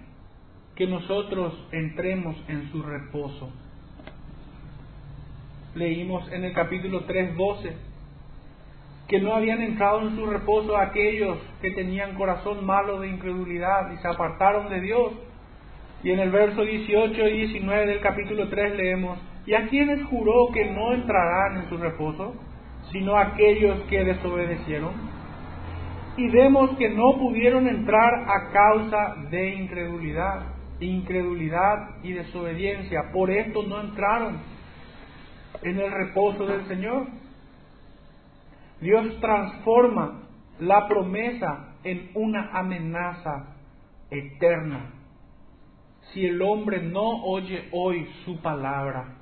que 0.76 0.88
nosotros 0.88 1.68
entremos 1.72 2.36
en 2.48 2.72
su 2.72 2.82
reposo. 2.82 3.52
Leímos 5.76 6.32
en 6.32 6.46
el 6.46 6.54
capítulo 6.54 7.06
3, 7.06 7.36
12, 7.36 7.76
que 9.08 9.20
no 9.20 9.34
habían 9.34 9.62
entrado 9.62 10.08
en 10.08 10.16
su 10.16 10.26
reposo 10.26 10.78
aquellos 10.78 11.38
que 11.62 11.72
tenían 11.72 12.16
corazón 12.16 12.66
malo 12.66 13.00
de 13.00 13.10
incredulidad 13.10 13.92
y 13.92 13.98
se 13.98 14.08
apartaron 14.08 14.70
de 14.70 14.82
Dios. 14.82 15.14
Y 16.04 16.12
en 16.12 16.20
el 16.20 16.30
verso 16.30 16.62
18 16.62 17.28
y 17.28 17.38
19 17.40 17.88
del 17.88 18.00
capítulo 18.02 18.48
3 18.50 18.78
leemos, 18.78 19.20
¿y 19.46 19.56
a 19.56 19.68
quienes 19.68 20.06
juró 20.06 20.50
que 20.54 20.64
no 20.72 20.94
entrarán 20.94 21.58
en 21.58 21.70
su 21.70 21.78
reposo, 21.78 22.36
sino 22.92 23.18
aquellos 23.18 23.82
que 23.90 24.06
desobedecieron? 24.06 25.19
Y 26.20 26.28
vemos 26.32 26.72
que 26.78 26.90
no 26.90 27.18
pudieron 27.18 27.66
entrar 27.66 28.14
a 28.14 28.52
causa 28.52 29.16
de 29.30 29.54
incredulidad, 29.54 30.54
incredulidad 30.82 32.04
y 32.04 32.12
desobediencia. 32.12 33.04
Por 33.14 33.32
esto 33.32 33.64
no 33.64 33.80
entraron 33.80 34.38
en 35.62 35.80
el 35.80 35.90
reposo 35.90 36.46
del 36.46 36.66
Señor. 36.68 37.08
Dios 38.82 39.18
transforma 39.22 40.28
la 40.60 40.90
promesa 40.90 41.76
en 41.86 42.12
una 42.16 42.50
amenaza 42.52 43.56
eterna 44.12 44.92
si 46.12 46.26
el 46.26 46.42
hombre 46.42 46.82
no 46.82 47.24
oye 47.24 47.70
hoy 47.72 48.06
su 48.26 48.42
palabra. 48.42 49.16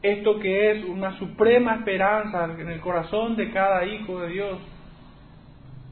Esto 0.00 0.38
que 0.38 0.70
es 0.70 0.84
una 0.84 1.18
suprema 1.18 1.74
esperanza 1.74 2.44
en 2.44 2.68
el 2.68 2.80
corazón 2.80 3.36
de 3.36 3.50
cada 3.50 3.84
hijo 3.84 4.20
de 4.20 4.28
Dios, 4.28 4.58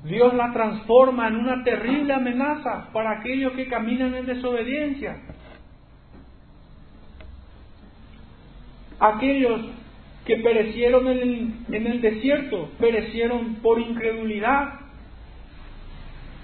Dios 0.06 0.34
la 0.34 0.52
transforma 0.52 1.26
en 1.28 1.36
una 1.36 1.64
terrible 1.64 2.12
amenaza 2.12 2.88
para 2.92 3.18
aquellos 3.18 3.52
que 3.54 3.66
caminan 3.66 4.14
en 4.14 4.26
desobediencia. 4.26 5.16
Aquellos 9.00 9.62
que 10.24 10.36
perecieron 10.36 11.08
en 11.08 11.18
el, 11.18 11.74
en 11.74 12.00
desierto, 12.00 12.70
perecieron 12.78 13.56
por 13.56 13.80
incredulidad. 13.80 14.80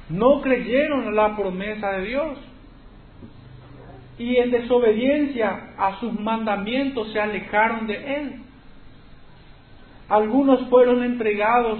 No 0.08 0.40
creyeron 0.40 1.14
la 1.14 1.36
promesa 1.36 1.92
de 1.92 2.06
Dios. 2.06 2.38
Y 4.18 4.36
en 4.36 4.50
desobediencia 4.50 5.70
a 5.78 6.00
sus 6.00 6.18
mandamientos 6.18 7.12
se 7.12 7.20
alejaron 7.20 7.86
de 7.86 8.16
Él. 8.16 8.34
Algunos 10.08 10.68
fueron 10.68 11.02
entregados 11.04 11.78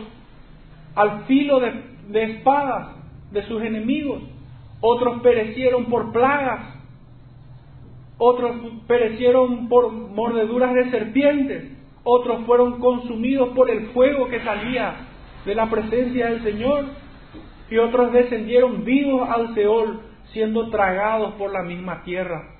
al 0.95 1.25
filo 1.25 1.61
de, 1.61 2.23
espadas 2.23 2.97
de 3.31 3.43
sus 3.45 3.63
enemigos. 3.63 4.23
Otros 4.81 5.23
perecieron 5.23 5.87
por 5.87 6.13
plagas. 6.13 6.75
Otros 8.19 8.57
perecieron 8.87 9.69
por 9.69 9.91
mordeduras 9.91 10.75
de 10.75 10.91
serpientes 10.91 11.73
otros 12.05 12.45
fueron 12.47 12.81
consumidos 12.81 13.51
por 13.51 13.71
el 13.71 13.89
fuego 13.89 14.29
que 14.29 14.43
salía 14.43 14.95
de 15.45 15.55
la 15.55 15.71
presencia 15.71 16.27
del 16.27 16.43
Señor, 16.43 16.87
y 17.71 17.79
otros 17.79 18.13
descendieron 18.13 18.85
vivos 18.85 19.29
al 19.29 19.55
Seol, 19.55 20.01
siendo 20.33 20.69
tragados 20.71 21.35
por 21.35 21.53
la 21.53 21.63
misma 21.63 22.03
tierra, 22.03 22.57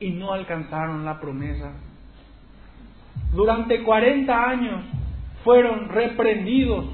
y 0.00 0.10
no 0.10 0.32
alcanzaron 0.32 1.04
la 1.04 1.20
promesa. 1.20 1.72
Durante 3.34 3.82
40 3.82 4.48
años 4.48 4.84
fueron 5.48 5.88
reprendidos, 5.88 6.84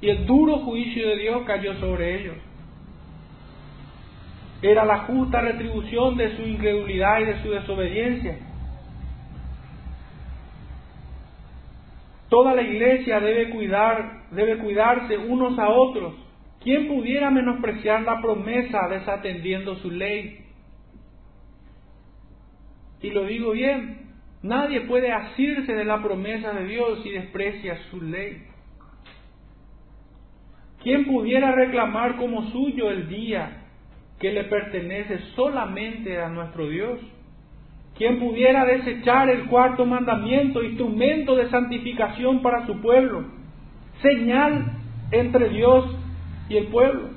y 0.00 0.08
el 0.08 0.26
duro 0.26 0.58
juicio 0.64 1.10
de 1.10 1.16
Dios 1.16 1.42
cayó 1.46 1.76
sobre 1.78 2.20
ellos. 2.20 2.34
Era 4.60 4.84
la 4.84 5.04
justa 5.04 5.40
retribución 5.40 6.16
de 6.16 6.36
su 6.36 6.42
incredulidad 6.42 7.20
y 7.20 7.24
de 7.26 7.42
su 7.44 7.50
desobediencia. 7.50 8.36
Toda 12.28 12.52
la 12.56 12.62
iglesia 12.62 13.20
debe 13.20 13.50
cuidar, 13.50 14.24
debe 14.32 14.58
cuidarse 14.58 15.16
unos 15.16 15.56
a 15.56 15.68
otros. 15.68 16.14
¿Quién 16.60 16.88
pudiera 16.88 17.30
menospreciar 17.30 18.02
la 18.02 18.20
promesa 18.20 18.88
desatendiendo 18.88 19.76
su 19.76 19.92
ley? 19.92 20.46
Y 23.00 23.10
lo 23.10 23.24
digo 23.24 23.52
bien, 23.52 23.99
nadie 24.42 24.82
puede 24.82 25.12
asirse 25.12 25.72
de 25.74 25.84
la 25.84 26.02
promesa 26.02 26.52
de 26.52 26.66
Dios 26.66 27.02
si 27.02 27.10
desprecia 27.10 27.78
su 27.90 28.00
ley. 28.00 28.42
¿Quién 30.82 31.04
pudiera 31.04 31.52
reclamar 31.52 32.16
como 32.16 32.50
suyo 32.50 32.90
el 32.90 33.08
día 33.08 33.64
que 34.18 34.32
le 34.32 34.44
pertenece 34.44 35.18
solamente 35.34 36.20
a 36.20 36.28
nuestro 36.28 36.68
Dios? 36.68 36.98
¿Quién 37.96 38.18
pudiera 38.18 38.64
desechar 38.64 39.28
el 39.28 39.44
cuarto 39.46 39.84
mandamiento, 39.84 40.62
instrumento 40.62 41.36
de 41.36 41.50
santificación 41.50 42.40
para 42.40 42.66
su 42.66 42.80
pueblo, 42.80 43.26
señal 44.00 44.80
entre 45.10 45.48
Dios 45.50 45.96
y 46.48 46.56
el 46.56 46.66
pueblo. 46.68 47.10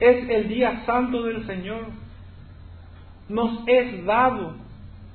Es 0.00 0.28
el 0.28 0.48
día 0.48 0.84
santo 0.86 1.24
del 1.24 1.46
Señor. 1.46 1.86
Nos 3.28 3.62
es 3.66 4.04
dado 4.04 4.54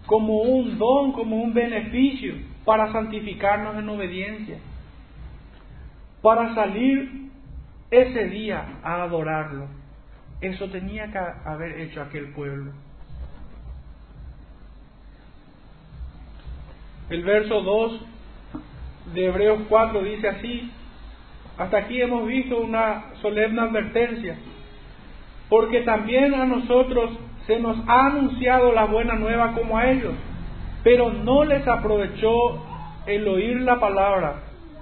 como 0.06 0.42
un 0.42 0.78
don, 0.78 1.14
como 1.14 1.38
un 1.38 1.54
beneficio 1.54 2.36
para 2.66 2.92
santificarnos 2.92 3.78
en 3.78 3.90
obediencia, 3.90 4.58
para 6.22 6.54
salir 6.56 7.30
ese 7.92 8.26
día 8.26 8.80
a 8.84 9.04
adorarlo. 9.04 9.68
Eso 10.42 10.68
tenía 10.70 11.12
que 11.12 11.18
haber 11.18 11.80
hecho 11.80 12.02
aquel 12.02 12.34
pueblo. 12.34 12.72
El 17.10 17.24
verso 17.24 17.62
2 17.62 18.06
de 19.14 19.26
Hebreos 19.26 19.62
4 19.70 20.04
dice 20.04 20.28
así, 20.30 20.72
hasta 21.58 21.78
aquí 21.78 22.02
hemos 22.02 22.26
visto 22.26 22.60
una 22.60 23.14
solemne 23.22 23.62
advertencia, 23.62 24.38
porque 25.50 25.82
también 25.82 26.34
a 26.34 26.46
nosotros 26.46 27.12
se 27.48 27.60
nos 27.60 27.78
ha 27.88 28.08
anunciado 28.08 28.72
la 28.72 28.86
buena 28.86 29.16
nueva 29.16 29.54
como 29.54 29.78
a 29.78 29.90
ellos, 29.90 30.14
pero 30.84 31.12
no 31.12 31.44
les 31.44 31.68
aprovechó 31.68 32.30
el 33.06 33.28
oír 33.28 33.62
la 33.62 33.80
palabra, 33.80 34.36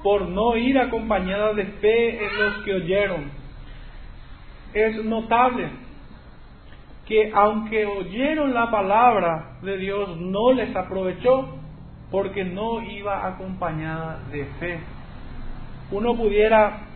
por 0.04 0.28
no 0.28 0.56
ir 0.58 0.80
acompañada 0.80 1.54
de 1.54 1.66
fe 1.66 2.24
en 2.24 2.40
los 2.40 2.64
que 2.64 2.74
oyeron. 2.74 3.32
Es 4.74 5.04
notable 5.04 5.70
que 7.08 7.32
aunque 7.34 7.86
oyeron 7.86 8.54
la 8.54 8.72
palabra 8.72 9.58
de 9.62 9.78
Dios, 9.78 10.18
no 10.18 10.54
les 10.54 10.76
aprovechó, 10.76 11.50
porque 12.10 12.44
no 12.44 12.82
iba 12.82 13.28
acompañada 13.28 14.20
de 14.32 14.46
fe. 14.60 14.80
Uno 15.92 16.16
pudiera 16.16 16.91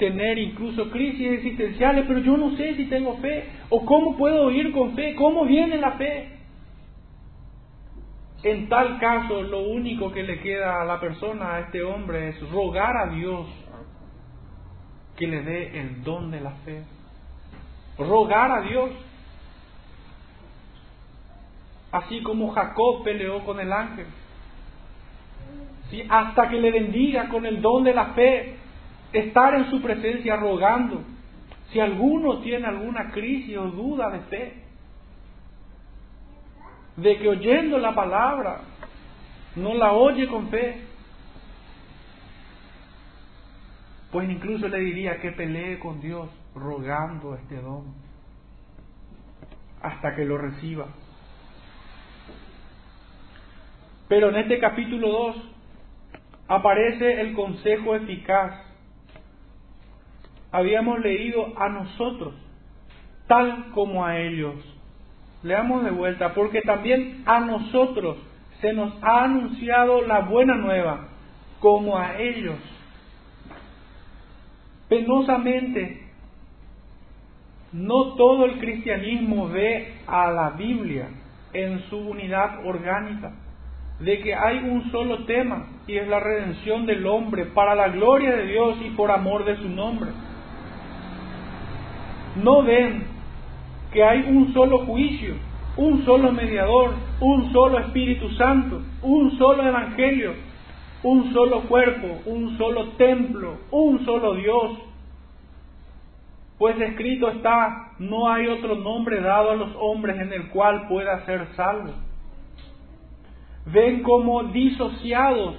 tener 0.00 0.38
incluso 0.38 0.90
crisis 0.90 1.30
existenciales, 1.30 2.06
pero 2.08 2.18
yo 2.18 2.36
no 2.36 2.56
sé 2.56 2.74
si 2.74 2.86
tengo 2.86 3.18
fe, 3.18 3.44
o 3.68 3.84
cómo 3.84 4.16
puedo 4.16 4.50
ir 4.50 4.72
con 4.72 4.96
fe, 4.96 5.14
cómo 5.14 5.44
viene 5.44 5.76
la 5.76 5.92
fe. 5.92 6.40
En 8.42 8.68
tal 8.68 8.98
caso, 8.98 9.42
lo 9.42 9.60
único 9.60 10.10
que 10.10 10.24
le 10.24 10.40
queda 10.40 10.80
a 10.80 10.84
la 10.84 10.98
persona, 10.98 11.54
a 11.54 11.60
este 11.60 11.82
hombre, 11.84 12.30
es 12.30 12.50
rogar 12.50 12.96
a 12.96 13.14
Dios 13.14 13.46
que 15.16 15.28
le 15.28 15.42
dé 15.42 15.78
el 15.78 16.02
don 16.02 16.30
de 16.30 16.40
la 16.40 16.52
fe. 16.64 16.82
Rogar 17.98 18.50
a 18.50 18.62
Dios 18.62 18.90
así 21.92 22.22
como 22.22 22.50
Jacob 22.52 23.02
peleó 23.04 23.44
con 23.44 23.60
el 23.60 23.72
ángel. 23.72 24.06
¿Sí? 25.90 26.02
Hasta 26.08 26.48
que 26.48 26.58
le 26.58 26.70
bendiga 26.70 27.28
con 27.28 27.44
el 27.44 27.60
don 27.60 27.84
de 27.84 27.92
la 27.92 28.06
fe, 28.14 28.56
estar 29.12 29.54
en 29.54 29.70
su 29.70 29.80
presencia 29.80 30.36
rogando. 30.36 31.02
Si 31.72 31.80
alguno 31.80 32.38
tiene 32.40 32.66
alguna 32.66 33.10
crisis 33.10 33.56
o 33.56 33.66
duda 33.66 34.10
de 34.10 34.20
fe, 34.20 34.54
de 36.96 37.18
que 37.18 37.28
oyendo 37.28 37.78
la 37.78 37.94
palabra 37.94 38.60
no 39.56 39.74
la 39.74 39.92
oye 39.92 40.26
con 40.28 40.48
fe, 40.48 40.82
pues 44.10 44.28
incluso 44.28 44.68
le 44.68 44.80
diría 44.80 45.20
que 45.20 45.30
pelee 45.32 45.78
con 45.78 46.00
Dios 46.00 46.28
rogando 46.54 47.34
este 47.36 47.56
don 47.56 47.94
hasta 49.82 50.14
que 50.14 50.24
lo 50.24 50.36
reciba. 50.36 50.88
Pero 54.08 54.30
en 54.30 54.36
este 54.36 54.58
capítulo 54.58 55.08
2 55.08 55.36
aparece 56.48 57.20
el 57.20 57.32
consejo 57.32 57.94
eficaz. 57.94 58.69
Habíamos 60.52 61.00
leído 61.00 61.52
a 61.56 61.68
nosotros, 61.68 62.34
tal 63.26 63.70
como 63.72 64.04
a 64.04 64.18
ellos. 64.18 64.54
Leamos 65.42 65.84
de 65.84 65.90
vuelta, 65.90 66.34
porque 66.34 66.60
también 66.62 67.22
a 67.26 67.40
nosotros 67.40 68.18
se 68.60 68.72
nos 68.72 68.92
ha 69.02 69.24
anunciado 69.24 70.02
la 70.02 70.20
buena 70.20 70.56
nueva, 70.56 71.08
como 71.60 71.96
a 71.96 72.18
ellos. 72.18 72.58
Penosamente, 74.88 76.08
no 77.72 78.14
todo 78.16 78.46
el 78.46 78.58
cristianismo 78.58 79.48
ve 79.48 79.94
a 80.06 80.30
la 80.30 80.50
Biblia 80.50 81.08
en 81.52 81.80
su 81.88 81.96
unidad 81.96 82.66
orgánica 82.66 83.32
de 84.00 84.18
que 84.20 84.34
hay 84.34 84.58
un 84.58 84.90
solo 84.90 85.24
tema 85.26 85.68
y 85.86 85.96
es 85.96 86.08
la 86.08 86.20
redención 86.20 86.86
del 86.86 87.06
hombre 87.06 87.46
para 87.46 87.74
la 87.74 87.88
gloria 87.88 88.34
de 88.34 88.46
Dios 88.46 88.78
y 88.84 88.90
por 88.90 89.10
amor 89.10 89.44
de 89.44 89.56
su 89.56 89.68
nombre. 89.68 90.10
No 92.36 92.62
ven 92.62 93.04
que 93.92 94.02
hay 94.02 94.20
un 94.28 94.52
solo 94.52 94.86
juicio, 94.86 95.34
un 95.76 96.04
solo 96.04 96.32
mediador, 96.32 96.94
un 97.20 97.52
solo 97.52 97.78
Espíritu 97.78 98.28
Santo, 98.30 98.82
un 99.02 99.36
solo 99.38 99.66
Evangelio, 99.66 100.34
un 101.02 101.32
solo 101.32 101.62
cuerpo, 101.62 102.20
un 102.26 102.56
solo 102.56 102.90
templo, 102.90 103.58
un 103.70 104.04
solo 104.04 104.34
Dios. 104.34 104.78
Pues 106.58 106.78
escrito 106.80 107.28
está, 107.30 107.92
no 107.98 108.30
hay 108.30 108.46
otro 108.46 108.76
nombre 108.76 109.20
dado 109.20 109.50
a 109.50 109.56
los 109.56 109.70
hombres 109.78 110.20
en 110.20 110.32
el 110.32 110.48
cual 110.50 110.86
pueda 110.88 111.24
ser 111.24 111.48
salvo 111.56 111.92
ven 113.66 114.02
como 114.02 114.44
disociados, 114.44 115.56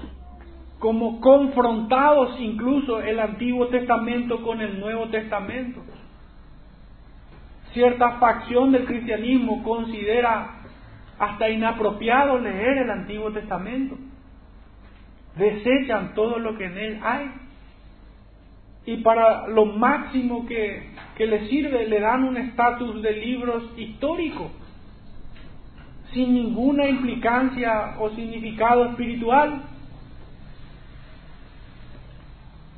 como 0.80 1.22
confrontados 1.22 2.40
incluso 2.40 3.02
el 3.02 3.20
Antiguo 3.20 3.68
Testamento 3.68 4.42
con 4.42 4.62
el 4.62 4.80
Nuevo 4.80 5.08
Testamento. 5.10 5.82
Cierta 7.74 8.20
facción 8.20 8.72
del 8.72 8.86
cristianismo 8.86 9.64
considera 9.64 10.56
hasta 11.18 11.50
inapropiado 11.50 12.40
leer 12.40 12.80
el 12.80 12.90
Antiguo 12.90 13.32
Testamento. 13.32 13.96
Desechan 15.36 16.14
todo 16.14 16.40
lo 16.40 16.58
que 16.58 16.66
en 16.66 16.78
él 16.78 17.00
hay. 17.04 17.32
Y 18.86 18.98
para 18.98 19.48
lo 19.48 19.66
máximo 19.66 20.46
que, 20.48 20.90
que 21.16 21.48
sirve 21.48 21.88
le 21.88 22.00
dan 22.00 22.24
un 22.24 22.38
estatus 22.38 23.02
de 23.02 23.12
libros 23.14 23.64
históricos 23.78 24.52
sin 26.14 26.34
ninguna 26.34 26.88
implicancia 26.88 27.96
o 28.00 28.10
significado 28.10 28.86
espiritual. 28.86 29.62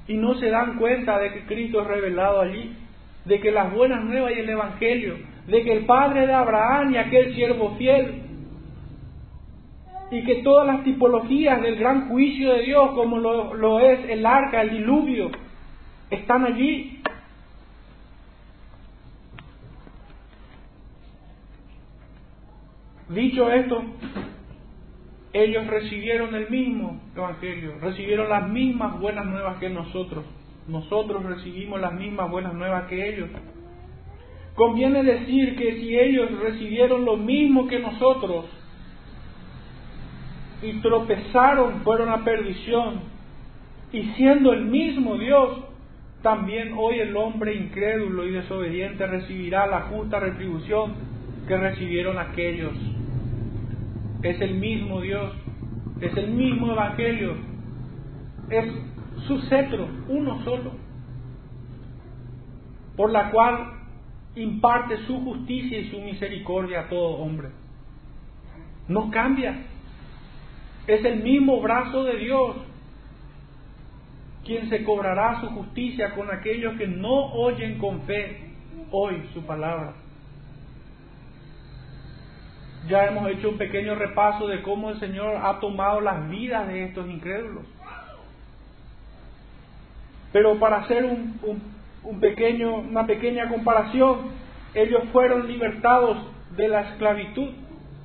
Y 0.08 0.18
no 0.18 0.36
se 0.36 0.50
dan 0.50 0.78
cuenta 0.78 1.18
de 1.18 1.32
que 1.34 1.46
Cristo 1.46 1.82
es 1.82 1.88
revelado 1.88 2.41
allí, 2.41 2.76
de 3.26 3.39
que 3.39 3.51
las 3.51 3.74
buenas 3.74 4.03
nuevas 4.03 4.34
y 4.36 4.39
el 4.39 4.49
Evangelio, 4.49 5.17
de 5.47 5.63
que 5.63 5.74
el 5.74 5.86
Padre 5.86 6.28
de 6.28 6.34
Abraham 6.34 6.93
y 6.93 6.97
aquel 6.97 7.34
siervo 7.34 7.76
fiel, 7.78 8.21
y 10.11 10.24
que 10.24 10.36
todas 10.43 10.67
las 10.67 10.84
tipologías 10.84 11.61
del 11.61 11.78
gran 11.78 12.09
juicio 12.09 12.53
de 12.53 12.63
Dios, 12.63 12.91
como 12.91 13.17
lo, 13.17 13.53
lo 13.53 13.80
es 13.80 13.99
el 14.09 14.26
arca, 14.26 14.61
el 14.61 14.71
diluvio, 14.71 15.32
están 16.09 16.45
allí 16.45 17.03
Dicho 23.13 23.51
esto, 23.51 23.84
ellos 25.34 25.67
recibieron 25.67 26.34
el 26.34 26.49
mismo 26.49 26.99
Evangelio, 27.15 27.78
recibieron 27.80 28.30
las 28.30 28.49
mismas 28.49 28.99
buenas 28.99 29.26
nuevas 29.26 29.57
que 29.59 29.69
nosotros. 29.69 30.26
Nosotros 30.68 31.24
recibimos 31.24 31.80
las 31.82 31.93
mismas 31.93 32.30
buenas 32.30 32.53
nuevas 32.53 32.86
que 32.88 33.09
ellos. 33.09 33.30
Conviene 34.55 35.03
decir 35.03 35.55
que 35.55 35.74
si 35.80 35.97
ellos 35.97 36.30
recibieron 36.39 37.05
lo 37.05 37.18
mismo 37.18 37.68
que 37.68 37.80
nosotros 37.80 38.45
y 40.61 40.74
tropezaron, 40.82 41.82
fueron 41.82 42.09
a 42.09 42.24
perdición, 42.24 43.01
y 43.91 44.03
siendo 44.14 44.53
el 44.53 44.66
mismo 44.66 45.18
Dios, 45.18 45.59
también 46.22 46.74
hoy 46.78 46.99
el 46.99 47.18
hombre 47.18 47.55
incrédulo 47.55 48.26
y 48.26 48.32
desobediente 48.32 49.05
recibirá 49.05 49.68
la 49.68 49.82
justa 49.82 50.20
retribución 50.20 50.93
que 51.47 51.57
recibieron 51.57 52.18
aquellos 52.18 52.74
es 54.24 54.39
el 54.39 54.55
mismo 54.55 55.01
Dios, 55.01 55.34
es 55.99 56.16
el 56.16 56.32
mismo 56.32 56.72
Evangelio, 56.72 57.36
es 58.49 58.66
su 59.28 59.39
cetro, 59.43 59.88
uno 60.07 60.43
solo, 60.43 60.71
por 62.95 63.11
la 63.11 63.32
cual 63.32 63.74
imparte 64.36 64.97
su 65.05 65.19
justicia 65.24 65.80
y 65.80 65.89
su 65.89 65.99
misericordia 65.99 66.82
a 66.82 66.89
todo 66.89 67.17
hombre. 67.17 67.49
No 68.88 69.11
cambia, 69.11 69.63
es 70.88 71.05
el 71.05 71.24
mismo 71.24 71.61
brazo 71.61 72.03
de 72.03 72.17
Dios 72.17 72.57
quien 74.43 74.69
se 74.69 74.84
cobrará 74.84 75.39
su 75.39 75.47
justicia 75.47 76.13
con 76.15 76.30
aquellos 76.30 76.78
que 76.78 76.88
no 76.88 77.32
oyen 77.34 77.78
con 77.78 78.01
fe 78.01 78.51
hoy 78.91 79.24
su 79.34 79.45
palabra. 79.45 79.93
Ya 82.89 83.05
hemos 83.05 83.30
hecho 83.30 83.49
un 83.49 83.57
pequeño 83.57 83.95
repaso 83.95 84.47
de 84.47 84.61
cómo 84.61 84.89
el 84.89 84.99
Señor 84.99 85.38
ha 85.41 85.61
tomado 85.61 86.01
las 86.01 86.30
vidas 86.30 86.67
de 86.67 86.84
estos 86.84 87.09
incrédulos. 87.09 87.63
Pero 90.34 90.60
para 90.60 90.78
hacer 90.78 91.06
un, 91.06 91.40
un, 92.04 92.20
pequeño, 92.20 92.78
una 92.78 93.06
pequeña 93.06 93.48
comparación, 93.48 94.32
ellos 94.74 95.04
fueron 95.14 95.48
libertados 95.48 96.18
de 96.58 96.68
la 96.68 96.82
esclavitud, 96.82 97.52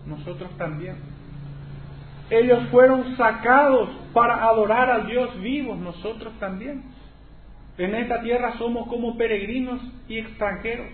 nosotros 0.06 0.50
también. 0.58 0.96
Ellos 2.30 2.68
fueron 2.70 3.16
sacados 3.16 3.88
para 4.12 4.44
adorar 4.44 4.90
al 4.90 5.06
Dios 5.06 5.40
vivo, 5.40 5.74
nosotros 5.74 6.34
también. 6.38 6.84
En 7.78 7.94
esta 7.94 8.20
tierra 8.20 8.58
somos 8.58 8.86
como 8.88 9.16
peregrinos 9.16 9.80
y 10.08 10.18
extranjeros. 10.18 10.88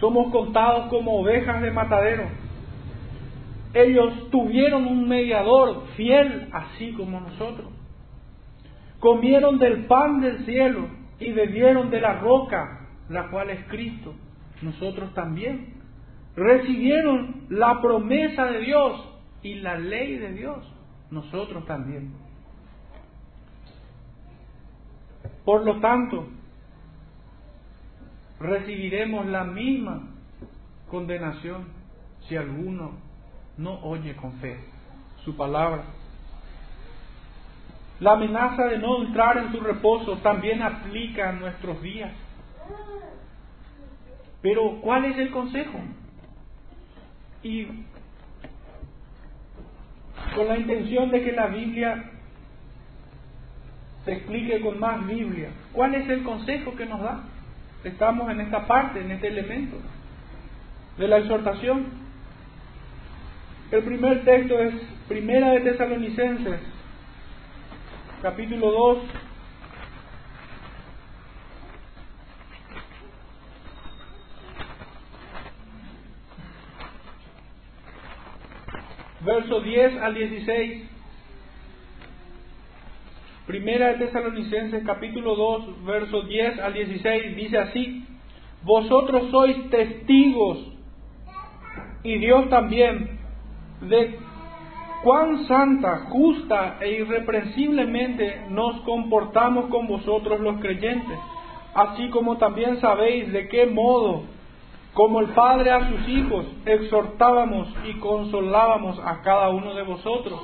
Somos 0.00 0.32
contados 0.32 0.88
como 0.88 1.20
ovejas 1.20 1.62
de 1.62 1.70
matadero. 1.70 2.24
Ellos 3.74 4.30
tuvieron 4.30 4.86
un 4.86 5.08
mediador 5.08 5.86
fiel, 5.96 6.48
así 6.52 6.92
como 6.92 7.20
nosotros. 7.20 7.68
Comieron 9.00 9.58
del 9.58 9.86
pan 9.86 10.20
del 10.20 10.44
cielo 10.44 10.88
y 11.18 11.32
bebieron 11.32 11.90
de 11.90 12.00
la 12.00 12.20
roca, 12.20 12.88
la 13.08 13.28
cual 13.30 13.50
es 13.50 13.64
Cristo. 13.68 14.14
Nosotros 14.60 15.14
también. 15.14 15.74
Recibieron 16.36 17.46
la 17.48 17.80
promesa 17.80 18.46
de 18.46 18.60
Dios 18.60 19.08
y 19.42 19.54
la 19.54 19.78
ley 19.78 20.18
de 20.18 20.32
Dios. 20.32 20.72
Nosotros 21.10 21.66
también. 21.66 22.12
Por 25.44 25.64
lo 25.64 25.80
tanto, 25.80 26.28
recibiremos 28.38 29.26
la 29.26 29.44
misma 29.44 30.08
condenación 30.88 31.68
si 32.28 32.36
alguno 32.36 33.11
no 33.62 33.80
oye 33.82 34.14
con 34.16 34.32
fe 34.34 34.58
su 35.24 35.36
palabra. 35.36 35.84
La 38.00 38.12
amenaza 38.12 38.64
de 38.64 38.78
no 38.78 39.04
entrar 39.04 39.38
en 39.38 39.52
su 39.52 39.60
reposo 39.60 40.18
también 40.18 40.60
aplica 40.62 41.28
a 41.28 41.32
nuestros 41.32 41.80
días. 41.80 42.10
Pero 44.42 44.80
¿cuál 44.80 45.04
es 45.04 45.16
el 45.18 45.30
consejo? 45.30 45.78
Y 47.44 47.66
con 50.34 50.48
la 50.48 50.58
intención 50.58 51.10
de 51.10 51.22
que 51.22 51.32
la 51.32 51.46
Biblia 51.46 52.10
se 54.04 54.12
explique 54.14 54.60
con 54.60 54.80
más 54.80 55.06
Biblia, 55.06 55.50
¿cuál 55.72 55.94
es 55.94 56.08
el 56.08 56.24
consejo 56.24 56.74
que 56.74 56.86
nos 56.86 57.00
da? 57.00 57.22
Estamos 57.84 58.30
en 58.30 58.40
esta 58.40 58.66
parte, 58.66 59.00
en 59.00 59.12
este 59.12 59.28
elemento 59.28 59.76
de 60.98 61.06
la 61.08 61.18
exhortación. 61.18 62.01
El 63.72 63.82
primer 63.84 64.22
texto 64.22 64.58
es 64.60 64.74
Primera 65.08 65.52
de 65.52 65.60
Tesalonicenses, 65.60 66.60
capítulo 68.20 68.70
2, 68.70 68.98
verso 79.24 79.60
10 79.62 79.96
al 80.02 80.14
16. 80.16 80.82
Primera 83.46 83.94
de 83.94 84.04
Tesalonicenses 84.04 84.84
capítulo 84.84 85.34
2, 85.34 85.84
versos 85.86 86.28
10 86.28 86.58
al 86.58 86.74
16 86.74 87.36
dice 87.36 87.56
así, 87.56 88.06
vosotros 88.64 89.30
sois 89.30 89.70
testigos 89.70 90.58
y 92.02 92.18
Dios 92.18 92.50
también 92.50 93.21
de 93.82 94.18
cuán 95.02 95.46
santa, 95.46 96.06
justa 96.10 96.76
e 96.80 96.92
irreprensiblemente 96.92 98.46
nos 98.48 98.80
comportamos 98.82 99.66
con 99.66 99.86
vosotros 99.86 100.40
los 100.40 100.60
creyentes, 100.60 101.18
así 101.74 102.08
como 102.10 102.36
también 102.38 102.80
sabéis 102.80 103.32
de 103.32 103.48
qué 103.48 103.66
modo, 103.66 104.22
como 104.94 105.20
el 105.20 105.28
Padre 105.28 105.70
a 105.70 105.88
sus 105.88 106.08
hijos, 106.08 106.46
exhortábamos 106.66 107.68
y 107.84 107.94
consolábamos 107.94 108.98
a 109.04 109.22
cada 109.22 109.48
uno 109.48 109.74
de 109.74 109.82
vosotros 109.82 110.40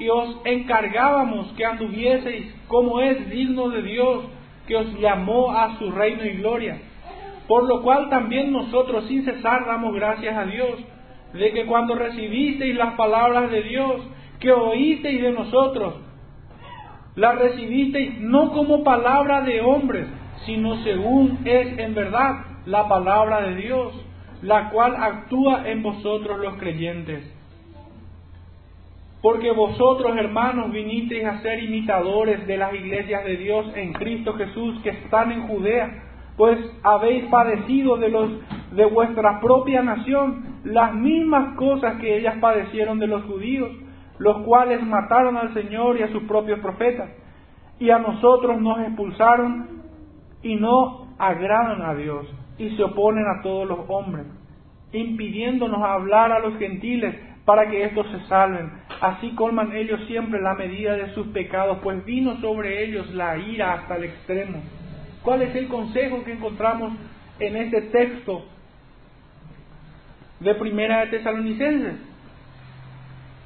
y 0.00 0.08
os 0.08 0.36
encargábamos 0.44 1.52
que 1.52 1.64
anduvieseis 1.64 2.54
como 2.68 3.00
es 3.00 3.28
digno 3.28 3.68
de 3.68 3.82
Dios, 3.82 4.24
que 4.66 4.76
os 4.76 4.98
llamó 4.98 5.52
a 5.52 5.78
su 5.78 5.90
reino 5.90 6.24
y 6.24 6.38
gloria. 6.38 6.80
Por 7.46 7.64
lo 7.64 7.82
cual 7.82 8.08
también 8.08 8.50
nosotros 8.50 9.06
sin 9.08 9.24
cesar 9.24 9.66
damos 9.66 9.94
gracias 9.94 10.36
a 10.36 10.44
Dios, 10.46 10.70
de 11.32 11.52
que 11.52 11.66
cuando 11.66 11.94
recibisteis 11.94 12.74
las 12.74 12.94
palabras 12.94 13.50
de 13.50 13.62
Dios, 13.62 14.02
que 14.40 14.52
oísteis 14.52 15.22
de 15.22 15.32
nosotros, 15.32 15.94
las 17.16 17.38
recibisteis 17.38 18.20
no 18.20 18.52
como 18.52 18.82
palabra 18.82 19.42
de 19.42 19.60
hombres, 19.60 20.06
sino 20.46 20.82
según 20.82 21.38
es 21.44 21.78
en 21.78 21.94
verdad 21.94 22.44
la 22.66 22.88
palabra 22.88 23.42
de 23.42 23.56
Dios, 23.56 23.92
la 24.42 24.70
cual 24.70 24.96
actúa 24.96 25.68
en 25.68 25.82
vosotros 25.82 26.38
los 26.38 26.54
creyentes. 26.54 27.36
Porque 29.22 29.50
vosotros, 29.52 30.16
hermanos, 30.16 30.72
vinisteis 30.72 31.24
a 31.26 31.42
ser 31.42 31.62
imitadores 31.62 32.46
de 32.46 32.56
las 32.56 32.72
iglesias 32.72 33.24
de 33.24 33.36
Dios 33.36 33.66
en 33.76 33.92
Cristo 33.92 34.32
Jesús 34.34 34.80
que 34.82 34.90
están 34.90 35.30
en 35.30 35.46
Judea, 35.46 36.04
pues 36.38 36.58
habéis 36.82 37.24
padecido 37.26 37.98
de 37.98 38.08
los 38.08 38.30
de 38.72 38.84
vuestra 38.84 39.40
propia 39.40 39.82
nación 39.82 40.60
las 40.64 40.94
mismas 40.94 41.54
cosas 41.56 41.96
que 42.00 42.18
ellas 42.18 42.36
padecieron 42.40 42.98
de 42.98 43.06
los 43.06 43.24
judíos, 43.24 43.70
los 44.18 44.38
cuales 44.44 44.82
mataron 44.82 45.36
al 45.36 45.54
Señor 45.54 45.98
y 45.98 46.02
a 46.02 46.12
sus 46.12 46.24
propios 46.24 46.60
profetas, 46.60 47.10
y 47.78 47.90
a 47.90 47.98
nosotros 47.98 48.60
nos 48.60 48.80
expulsaron 48.80 49.80
y 50.42 50.56
no 50.56 51.14
agradan 51.18 51.82
a 51.82 51.94
Dios 51.94 52.26
y 52.58 52.76
se 52.76 52.82
oponen 52.82 53.24
a 53.26 53.42
todos 53.42 53.66
los 53.66 53.80
hombres, 53.88 54.26
impidiéndonos 54.92 55.82
hablar 55.82 56.30
a 56.32 56.40
los 56.40 56.58
gentiles 56.58 57.14
para 57.44 57.68
que 57.68 57.84
éstos 57.84 58.06
se 58.12 58.20
salven. 58.28 58.70
Así 59.00 59.34
colman 59.34 59.74
ellos 59.74 60.00
siempre 60.06 60.40
la 60.42 60.54
medida 60.54 60.94
de 60.94 61.14
sus 61.14 61.28
pecados, 61.28 61.78
pues 61.82 62.04
vino 62.04 62.36
sobre 62.36 62.84
ellos 62.84 63.10
la 63.14 63.38
ira 63.38 63.72
hasta 63.72 63.96
el 63.96 64.04
extremo. 64.04 64.58
¿Cuál 65.22 65.42
es 65.42 65.54
el 65.56 65.68
consejo 65.68 66.22
que 66.22 66.32
encontramos 66.32 66.92
en 67.38 67.56
este 67.56 67.80
texto 67.82 68.44
de 70.40 70.54
Primera 70.54 71.00
de 71.00 71.18
Tesalonicenses? 71.18 71.94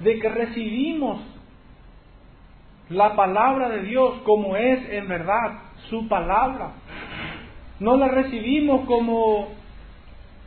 De 0.00 0.18
que 0.18 0.28
recibimos 0.28 1.20
la 2.88 3.16
palabra 3.16 3.68
de 3.68 3.82
Dios 3.82 4.20
como 4.24 4.56
es 4.56 4.88
en 4.90 5.08
verdad 5.08 5.58
su 5.88 6.08
palabra. 6.08 6.72
No 7.80 7.96
la 7.96 8.08
recibimos 8.08 8.86
como 8.86 9.48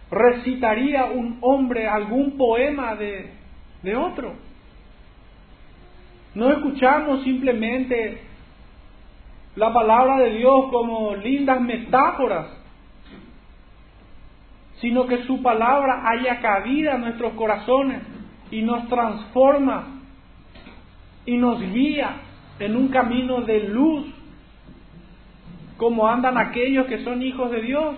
recitaría 0.10 1.06
un 1.06 1.38
hombre 1.42 1.88
algún 1.88 2.38
poema 2.38 2.96
de, 2.96 3.32
de 3.84 3.96
otro. 3.96 4.34
No 6.34 6.52
escuchamos 6.52 7.24
simplemente 7.24 8.22
la 9.56 9.74
palabra 9.74 10.20
de 10.20 10.34
Dios 10.34 10.68
como 10.72 11.16
lindas 11.16 11.60
metáforas, 11.62 12.46
sino 14.82 15.08
que 15.08 15.24
su 15.24 15.42
palabra 15.42 16.04
haya 16.06 16.40
cabida 16.40 16.96
en 16.96 17.02
nuestros 17.02 17.34
corazones 17.34 18.02
y 18.52 18.62
nos 18.62 18.88
transforma 18.88 20.02
y 21.26 21.38
nos 21.38 21.60
guía 21.60 22.22
en 22.60 22.76
un 22.76 22.90
camino 22.90 23.42
de 23.42 23.68
luz, 23.68 24.08
como 25.78 26.08
andan 26.08 26.38
aquellos 26.38 26.88
que 26.88 27.04
son 27.04 27.22
hijos 27.22 27.52
de 27.52 27.62
Dios. 27.62 27.96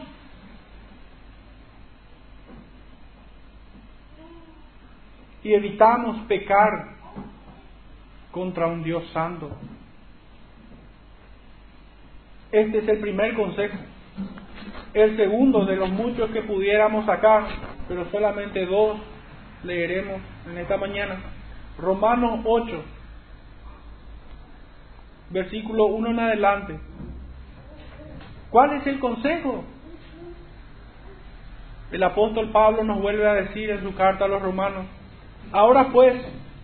Y 5.43 5.53
evitamos 5.53 6.17
pecar 6.27 6.95
contra 8.31 8.67
un 8.67 8.83
Dios 8.83 9.09
santo. 9.11 9.49
Este 12.51 12.79
es 12.79 12.87
el 12.87 12.99
primer 12.99 13.35
consejo. 13.35 13.77
El 14.93 15.17
segundo 15.17 15.65
de 15.65 15.75
los 15.75 15.89
muchos 15.89 16.31
que 16.31 16.41
pudiéramos 16.41 17.05
sacar, 17.05 17.43
pero 17.87 18.09
solamente 18.11 18.65
dos 18.65 18.97
leeremos 19.63 20.19
en 20.49 20.57
esta 20.57 20.77
mañana. 20.77 21.17
Romanos 21.77 22.41
8, 22.43 22.83
versículo 25.29 25.85
1 25.85 26.09
en 26.09 26.19
adelante. 26.19 26.79
¿Cuál 28.49 28.77
es 28.77 28.87
el 28.87 28.99
consejo? 28.99 29.63
El 31.91 32.03
apóstol 32.03 32.49
Pablo 32.49 32.83
nos 32.83 32.99
vuelve 32.99 33.27
a 33.27 33.33
decir 33.33 33.69
en 33.69 33.83
su 33.83 33.93
carta 33.95 34.25
a 34.25 34.27
los 34.27 34.41
romanos, 34.41 34.85
ahora 35.51 35.89
pues, 35.91 36.15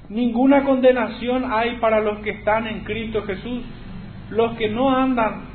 ninguna 0.10 0.64
condenación 0.64 1.52
hay 1.52 1.78
para 1.78 2.00
los 2.00 2.20
que 2.20 2.32
están 2.32 2.68
en 2.68 2.84
Cristo 2.84 3.24
Jesús, 3.24 3.64
los 4.30 4.56
que 4.58 4.70
no 4.70 4.96
andan 4.96 5.55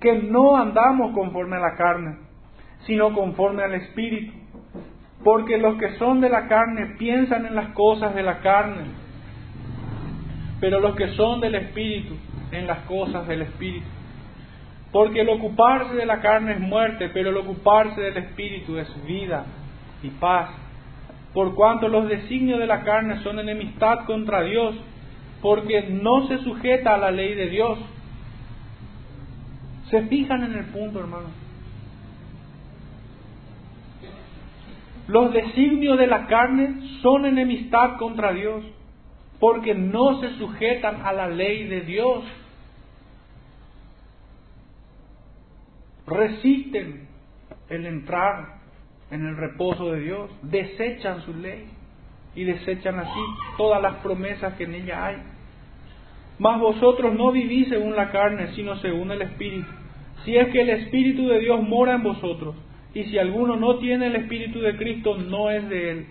que 0.00 0.14
no 0.14 0.56
andamos 0.56 1.12
conforme 1.12 1.56
a 1.56 1.60
la 1.60 1.76
carne, 1.76 2.16
sino 2.86 3.12
conforme 3.12 3.62
al 3.62 3.74
Espíritu. 3.74 4.32
Porque 5.22 5.58
los 5.58 5.76
que 5.76 5.98
son 5.98 6.22
de 6.22 6.30
la 6.30 6.48
carne 6.48 6.94
piensan 6.98 7.44
en 7.44 7.54
las 7.54 7.68
cosas 7.74 8.14
de 8.14 8.22
la 8.22 8.38
carne, 8.38 8.84
pero 10.60 10.80
los 10.80 10.96
que 10.96 11.08
son 11.08 11.40
del 11.40 11.54
Espíritu 11.54 12.16
en 12.52 12.66
las 12.66 12.78
cosas 12.80 13.28
del 13.28 13.42
Espíritu. 13.42 13.86
Porque 14.90 15.20
el 15.20 15.28
ocuparse 15.28 15.94
de 15.94 16.06
la 16.06 16.20
carne 16.20 16.52
es 16.52 16.60
muerte, 16.60 17.10
pero 17.12 17.30
el 17.30 17.36
ocuparse 17.36 18.00
del 18.00 18.16
Espíritu 18.16 18.78
es 18.78 18.88
vida 19.06 19.44
y 20.02 20.08
paz. 20.08 20.50
Por 21.34 21.54
cuanto 21.54 21.88
los 21.88 22.08
designios 22.08 22.58
de 22.58 22.66
la 22.66 22.82
carne 22.82 23.22
son 23.22 23.38
enemistad 23.38 24.06
contra 24.06 24.42
Dios, 24.42 24.74
porque 25.42 25.82
no 25.90 26.26
se 26.26 26.38
sujeta 26.38 26.94
a 26.94 26.98
la 26.98 27.10
ley 27.10 27.34
de 27.34 27.48
Dios 27.48 27.78
¿Se 29.90 30.02
fijan 30.02 30.44
en 30.44 30.52
el 30.52 30.66
punto, 30.66 31.00
hermano? 31.00 31.28
Los 35.08 35.32
designios 35.32 35.98
de 35.98 36.06
la 36.06 36.28
carne 36.28 37.00
son 37.02 37.26
enemistad 37.26 37.96
contra 37.96 38.32
Dios, 38.32 38.64
porque 39.40 39.74
no 39.74 40.20
se 40.20 40.30
sujetan 40.38 41.02
a 41.04 41.12
la 41.12 41.28
ley 41.28 41.66
de 41.66 41.80
Dios. 41.80 42.22
Resisten 46.06 47.08
el 47.68 47.86
entrar 47.86 48.60
en 49.10 49.26
el 49.26 49.36
reposo 49.36 49.90
de 49.90 50.00
Dios, 50.00 50.30
desechan 50.42 51.22
su 51.22 51.34
ley 51.34 51.66
y 52.36 52.44
desechan 52.44 53.00
así 53.00 53.20
todas 53.56 53.82
las 53.82 53.96
promesas 53.96 54.54
que 54.54 54.64
en 54.64 54.74
ella 54.76 55.06
hay. 55.06 55.16
Mas 56.38 56.60
vosotros 56.60 57.12
no 57.14 57.32
vivís 57.32 57.68
según 57.68 57.96
la 57.96 58.12
carne, 58.12 58.54
sino 58.54 58.76
según 58.76 59.10
el 59.10 59.22
Espíritu 59.22 59.79
si 60.24 60.36
es 60.36 60.48
que 60.48 60.60
el 60.60 60.70
Espíritu 60.70 61.28
de 61.28 61.40
Dios 61.40 61.62
mora 61.62 61.94
en 61.94 62.02
vosotros, 62.02 62.54
y 62.94 63.04
si 63.04 63.18
alguno 63.18 63.56
no 63.56 63.78
tiene 63.78 64.08
el 64.08 64.16
Espíritu 64.16 64.60
de 64.60 64.76
Cristo, 64.76 65.16
no 65.16 65.50
es 65.50 65.68
de 65.68 65.90
él. 65.90 66.06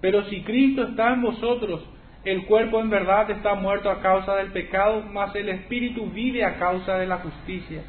Pero 0.00 0.24
si 0.24 0.42
Cristo 0.42 0.84
está 0.84 1.12
en 1.12 1.22
vosotros, 1.22 1.82
el 2.24 2.46
cuerpo 2.46 2.80
en 2.80 2.88
verdad 2.88 3.30
está 3.30 3.54
muerto 3.54 3.90
a 3.90 4.00
causa 4.00 4.36
del 4.36 4.52
pecado, 4.52 5.04
mas 5.12 5.34
el 5.34 5.48
Espíritu 5.50 6.06
vive 6.06 6.44
a 6.44 6.56
causa 6.56 6.96
de 6.98 7.06
la 7.06 7.18
justicia. 7.18 7.82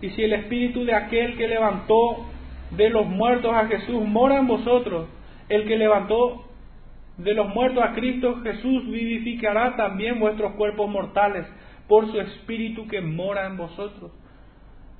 Y 0.00 0.10
si 0.10 0.22
el 0.22 0.32
Espíritu 0.32 0.84
de 0.84 0.94
aquel 0.94 1.36
que 1.36 1.48
levantó 1.48 2.26
de 2.70 2.90
los 2.90 3.06
muertos 3.06 3.52
a 3.54 3.66
Jesús 3.66 4.02
mora 4.06 4.38
en 4.38 4.46
vosotros, 4.46 5.08
el 5.48 5.66
que 5.66 5.76
levantó 5.76 6.44
de 7.18 7.34
los 7.34 7.48
muertos 7.48 7.82
a 7.82 7.92
Cristo 7.92 8.40
Jesús 8.42 8.90
vivificará 8.90 9.76
también 9.76 10.20
vuestros 10.20 10.52
cuerpos 10.54 10.88
mortales 10.90 11.46
por 11.88 12.10
su 12.10 12.20
Espíritu 12.20 12.86
que 12.88 13.00
mora 13.00 13.46
en 13.46 13.56
vosotros. 13.56 14.10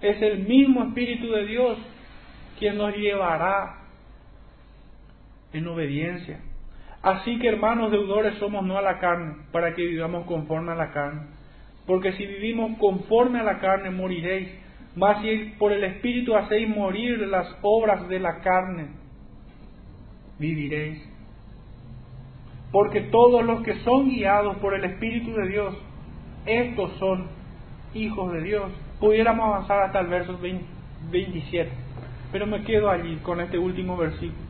Es 0.07 0.23
el 0.23 0.47
mismo 0.47 0.85
Espíritu 0.85 1.33
de 1.33 1.47
Dios 1.47 1.79
quien 2.61 2.79
nos 2.79 2.95
llevará 2.95 3.79
en 5.53 5.67
obediencia. 5.67 6.41
Así 7.03 7.39
que 7.41 7.49
hermanos 7.49 7.91
deudores 7.91 8.39
somos 8.39 8.65
no 8.65 8.79
a 8.79 8.83
la 8.83 9.01
carne, 9.01 9.35
para 9.51 9.75
que 9.75 9.85
vivamos 9.85 10.27
conforme 10.27 10.73
a 10.73 10.77
la 10.77 10.93
carne. 10.93 11.23
Porque 11.87 12.13
si 12.13 12.25
vivimos 12.25 12.79
conforme 12.79 13.41
a 13.41 13.43
la 13.43 13.59
carne, 13.59 13.91
moriréis. 13.91 14.49
Mas 14.95 15.23
si 15.23 15.55
por 15.59 15.73
el 15.73 15.83
Espíritu 15.83 16.37
hacéis 16.37 16.69
morir 16.69 17.19
las 17.27 17.49
obras 17.63 18.09
de 18.09 18.21
la 18.21 18.41
carne, 18.41 18.91
viviréis. 20.39 21.03
Porque 22.71 23.01
todos 23.03 23.45
los 23.45 23.63
que 23.63 23.75
son 23.81 24.09
guiados 24.09 24.57
por 24.59 24.75
el 24.75 24.85
Espíritu 24.85 25.33
de 25.33 25.49
Dios, 25.49 25.77
estos 26.47 26.93
son 26.99 27.27
hijos 27.93 28.33
de 28.33 28.43
Dios 28.43 28.73
pudiéramos 29.01 29.47
avanzar 29.47 29.81
hasta 29.85 30.01
el 30.01 30.07
verso 30.07 30.39
27, 31.11 31.71
pero 32.33 32.47
me 32.47 32.63
quedo 32.63 32.91
allí 32.91 33.17
con 33.17 33.41
este 33.41 33.59
último 33.59 33.97
versículo. 33.97 34.47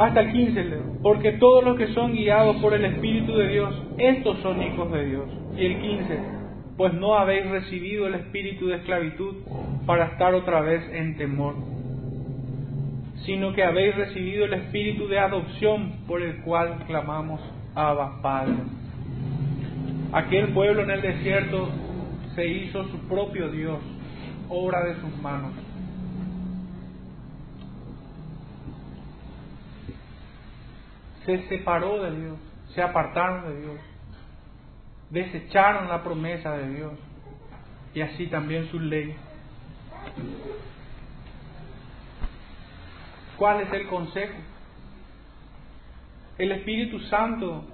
Hasta 0.00 0.20
el 0.22 0.32
15 0.32 0.78
Porque 1.02 1.32
todos 1.32 1.62
los 1.62 1.76
que 1.76 1.88
son 1.88 2.14
guiados 2.14 2.56
por 2.56 2.72
el 2.72 2.86
Espíritu 2.86 3.36
de 3.36 3.48
Dios, 3.48 3.82
estos 3.98 4.38
son 4.38 4.62
hijos 4.62 4.90
de 4.92 5.04
Dios. 5.04 5.26
Y 5.58 5.66
el 5.66 5.78
15. 5.78 6.18
Pues 6.78 6.94
no 6.94 7.18
habéis 7.18 7.46
recibido 7.50 8.06
el 8.06 8.14
espíritu 8.14 8.68
de 8.68 8.76
esclavitud 8.76 9.34
para 9.84 10.06
estar 10.06 10.32
otra 10.32 10.62
vez 10.62 10.82
en 10.94 11.18
temor, 11.18 11.54
sino 13.26 13.52
que 13.52 13.62
habéis 13.62 13.94
recibido 13.94 14.46
el 14.46 14.54
espíritu 14.54 15.06
de 15.06 15.18
adopción 15.18 16.06
por 16.06 16.22
el 16.22 16.40
cual 16.40 16.84
clamamos 16.86 17.42
Abba 17.74 18.22
Padre. 18.22 18.54
Aquel 20.12 20.52
pueblo 20.52 20.82
en 20.82 20.90
el 20.90 21.02
desierto 21.02 21.68
se 22.34 22.44
hizo 22.44 22.82
su 22.88 22.98
propio 23.06 23.48
Dios, 23.50 23.78
obra 24.48 24.84
de 24.84 25.00
sus 25.00 25.16
manos. 25.22 25.52
Se 31.24 31.46
separó 31.48 32.02
de 32.02 32.18
Dios, 32.18 32.38
se 32.74 32.82
apartaron 32.82 33.52
de 33.52 33.60
Dios, 33.60 33.80
desecharon 35.10 35.88
la 35.88 36.02
promesa 36.02 36.56
de 36.56 36.74
Dios 36.74 36.92
y 37.94 38.00
así 38.00 38.26
también 38.26 38.68
su 38.68 38.80
ley. 38.80 39.14
¿Cuál 43.36 43.60
es 43.60 43.72
el 43.72 43.86
consejo? 43.86 44.34
El 46.36 46.50
Espíritu 46.52 46.98
Santo 47.00 47.64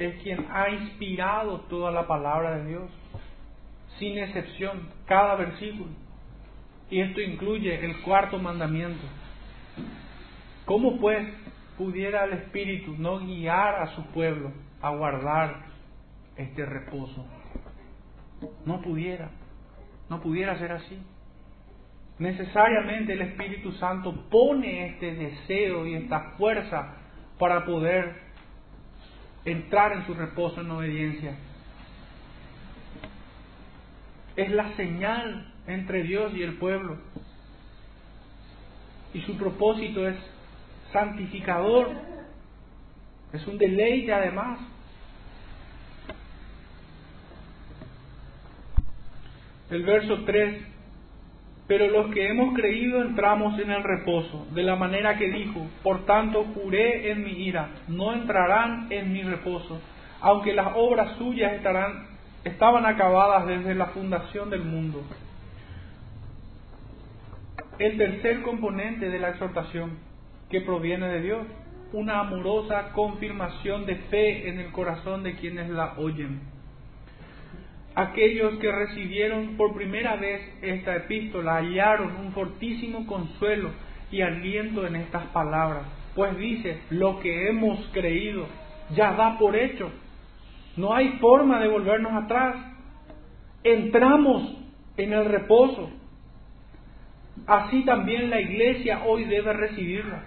es 0.00 0.22
quien 0.22 0.46
ha 0.50 0.70
inspirado 0.70 1.60
toda 1.68 1.90
la 1.90 2.06
palabra 2.06 2.56
de 2.56 2.68
Dios, 2.68 2.90
sin 3.98 4.18
excepción, 4.18 4.88
cada 5.06 5.34
versículo. 5.34 5.90
Y 6.88 7.00
esto 7.00 7.20
incluye 7.20 7.84
el 7.84 8.00
cuarto 8.00 8.38
mandamiento. 8.38 9.04
¿Cómo 10.64 10.98
pues 10.98 11.28
pudiera 11.76 12.24
el 12.24 12.32
Espíritu 12.32 12.94
no 12.98 13.18
guiar 13.18 13.74
a 13.76 13.94
su 13.94 14.04
pueblo 14.06 14.52
a 14.80 14.90
guardar 14.90 15.66
este 16.36 16.64
reposo? 16.64 17.26
No 18.64 18.80
pudiera, 18.80 19.30
no 20.08 20.22
pudiera 20.22 20.58
ser 20.58 20.72
así. 20.72 20.98
Necesariamente 22.18 23.12
el 23.12 23.20
Espíritu 23.20 23.72
Santo 23.72 24.28
pone 24.30 24.86
este 24.86 25.14
deseo 25.14 25.86
y 25.86 25.94
esta 25.94 26.36
fuerza 26.38 26.96
para 27.38 27.66
poder 27.66 28.29
entrar 29.44 29.92
en 29.92 30.06
su 30.06 30.14
reposo 30.14 30.60
en 30.60 30.70
obediencia. 30.70 31.36
Es 34.36 34.50
la 34.50 34.74
señal 34.76 35.52
entre 35.66 36.02
Dios 36.02 36.32
y 36.34 36.42
el 36.42 36.54
pueblo. 36.54 36.98
Y 39.12 39.22
su 39.22 39.36
propósito 39.36 40.06
es 40.06 40.16
santificador. 40.92 41.90
Es 43.32 43.46
un 43.46 43.58
deleite 43.58 44.12
además. 44.12 44.60
El 49.70 49.84
verso 49.84 50.24
3 50.24 50.69
pero 51.70 51.86
los 51.86 52.12
que 52.12 52.26
hemos 52.26 52.52
creído 52.52 53.00
entramos 53.00 53.56
en 53.60 53.70
el 53.70 53.84
reposo, 53.84 54.44
de 54.50 54.64
la 54.64 54.74
manera 54.74 55.16
que 55.16 55.30
dijo, 55.30 55.68
por 55.84 56.04
tanto 56.04 56.42
juré 56.52 57.12
en 57.12 57.22
mi 57.22 57.30
ira, 57.44 57.70
no 57.86 58.12
entrarán 58.12 58.88
en 58.90 59.12
mi 59.12 59.22
reposo, 59.22 59.80
aunque 60.20 60.52
las 60.52 60.72
obras 60.74 61.16
suyas 61.16 61.52
estarán, 61.52 62.08
estaban 62.42 62.86
acabadas 62.86 63.46
desde 63.46 63.76
la 63.76 63.86
fundación 63.86 64.50
del 64.50 64.64
mundo. 64.64 65.04
El 67.78 67.96
tercer 67.98 68.42
componente 68.42 69.08
de 69.08 69.20
la 69.20 69.28
exhortación 69.28 69.96
que 70.50 70.62
proviene 70.62 71.06
de 71.06 71.20
Dios, 71.20 71.46
una 71.92 72.18
amorosa 72.18 72.90
confirmación 72.94 73.86
de 73.86 73.94
fe 73.94 74.48
en 74.48 74.58
el 74.58 74.72
corazón 74.72 75.22
de 75.22 75.36
quienes 75.36 75.70
la 75.70 75.94
oyen 75.98 76.40
aquellos 78.00 78.58
que 78.58 78.70
recibieron 78.70 79.56
por 79.56 79.74
primera 79.74 80.16
vez 80.16 80.40
esta 80.62 80.96
epístola 80.96 81.56
hallaron 81.56 82.16
un 82.16 82.32
fortísimo 82.32 83.06
consuelo 83.06 83.70
y 84.10 84.22
aliento 84.22 84.86
en 84.86 84.96
estas 84.96 85.26
palabras, 85.26 85.84
pues 86.14 86.36
dice, 86.38 86.80
lo 86.90 87.20
que 87.20 87.48
hemos 87.48 87.78
creído 87.92 88.46
ya 88.94 89.12
da 89.12 89.38
por 89.38 89.56
hecho, 89.56 89.90
no 90.76 90.94
hay 90.94 91.10
forma 91.20 91.60
de 91.60 91.68
volvernos 91.68 92.12
atrás, 92.24 92.56
entramos 93.62 94.56
en 94.96 95.12
el 95.12 95.24
reposo. 95.26 95.90
Así 97.46 97.84
también 97.84 98.30
la 98.30 98.40
iglesia 98.40 99.02
hoy 99.04 99.24
debe 99.24 99.52
recibirla, 99.52 100.24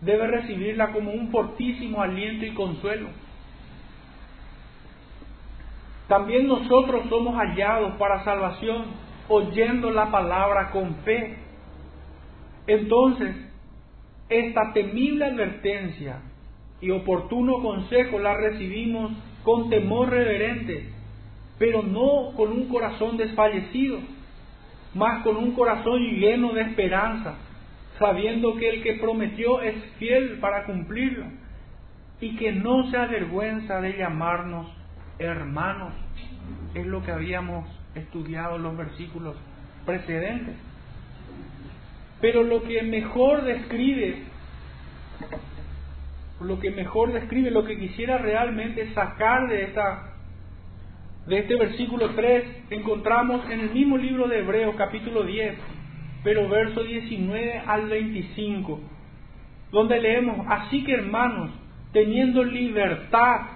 debe 0.00 0.26
recibirla 0.26 0.92
como 0.92 1.12
un 1.12 1.30
fortísimo 1.30 2.02
aliento 2.02 2.44
y 2.44 2.50
consuelo. 2.50 3.08
También 6.08 6.46
nosotros 6.46 7.08
somos 7.08 7.34
hallados 7.34 7.96
para 7.96 8.22
salvación 8.24 8.84
oyendo 9.28 9.90
la 9.90 10.10
palabra 10.10 10.70
con 10.70 10.94
fe. 10.96 11.36
Entonces, 12.66 13.34
esta 14.28 14.72
temible 14.72 15.24
advertencia 15.24 16.20
y 16.80 16.90
oportuno 16.90 17.60
consejo 17.60 18.18
la 18.18 18.34
recibimos 18.34 19.12
con 19.42 19.68
temor 19.68 20.10
reverente, 20.10 20.90
pero 21.58 21.82
no 21.82 22.32
con 22.36 22.52
un 22.52 22.68
corazón 22.68 23.16
desfallecido, 23.16 23.98
más 24.94 25.22
con 25.22 25.36
un 25.36 25.52
corazón 25.52 26.00
lleno 26.02 26.52
de 26.52 26.62
esperanza, 26.62 27.36
sabiendo 27.98 28.56
que 28.56 28.68
el 28.68 28.82
que 28.82 28.94
prometió 28.94 29.60
es 29.62 29.74
fiel 29.98 30.38
para 30.40 30.64
cumplirlo 30.64 31.26
y 32.20 32.36
que 32.36 32.52
no 32.52 32.90
se 32.90 32.96
avergüenza 32.96 33.80
de 33.80 33.96
llamarnos 33.96 34.75
hermanos. 35.18 35.92
Es 36.74 36.86
lo 36.86 37.02
que 37.02 37.12
habíamos 37.12 37.68
estudiado 37.94 38.56
en 38.56 38.62
los 38.62 38.76
versículos 38.76 39.36
precedentes. 39.84 40.54
Pero 42.20 42.42
lo 42.42 42.62
que 42.62 42.82
mejor 42.82 43.42
describe, 43.44 44.22
lo 46.40 46.58
que 46.60 46.70
mejor 46.70 47.12
describe, 47.12 47.50
lo 47.50 47.64
que 47.64 47.78
quisiera 47.78 48.18
realmente 48.18 48.92
sacar 48.94 49.48
de 49.48 49.64
esta 49.64 50.12
de 51.26 51.40
este 51.40 51.56
versículo 51.56 52.10
3 52.10 52.44
encontramos 52.70 53.50
en 53.50 53.58
el 53.58 53.70
mismo 53.70 53.98
libro 53.98 54.28
de 54.28 54.38
Hebreos 54.38 54.76
capítulo 54.76 55.24
10, 55.24 55.56
pero 56.22 56.48
verso 56.48 56.84
19 56.84 57.62
al 57.66 57.88
25, 57.88 58.80
donde 59.72 60.00
leemos, 60.00 60.46
así 60.48 60.84
que 60.84 60.92
hermanos, 60.94 61.50
teniendo 61.92 62.44
libertad 62.44 63.55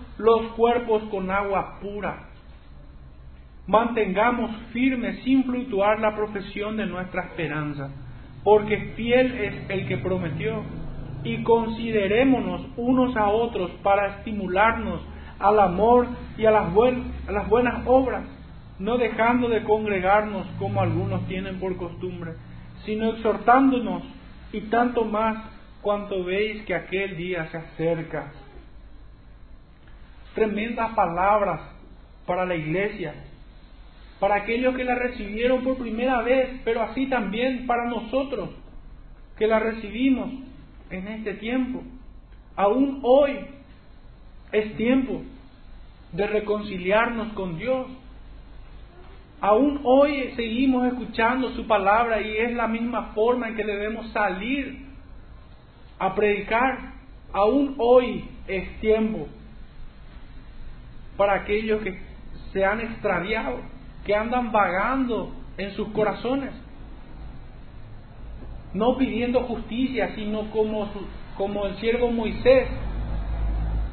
los 0.17 0.53
cuerpos 0.53 1.03
con 1.09 1.29
agua 1.31 1.79
pura. 1.81 2.27
Mantengamos 3.67 4.51
firme 4.73 5.21
sin 5.23 5.43
fluctuar 5.43 5.99
la 5.99 6.15
profesión 6.15 6.77
de 6.77 6.85
nuestra 6.85 7.23
esperanza, 7.23 7.89
porque 8.43 8.93
fiel 8.95 9.33
es 9.39 9.69
el 9.69 9.87
que 9.87 9.97
prometió, 9.97 10.63
y 11.23 11.43
considerémonos 11.43 12.65
unos 12.77 13.15
a 13.15 13.29
otros 13.29 13.69
para 13.83 14.17
estimularnos 14.17 15.01
al 15.39 15.59
amor 15.59 16.07
y 16.37 16.45
a 16.45 16.51
las, 16.51 16.69
a 17.27 17.31
las 17.31 17.47
buenas 17.49 17.85
obras, 17.85 18.23
no 18.79 18.97
dejando 18.97 19.47
de 19.47 19.63
congregarnos 19.63 20.47
como 20.57 20.81
algunos 20.81 21.27
tienen 21.27 21.59
por 21.59 21.77
costumbre, 21.77 22.33
sino 22.85 23.11
exhortándonos 23.11 24.03
y 24.51 24.61
tanto 24.61 25.05
más 25.05 25.37
cuanto 25.81 26.23
veis 26.23 26.63
que 26.63 26.73
aquel 26.73 27.15
día 27.15 27.47
se 27.51 27.57
acerca 27.57 28.31
tremendas 30.33 30.93
palabras 30.93 31.61
para 32.25 32.45
la 32.45 32.55
iglesia, 32.55 33.13
para 34.19 34.35
aquellos 34.35 34.75
que 34.75 34.83
la 34.83 34.95
recibieron 34.95 35.63
por 35.63 35.77
primera 35.77 36.21
vez, 36.21 36.61
pero 36.63 36.81
así 36.83 37.07
también 37.07 37.65
para 37.65 37.85
nosotros 37.85 38.49
que 39.37 39.47
la 39.47 39.59
recibimos 39.59 40.29
en 40.89 41.07
este 41.07 41.33
tiempo. 41.35 41.81
Aún 42.55 42.99
hoy 43.03 43.39
es 44.51 44.75
tiempo 44.75 45.21
de 46.11 46.27
reconciliarnos 46.27 47.33
con 47.33 47.57
Dios. 47.57 47.87
Aún 49.39 49.79
hoy 49.83 50.33
seguimos 50.35 50.85
escuchando 50.87 51.49
su 51.55 51.65
palabra 51.65 52.21
y 52.21 52.37
es 52.37 52.53
la 52.53 52.67
misma 52.67 53.13
forma 53.15 53.47
en 53.47 53.55
que 53.55 53.63
debemos 53.63 54.11
salir 54.11 54.85
a 55.97 56.13
predicar 56.13 56.91
aún 57.33 57.75
hoy 57.77 58.25
es 58.47 58.79
tiempo 58.79 59.27
para 61.17 61.35
aquellos 61.35 61.81
que 61.81 61.99
se 62.53 62.65
han 62.65 62.81
extraviado, 62.81 63.59
que 64.05 64.15
andan 64.15 64.51
vagando 64.51 65.33
en 65.57 65.71
sus 65.71 65.89
corazones, 65.89 66.51
no 68.73 68.97
pidiendo 68.97 69.41
justicia, 69.41 70.15
sino 70.15 70.49
como, 70.51 71.65
el 71.65 71.75
siervo 71.77 72.11
Moisés, 72.11 72.67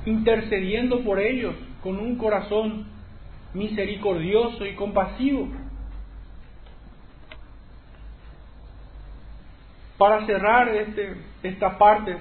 intercediendo 0.06 1.02
por 1.02 1.18
ellos 1.18 1.54
con 1.82 1.98
un 1.98 2.16
corazón 2.16 2.86
misericordioso 3.54 4.64
y 4.64 4.74
compasivo. 4.74 5.48
Para 9.96 10.24
cerrar 10.26 10.68
este, 10.68 11.16
esta 11.42 11.76
parte 11.76 12.16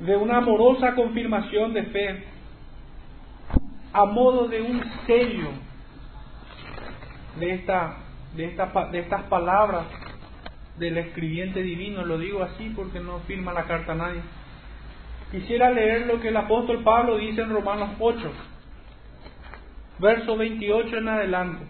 de 0.00 0.16
una 0.16 0.38
amorosa 0.38 0.94
confirmación 0.94 1.72
de 1.74 1.82
fe, 1.84 2.24
a 3.92 4.04
modo 4.04 4.48
de 4.48 4.62
un 4.62 4.82
sello 5.06 5.50
de, 7.38 7.54
esta, 7.54 7.96
de, 8.34 8.44
esta, 8.46 8.66
de 8.90 8.98
estas 8.98 9.22
palabras 9.24 9.86
del 10.78 10.96
escribiente 10.98 11.62
divino, 11.62 12.04
lo 12.04 12.18
digo 12.18 12.42
así 12.42 12.72
porque 12.74 13.00
no 13.00 13.18
firma 13.20 13.52
la 13.52 13.64
carta 13.64 13.94
nadie. 13.94 14.22
Quisiera 15.30 15.70
leer 15.70 16.06
lo 16.06 16.20
que 16.20 16.28
el 16.28 16.36
apóstol 16.36 16.82
Pablo 16.82 17.18
dice 17.18 17.42
en 17.42 17.50
Romanos 17.50 17.90
8, 17.98 18.32
verso 19.98 20.36
28 20.36 20.96
en 20.96 21.08
adelante. 21.08 21.64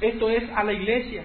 Esto 0.00 0.30
es 0.30 0.48
a 0.54 0.64
la 0.64 0.72
iglesia. 0.72 1.24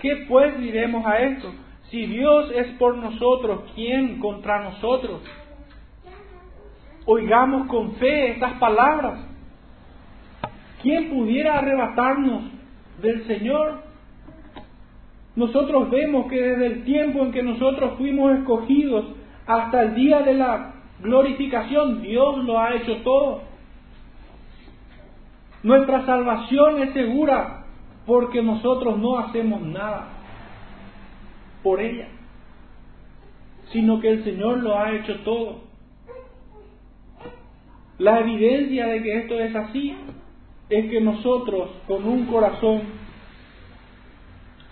¿Qué 0.00 0.26
pues 0.28 0.58
diremos 0.58 1.04
a 1.06 1.18
esto? 1.18 1.52
Si 1.90 2.06
Dios 2.06 2.50
es 2.54 2.68
por 2.78 2.96
nosotros, 2.96 3.62
¿quién 3.74 4.18
contra 4.20 4.62
nosotros? 4.62 5.22
Oigamos 7.06 7.66
con 7.68 7.92
fe 7.96 8.32
estas 8.32 8.54
palabras. 8.54 9.20
¿Quién 10.82 11.10
pudiera 11.10 11.58
arrebatarnos 11.58 12.44
del 13.00 13.26
Señor? 13.26 13.82
Nosotros 15.34 15.90
vemos 15.90 16.26
que 16.28 16.40
desde 16.40 16.66
el 16.66 16.84
tiempo 16.84 17.22
en 17.22 17.32
que 17.32 17.42
nosotros 17.42 17.94
fuimos 17.96 18.38
escogidos 18.38 19.06
hasta 19.46 19.82
el 19.82 19.94
día 19.94 20.20
de 20.20 20.34
la 20.34 20.74
glorificación, 21.00 22.02
Dios 22.02 22.44
lo 22.44 22.60
ha 22.60 22.74
hecho 22.74 22.98
todo. 22.98 23.42
Nuestra 25.62 26.04
salvación 26.06 26.82
es 26.82 26.92
segura 26.92 27.57
porque 28.08 28.40
nosotros 28.42 28.96
no 28.98 29.18
hacemos 29.18 29.60
nada 29.60 30.08
por 31.62 31.78
ella, 31.78 32.08
sino 33.70 34.00
que 34.00 34.08
el 34.08 34.24
Señor 34.24 34.60
lo 34.60 34.78
ha 34.78 34.92
hecho 34.92 35.20
todo. 35.20 35.60
La 37.98 38.20
evidencia 38.20 38.86
de 38.86 39.02
que 39.02 39.18
esto 39.18 39.38
es 39.38 39.54
así 39.54 39.94
es 40.70 40.90
que 40.90 41.02
nosotros 41.02 41.68
con 41.86 42.08
un 42.08 42.24
corazón 42.24 42.80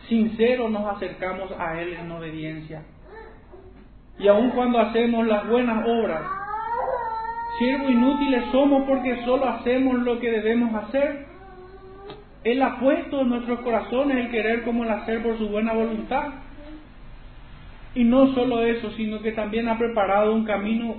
sincero 0.09 0.71
nos 0.71 0.97
acercamos 0.97 1.53
a 1.59 1.79
Él 1.83 1.93
en 1.93 2.11
obediencia. 2.11 2.85
Y 4.19 4.29
aun 4.29 4.49
cuando 4.53 4.79
hacemos 4.79 5.27
las 5.27 5.47
buenas 5.47 5.87
obras, 5.87 6.23
siervos 7.59 7.91
inútiles 7.91 8.45
somos 8.51 8.85
porque 8.87 9.23
solo 9.27 9.47
hacemos 9.47 9.99
lo 9.99 10.19
que 10.21 10.31
debemos 10.31 10.75
hacer. 10.85 11.36
Él 12.47 12.63
ha 12.63 12.79
puesto 12.79 13.23
en 13.23 13.31
nuestros 13.31 13.59
corazones 13.59 14.19
el 14.19 14.31
querer 14.31 14.63
como 14.63 14.85
el 14.85 14.91
hacer 14.91 15.21
por 15.21 15.37
su 15.37 15.49
buena 15.49 15.73
voluntad. 15.73 16.29
Y 17.93 18.05
no 18.05 18.33
solo 18.35 18.63
eso, 18.63 18.93
sino 18.93 19.21
que 19.21 19.33
también 19.33 19.69
ha 19.69 19.77
preparado 19.77 20.33
un 20.33 20.45
camino 20.45 20.95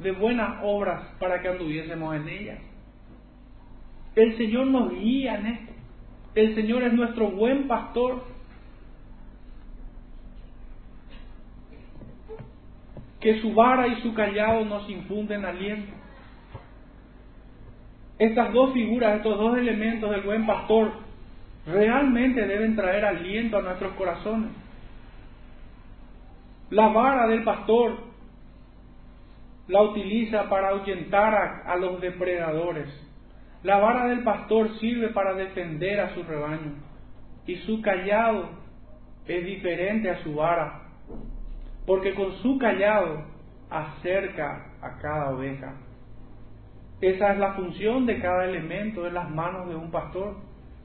de 0.00 0.12
buenas 0.12 0.58
obras 0.62 1.00
para 1.18 1.40
que 1.40 1.48
anduviésemos 1.48 2.14
en 2.14 2.28
ellas. 2.28 2.58
El 4.14 4.36
Señor 4.36 4.66
nos 4.66 4.90
guía 4.90 5.36
en 5.36 5.46
esto. 5.46 5.72
El 6.34 6.54
Señor 6.54 6.82
es 6.82 6.92
nuestro 6.92 7.30
buen 7.30 7.66
pastor. 7.66 8.24
Que 13.18 13.40
su 13.40 13.54
vara 13.54 13.86
y 13.88 14.02
su 14.02 14.12
callado 14.12 14.66
nos 14.66 14.90
infunden 14.90 15.46
aliento. 15.46 16.01
Estas 18.22 18.52
dos 18.52 18.72
figuras, 18.72 19.16
estos 19.16 19.36
dos 19.36 19.58
elementos 19.58 20.08
del 20.08 20.20
buen 20.20 20.46
pastor, 20.46 20.92
realmente 21.66 22.46
deben 22.46 22.76
traer 22.76 23.04
aliento 23.04 23.58
a 23.58 23.62
nuestros 23.62 23.94
corazones. 23.94 24.52
La 26.70 26.86
vara 26.86 27.26
del 27.26 27.42
pastor 27.42 27.96
la 29.66 29.82
utiliza 29.82 30.48
para 30.48 30.68
ahuyentar 30.68 31.64
a, 31.66 31.74
los 31.74 32.00
depredadores. 32.00 32.86
La 33.64 33.78
vara 33.78 34.06
del 34.06 34.22
pastor 34.22 34.78
sirve 34.78 35.08
para 35.08 35.34
defender 35.34 35.98
a 35.98 36.14
su 36.14 36.22
rebaño. 36.22 36.74
Y 37.48 37.56
su 37.66 37.82
callado 37.82 38.50
es 39.26 39.44
diferente 39.44 40.08
a 40.08 40.22
su 40.22 40.36
vara, 40.36 40.82
porque 41.84 42.14
con 42.14 42.34
su 42.34 42.56
callado 42.56 43.24
acerca 43.68 44.70
a 44.80 44.96
cada 45.00 45.30
oveja. 45.30 45.74
Esa 47.02 47.32
es 47.32 47.38
la 47.40 47.54
función 47.54 48.06
de 48.06 48.20
cada 48.20 48.44
elemento 48.44 49.08
en 49.08 49.14
las 49.14 49.28
manos 49.28 49.68
de 49.68 49.74
un 49.74 49.90
pastor, 49.90 50.36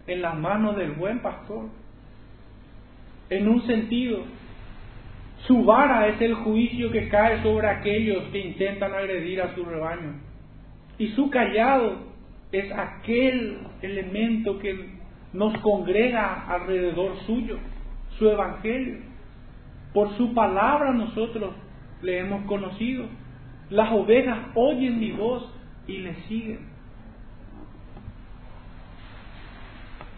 en 0.07 0.23
las 0.23 0.35
manos 0.35 0.75
del 0.75 0.93
buen 0.93 1.19
pastor. 1.19 1.65
En 3.29 3.47
un 3.47 3.61
sentido, 3.67 4.23
su 5.45 5.63
vara 5.63 6.07
es 6.07 6.19
el 6.19 6.33
juicio 6.33 6.91
que 6.91 7.07
cae 7.07 7.43
sobre 7.43 7.69
aquellos 7.69 8.23
que 8.31 8.39
intentan 8.39 8.95
agredir 8.95 9.43
a 9.43 9.53
su 9.53 9.63
rebaño. 9.63 10.15
Y 10.97 11.09
su 11.09 11.29
callado 11.29 11.97
es 12.51 12.71
aquel 12.71 13.59
elemento 13.83 14.57
que 14.57 14.97
nos 15.33 15.55
congrega 15.59 16.47
alrededor 16.47 17.15
suyo, 17.27 17.59
su 18.17 18.27
evangelio. 18.27 19.01
Por 19.93 20.17
su 20.17 20.33
palabra 20.33 20.93
nosotros 20.93 21.53
le 22.01 22.17
hemos 22.17 22.43
conocido. 22.47 23.05
Las 23.69 23.91
ovejas 23.91 24.39
oyen 24.55 24.99
mi 24.99 25.11
voz 25.11 25.53
y 25.87 25.97
le 25.99 26.13
siguen. 26.27 26.59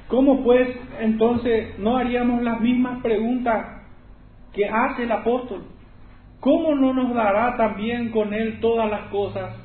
¿Cómo 0.07 0.43
pues 0.43 0.67
entonces 0.99 1.77
no 1.77 1.97
haríamos 1.97 2.41
las 2.41 2.59
mismas 2.59 3.01
preguntas 3.01 3.79
que 4.53 4.65
hace 4.65 5.03
el 5.03 5.11
apóstol, 5.11 5.61
¿cómo 6.39 6.73
no 6.73 6.93
nos 6.93 7.13
dará 7.13 7.55
también 7.57 8.09
con 8.09 8.33
él 8.33 8.59
todas 8.59 8.89
las 8.89 9.01
cosas? 9.09 9.55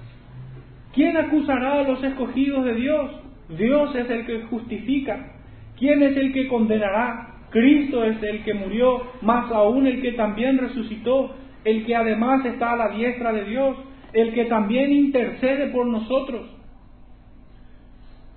¿Quién 0.92 1.16
acusará 1.16 1.80
a 1.80 1.82
los 1.82 2.02
escogidos 2.04 2.64
de 2.64 2.74
Dios? 2.74 3.10
Dios 3.48 3.94
es 3.94 4.08
el 4.10 4.26
que 4.26 4.42
justifica. 4.42 5.32
¿Quién 5.78 6.02
es 6.02 6.16
el 6.16 6.32
que 6.32 6.46
condenará? 6.48 7.30
Cristo 7.50 8.04
es 8.04 8.22
el 8.22 8.44
que 8.44 8.54
murió, 8.54 9.02
más 9.22 9.50
aún 9.50 9.86
el 9.86 10.02
que 10.02 10.12
también 10.12 10.58
resucitó, 10.58 11.34
el 11.64 11.86
que 11.86 11.96
además 11.96 12.44
está 12.44 12.72
a 12.72 12.76
la 12.76 12.88
diestra 12.88 13.32
de 13.32 13.44
Dios, 13.44 13.76
el 14.14 14.32
que 14.32 14.46
también 14.46 14.92
intercede 14.92 15.66
por 15.68 15.86
nosotros. 15.86 16.46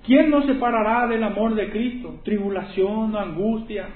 ¿Quién 0.06 0.30
nos 0.30 0.46
separará 0.46 1.08
del 1.08 1.24
amor 1.24 1.54
de 1.56 1.70
Cristo? 1.70 2.20
Tribulación, 2.24 3.16
angustia, 3.16 3.88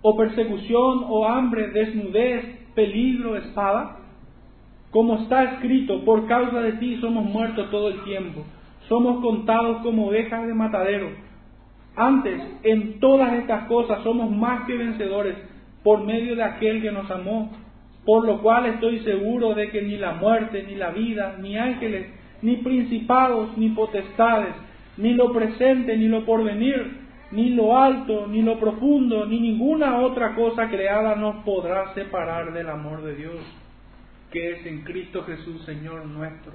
o 0.00 0.16
persecución, 0.16 1.04
o 1.06 1.26
hambre, 1.26 1.68
desnudez, 1.68 2.44
peligro, 2.74 3.36
espada? 3.36 3.96
Como 4.90 5.16
está 5.16 5.44
escrito, 5.44 6.04
por 6.04 6.26
causa 6.26 6.60
de 6.60 6.72
ti 6.74 6.96
somos 7.00 7.24
muertos 7.24 7.70
todo 7.70 7.88
el 7.88 8.02
tiempo, 8.04 8.44
somos 8.88 9.20
contados 9.20 9.82
como 9.82 10.08
ovejas 10.08 10.46
de 10.46 10.54
matadero. 10.54 11.10
Antes, 11.94 12.40
en 12.62 13.00
todas 13.00 13.34
estas 13.34 13.66
cosas 13.66 14.02
somos 14.02 14.30
más 14.30 14.64
que 14.66 14.76
vencedores 14.76 15.36
por 15.82 16.04
medio 16.04 16.36
de 16.36 16.44
aquel 16.44 16.80
que 16.80 16.92
nos 16.92 17.10
amó, 17.10 17.50
por 18.08 18.24
lo 18.24 18.40
cual 18.40 18.64
estoy 18.64 19.00
seguro 19.00 19.52
de 19.52 19.68
que 19.68 19.82
ni 19.82 19.98
la 19.98 20.14
muerte, 20.14 20.62
ni 20.62 20.76
la 20.76 20.88
vida, 20.92 21.36
ni 21.42 21.58
ángeles, 21.58 22.06
ni 22.40 22.56
principados, 22.56 23.54
ni 23.58 23.68
potestades, 23.68 24.54
ni 24.96 25.12
lo 25.12 25.30
presente, 25.30 25.94
ni 25.94 26.08
lo 26.08 26.24
porvenir, 26.24 26.90
ni 27.32 27.50
lo 27.50 27.76
alto, 27.76 28.26
ni 28.26 28.40
lo 28.40 28.58
profundo, 28.58 29.26
ni 29.26 29.38
ninguna 29.40 29.98
otra 29.98 30.34
cosa 30.34 30.70
creada 30.70 31.16
nos 31.16 31.44
podrá 31.44 31.92
separar 31.92 32.54
del 32.54 32.70
amor 32.70 33.02
de 33.02 33.14
Dios, 33.14 33.40
que 34.30 34.52
es 34.52 34.64
en 34.64 34.84
Cristo 34.84 35.24
Jesús, 35.24 35.60
Señor 35.66 36.06
nuestro. 36.06 36.52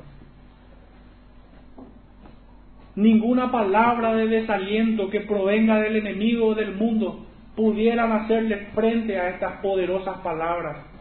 Ninguna 2.96 3.52
palabra 3.52 4.16
de 4.16 4.26
desaliento 4.26 5.08
que 5.12 5.22
provenga 5.22 5.80
del 5.80 5.98
enemigo 5.98 6.56
del 6.56 6.74
mundo 6.74 7.28
pudieran 7.56 8.12
hacerle 8.12 8.70
frente 8.74 9.20
a 9.20 9.30
estas 9.30 9.62
poderosas 9.62 10.18
palabras. 10.22 10.93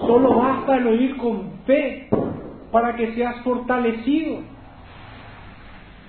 Solo 0.00 0.36
basta 0.36 0.76
el 0.76 0.86
oír 0.86 1.16
con 1.16 1.60
fe 1.66 2.08
para 2.70 2.96
que 2.96 3.14
seas 3.14 3.36
fortalecido. 3.42 4.40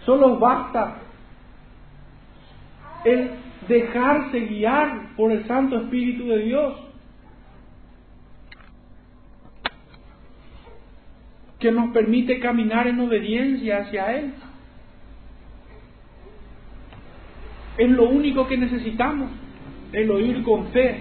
Solo 0.06 0.38
basta 0.38 0.98
el 3.06 3.32
dejarse 3.68 4.40
guiar 4.42 5.16
por 5.16 5.32
el 5.32 5.46
Santo 5.48 5.78
Espíritu 5.80 6.28
de 6.28 6.40
Dios. 6.40 6.90
que 11.60 11.72
nos 11.72 11.92
permite 11.92 12.40
caminar 12.40 12.88
en 12.88 13.00
obediencia 13.02 13.80
hacia 13.80 14.18
Él. 14.18 14.34
Es 17.78 17.90
lo 17.90 18.10
único 18.10 18.48
que 18.48 18.58
necesitamos, 18.58 19.30
el 19.92 20.10
oír 20.10 20.42
con 20.44 20.68
fe. 20.68 20.98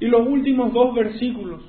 Y 0.00 0.06
los 0.06 0.26
últimos 0.26 0.72
dos 0.72 0.94
versículos. 0.94 1.62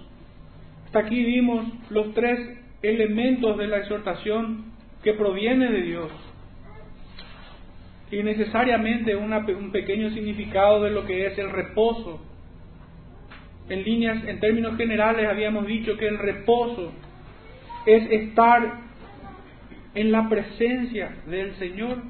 Hasta 0.86 1.00
aquí 1.00 1.24
vimos 1.24 1.66
los 1.90 2.14
tres 2.14 2.40
elementos 2.82 3.58
de 3.58 3.68
la 3.68 3.78
exhortación 3.78 4.66
que 5.04 5.14
proviene 5.14 5.72
de 5.72 5.82
Dios. 5.82 6.12
Y 8.12 8.24
necesariamente 8.24 9.16
un 9.16 9.72
pequeño 9.72 10.10
significado 10.12 10.84
de 10.84 10.92
lo 10.92 11.06
que 11.06 11.28
es 11.28 11.38
el 11.38 11.52
reposo. 11.52 12.26
En 13.70 13.84
líneas, 13.84 14.24
en 14.26 14.40
términos 14.40 14.78
generales, 14.78 15.28
habíamos 15.30 15.68
dicho 15.68 15.96
que 15.96 16.08
el 16.08 16.18
reposo 16.18 16.92
es 17.86 18.10
estar 18.10 18.82
en 19.94 20.12
la 20.12 20.28
presencia 20.28 21.18
del 21.28 21.54
Señor, 21.56 22.02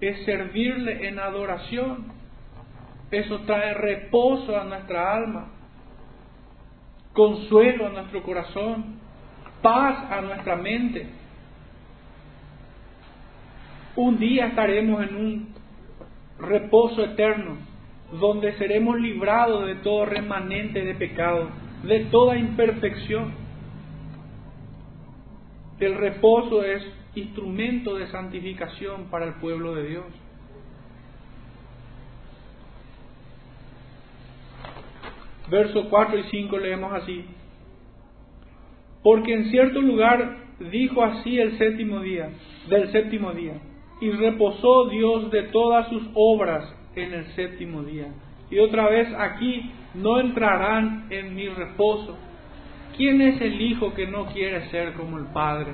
es 0.00 0.24
servirle 0.24 1.08
en 1.08 1.18
adoración. 1.18 2.06
Eso 3.14 3.38
trae 3.42 3.74
reposo 3.74 4.58
a 4.60 4.64
nuestra 4.64 5.14
alma, 5.14 5.46
consuelo 7.12 7.86
a 7.86 7.90
nuestro 7.90 8.24
corazón, 8.24 8.98
paz 9.62 10.10
a 10.10 10.20
nuestra 10.20 10.56
mente. 10.56 11.06
Un 13.94 14.18
día 14.18 14.48
estaremos 14.48 15.08
en 15.08 15.14
un 15.14 15.54
reposo 16.40 17.04
eterno, 17.04 17.58
donde 18.18 18.58
seremos 18.58 18.98
librados 18.98 19.66
de 19.68 19.76
todo 19.76 20.06
remanente 20.06 20.84
de 20.84 20.96
pecado, 20.96 21.50
de 21.84 22.06
toda 22.06 22.36
imperfección. 22.36 23.32
El 25.78 25.94
reposo 25.94 26.64
es 26.64 26.82
instrumento 27.14 27.94
de 27.94 28.08
santificación 28.08 29.04
para 29.04 29.26
el 29.26 29.34
pueblo 29.34 29.76
de 29.76 29.88
Dios. 29.88 30.23
Versos 35.50 35.86
4 35.90 36.18
y 36.18 36.22
5 36.24 36.58
leemos 36.58 36.92
así. 36.92 37.24
Porque 39.02 39.34
en 39.34 39.50
cierto 39.50 39.80
lugar 39.80 40.38
dijo 40.70 41.02
así 41.02 41.38
el 41.38 41.58
séptimo 41.58 42.00
día, 42.00 42.30
del 42.68 42.90
séptimo 42.90 43.32
día, 43.32 43.54
y 44.00 44.10
reposó 44.10 44.88
Dios 44.88 45.30
de 45.30 45.42
todas 45.44 45.88
sus 45.88 46.02
obras 46.14 46.64
en 46.94 47.12
el 47.12 47.26
séptimo 47.34 47.82
día. 47.82 48.08
Y 48.50 48.58
otra 48.58 48.88
vez 48.88 49.08
aquí 49.18 49.70
no 49.94 50.20
entrarán 50.20 51.06
en 51.10 51.34
mi 51.34 51.48
reposo 51.48 52.16
¿Quién 52.96 53.20
es 53.20 53.40
el 53.40 53.60
hijo 53.60 53.92
que 53.92 54.06
no 54.06 54.26
quiere 54.26 54.70
ser 54.70 54.92
como 54.92 55.18
el 55.18 55.26
padre? 55.26 55.72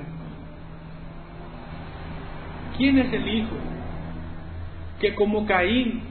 ¿Quién 2.77 2.97
es 2.97 3.13
el 3.13 3.27
hijo 3.27 3.55
que 4.99 5.13
como 5.13 5.45
Caín 5.45 6.01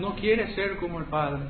no 0.00 0.16
quiere 0.16 0.52
ser 0.54 0.78
como 0.78 0.98
el 0.98 1.04
padre? 1.04 1.42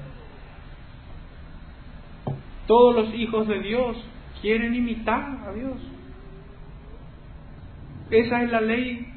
Todos 2.70 2.94
los 2.94 3.14
hijos 3.16 3.48
de 3.48 3.58
Dios 3.62 3.96
quieren 4.40 4.72
imitar 4.76 5.38
a 5.44 5.52
Dios. 5.52 5.76
Esa 8.12 8.44
es 8.44 8.52
la 8.52 8.60
ley 8.60 9.12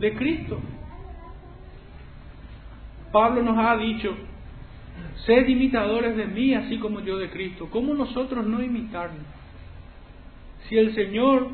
de 0.00 0.14
Cristo. 0.14 0.58
Pablo 3.12 3.42
nos 3.42 3.58
ha 3.58 3.76
dicho, 3.76 4.16
Sed 5.26 5.46
imitadores 5.46 6.16
de 6.16 6.24
mí, 6.24 6.54
así 6.54 6.78
como 6.78 7.00
yo 7.00 7.18
de 7.18 7.28
Cristo. 7.28 7.68
¿Cómo 7.70 7.92
nosotros 7.92 8.46
no 8.46 8.62
imitarlo? 8.62 9.20
Si 10.70 10.78
el 10.78 10.94
Señor 10.94 11.50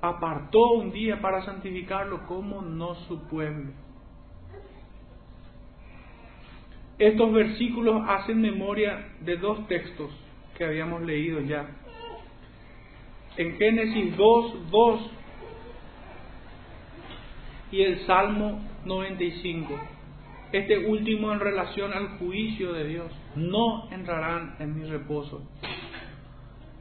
apartó 0.00 0.68
un 0.72 0.90
día 0.90 1.20
para 1.20 1.44
santificarlo, 1.44 2.26
¿cómo 2.26 2.60
no 2.60 2.96
su 3.06 3.22
pueblo? 3.28 3.70
Estos 7.00 7.32
versículos 7.32 8.02
hacen 8.06 8.40
memoria 8.40 9.08
de 9.22 9.36
dos 9.38 9.66
textos 9.66 10.12
que 10.56 10.64
habíamos 10.64 11.02
leído 11.02 11.40
ya. 11.40 11.66
En 13.36 13.56
Génesis 13.56 14.16
2, 14.16 14.70
2 14.70 15.10
y 17.72 17.82
el 17.82 18.06
Salmo 18.06 18.60
95 18.84 19.80
este 20.52 20.78
último 20.86 21.32
en 21.32 21.40
relación 21.40 21.92
al 21.92 22.18
juicio 22.18 22.72
de 22.72 22.88
Dios. 22.88 23.12
No 23.36 23.88
entrarán 23.90 24.56
en 24.58 24.78
mi 24.78 24.84
reposo. 24.84 25.42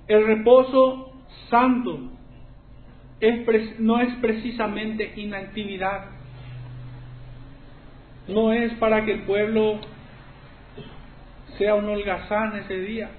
El 0.07 0.25
reposo 0.25 1.13
santo 1.49 1.99
no 3.79 4.01
es 4.01 4.15
precisamente 4.15 5.13
inactividad. 5.15 6.07
No 8.27 8.51
es 8.51 8.73
para 8.75 9.05
que 9.05 9.13
el 9.13 9.21
pueblo 9.23 9.79
sea 11.59 11.75
un 11.75 11.87
holgazán 11.89 12.57
ese 12.57 12.79
día, 12.79 13.11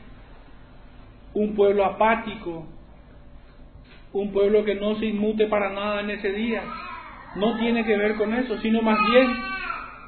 un 1.34 1.54
pueblo 1.54 1.84
apático, 1.84 2.66
un 4.12 4.32
pueblo 4.32 4.64
que 4.64 4.74
no 4.74 4.96
se 4.96 5.06
inmute 5.06 5.46
para 5.46 5.70
nada 5.70 6.00
en 6.00 6.10
ese 6.10 6.32
día. 6.32 6.62
No 7.36 7.58
tiene 7.58 7.84
que 7.84 7.96
ver 7.96 8.16
con 8.16 8.34
eso, 8.34 8.58
sino 8.58 8.82
más 8.82 8.98
bien 9.10 9.30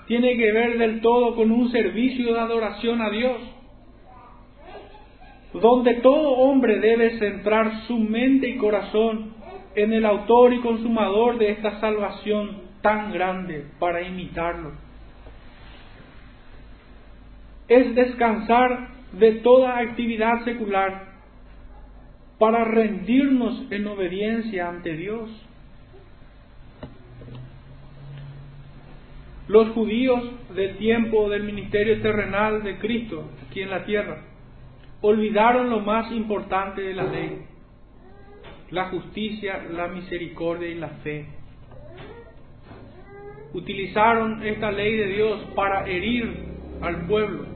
tiene 0.07 0.37
que 0.37 0.51
ver 0.51 0.78
del 0.78 1.01
todo 1.01 1.37
con 1.37 1.53
un 1.53 1.70
servicio 1.70 2.33
de 2.33 2.41
adoración 2.41 3.01
a 3.03 3.11
Dios, 3.11 3.39
donde 5.53 5.95
todo 5.97 6.30
hombre 6.30 6.80
debe 6.80 7.18
centrar 7.18 7.83
su 7.87 7.99
mente 7.99 8.49
y 8.49 8.57
corazón 8.57 9.35
en 9.74 9.93
el 9.93 10.05
autor 10.07 10.55
y 10.55 10.61
consumador 10.61 11.39
de 11.39 11.51
esta 11.51 11.78
salvación 11.80 12.62
tan 12.80 13.12
grande 13.12 13.66
para 13.78 14.03
imitarlo. 14.03 14.72
Es 17.73 17.95
descansar 17.95 18.89
de 19.12 19.33
toda 19.37 19.79
actividad 19.79 20.45
secular 20.45 21.12
para 22.39 22.64
rendirnos 22.64 23.64
en 23.70 23.87
obediencia 23.87 24.68
ante 24.68 24.93
Dios 24.95 25.31
Los 29.49 29.70
judíos 29.70 30.23
del 30.55 30.77
tiempo 30.77 31.31
del 31.31 31.45
ministerio 31.45 32.01
terrenal 32.01 32.62
de 32.62 32.79
Cristo 32.79 33.31
aquí 33.47 33.62
en 33.62 33.70
la 33.70 33.85
tierra 33.85 34.23
olvidaron 35.01 35.68
lo 35.68 35.81
más 35.81 36.12
importante 36.12 36.81
de 36.81 36.95
la 36.95 37.05
ley, 37.05 37.39
la 38.70 38.89
justicia, 38.91 39.64
la 39.73 39.89
misericordia 39.89 40.68
y 40.68 40.75
la 40.75 40.89
fe. 40.89 41.27
Utilizaron 43.53 44.47
esta 44.47 44.70
ley 44.70 44.97
de 44.97 45.07
Dios 45.09 45.41
para 45.57 45.87
herir 45.87 46.35
al 46.81 47.07
pueblo 47.07 47.52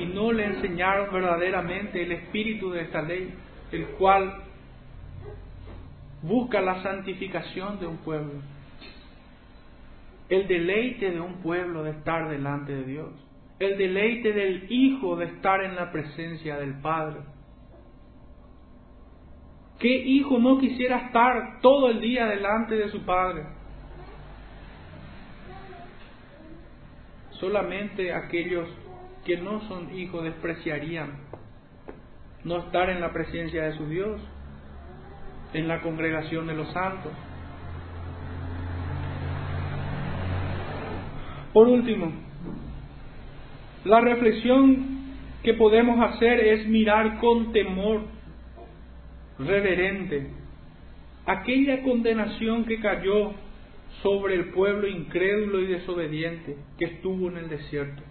y 0.00 0.06
no 0.06 0.32
le 0.32 0.46
enseñaron 0.46 1.12
verdaderamente 1.12 2.02
el 2.02 2.12
espíritu 2.12 2.70
de 2.70 2.82
esta 2.82 3.02
ley, 3.02 3.32
el 3.70 3.86
cual 3.98 4.42
busca 6.22 6.60
la 6.60 6.82
santificación 6.82 7.78
de 7.78 7.86
un 7.86 7.98
pueblo 7.98 8.32
el 10.30 10.46
deleite 10.46 11.10
de 11.10 11.20
un 11.20 11.42
pueblo 11.42 11.82
de 11.82 11.90
estar 11.90 12.30
delante 12.30 12.72
de 12.72 12.84
Dios, 12.84 13.10
el 13.58 13.76
deleite 13.76 14.32
del 14.32 14.66
Hijo 14.70 15.16
de 15.16 15.26
estar 15.26 15.62
en 15.62 15.74
la 15.74 15.90
presencia 15.90 16.56
del 16.56 16.80
Padre. 16.80 17.20
¿Qué 19.80 19.88
hijo 19.88 20.38
no 20.38 20.58
quisiera 20.58 21.06
estar 21.06 21.60
todo 21.60 21.88
el 21.88 22.00
día 22.00 22.26
delante 22.26 22.76
de 22.76 22.88
su 22.90 23.04
Padre? 23.04 23.44
Solamente 27.30 28.12
aquellos 28.12 28.68
que 29.24 29.36
no 29.36 29.60
son 29.68 29.94
hijos 29.96 30.24
despreciarían 30.24 31.18
no 32.44 32.58
estar 32.58 32.88
en 32.88 33.00
la 33.00 33.12
presencia 33.12 33.64
de 33.64 33.76
su 33.76 33.86
Dios, 33.86 34.20
en 35.52 35.68
la 35.68 35.82
congregación 35.82 36.46
de 36.46 36.54
los 36.54 36.72
santos. 36.72 37.12
Por 41.52 41.68
último, 41.68 42.12
la 43.84 44.00
reflexión 44.00 45.00
que 45.42 45.54
podemos 45.54 45.98
hacer 46.00 46.40
es 46.40 46.66
mirar 46.66 47.18
con 47.18 47.52
temor 47.52 48.02
reverente 49.38 50.30
aquella 51.26 51.82
condenación 51.82 52.64
que 52.64 52.80
cayó 52.80 53.32
sobre 54.02 54.34
el 54.34 54.50
pueblo 54.50 54.86
incrédulo 54.86 55.60
y 55.60 55.66
desobediente 55.66 56.56
que 56.78 56.84
estuvo 56.86 57.28
en 57.28 57.38
el 57.38 57.48
desierto. 57.48 58.02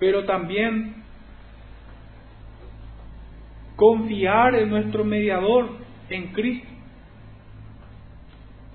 Pero 0.00 0.24
también 0.24 1.04
confiar 3.76 4.56
en 4.56 4.70
nuestro 4.70 5.04
mediador, 5.04 5.68
en 6.08 6.32
Cristo, 6.32 6.68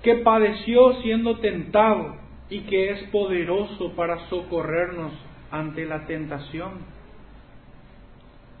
que 0.02 0.14
padeció 0.16 1.02
siendo 1.02 1.38
tentado 1.40 2.16
y 2.48 2.60
que 2.60 2.90
es 2.92 3.02
poderoso 3.10 3.92
para 3.94 4.28
socorrernos 4.28 5.12
ante 5.50 5.84
la 5.84 6.06
tentación 6.06 6.74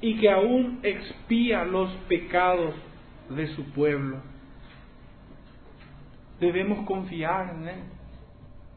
y 0.00 0.16
que 0.18 0.30
aún 0.30 0.80
expía 0.82 1.64
los 1.64 1.90
pecados 2.08 2.74
de 3.30 3.46
su 3.54 3.64
pueblo. 3.72 4.18
Debemos 6.40 6.84
confiar 6.86 7.54
en 7.54 7.68
Él 7.68 7.80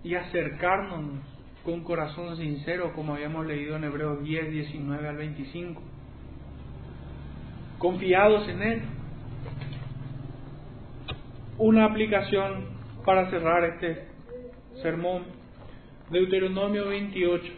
y 0.03 0.15
acercarnos 0.15 1.38
con 1.63 1.83
corazón 1.83 2.37
sincero, 2.37 2.93
como 2.93 3.15
habíamos 3.15 3.45
leído 3.45 3.75
en 3.75 3.83
Hebreos 3.83 4.23
10, 4.23 4.51
19 4.51 5.07
al 5.07 5.17
25. 5.17 5.81
Confiados 7.77 8.47
en 8.47 8.61
Él. 8.61 8.81
Una 11.57 11.85
aplicación 11.85 12.65
para 13.05 13.29
cerrar 13.29 13.63
este 13.65 14.07
sermón. 14.81 15.23
Deuteronomio 16.09 16.87
28. 16.87 17.53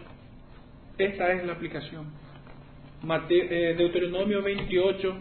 Esta 0.98 1.32
es 1.34 1.46
la 1.46 1.54
aplicación. 1.54 2.22
Eh, 3.30 3.76
Deuteronomio 3.78 4.44
28, 4.44 5.16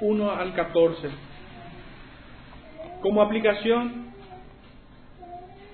1 0.00 0.30
al 0.30 0.54
14. 0.54 1.08
Como 3.00 3.22
aplicación, 3.22 4.12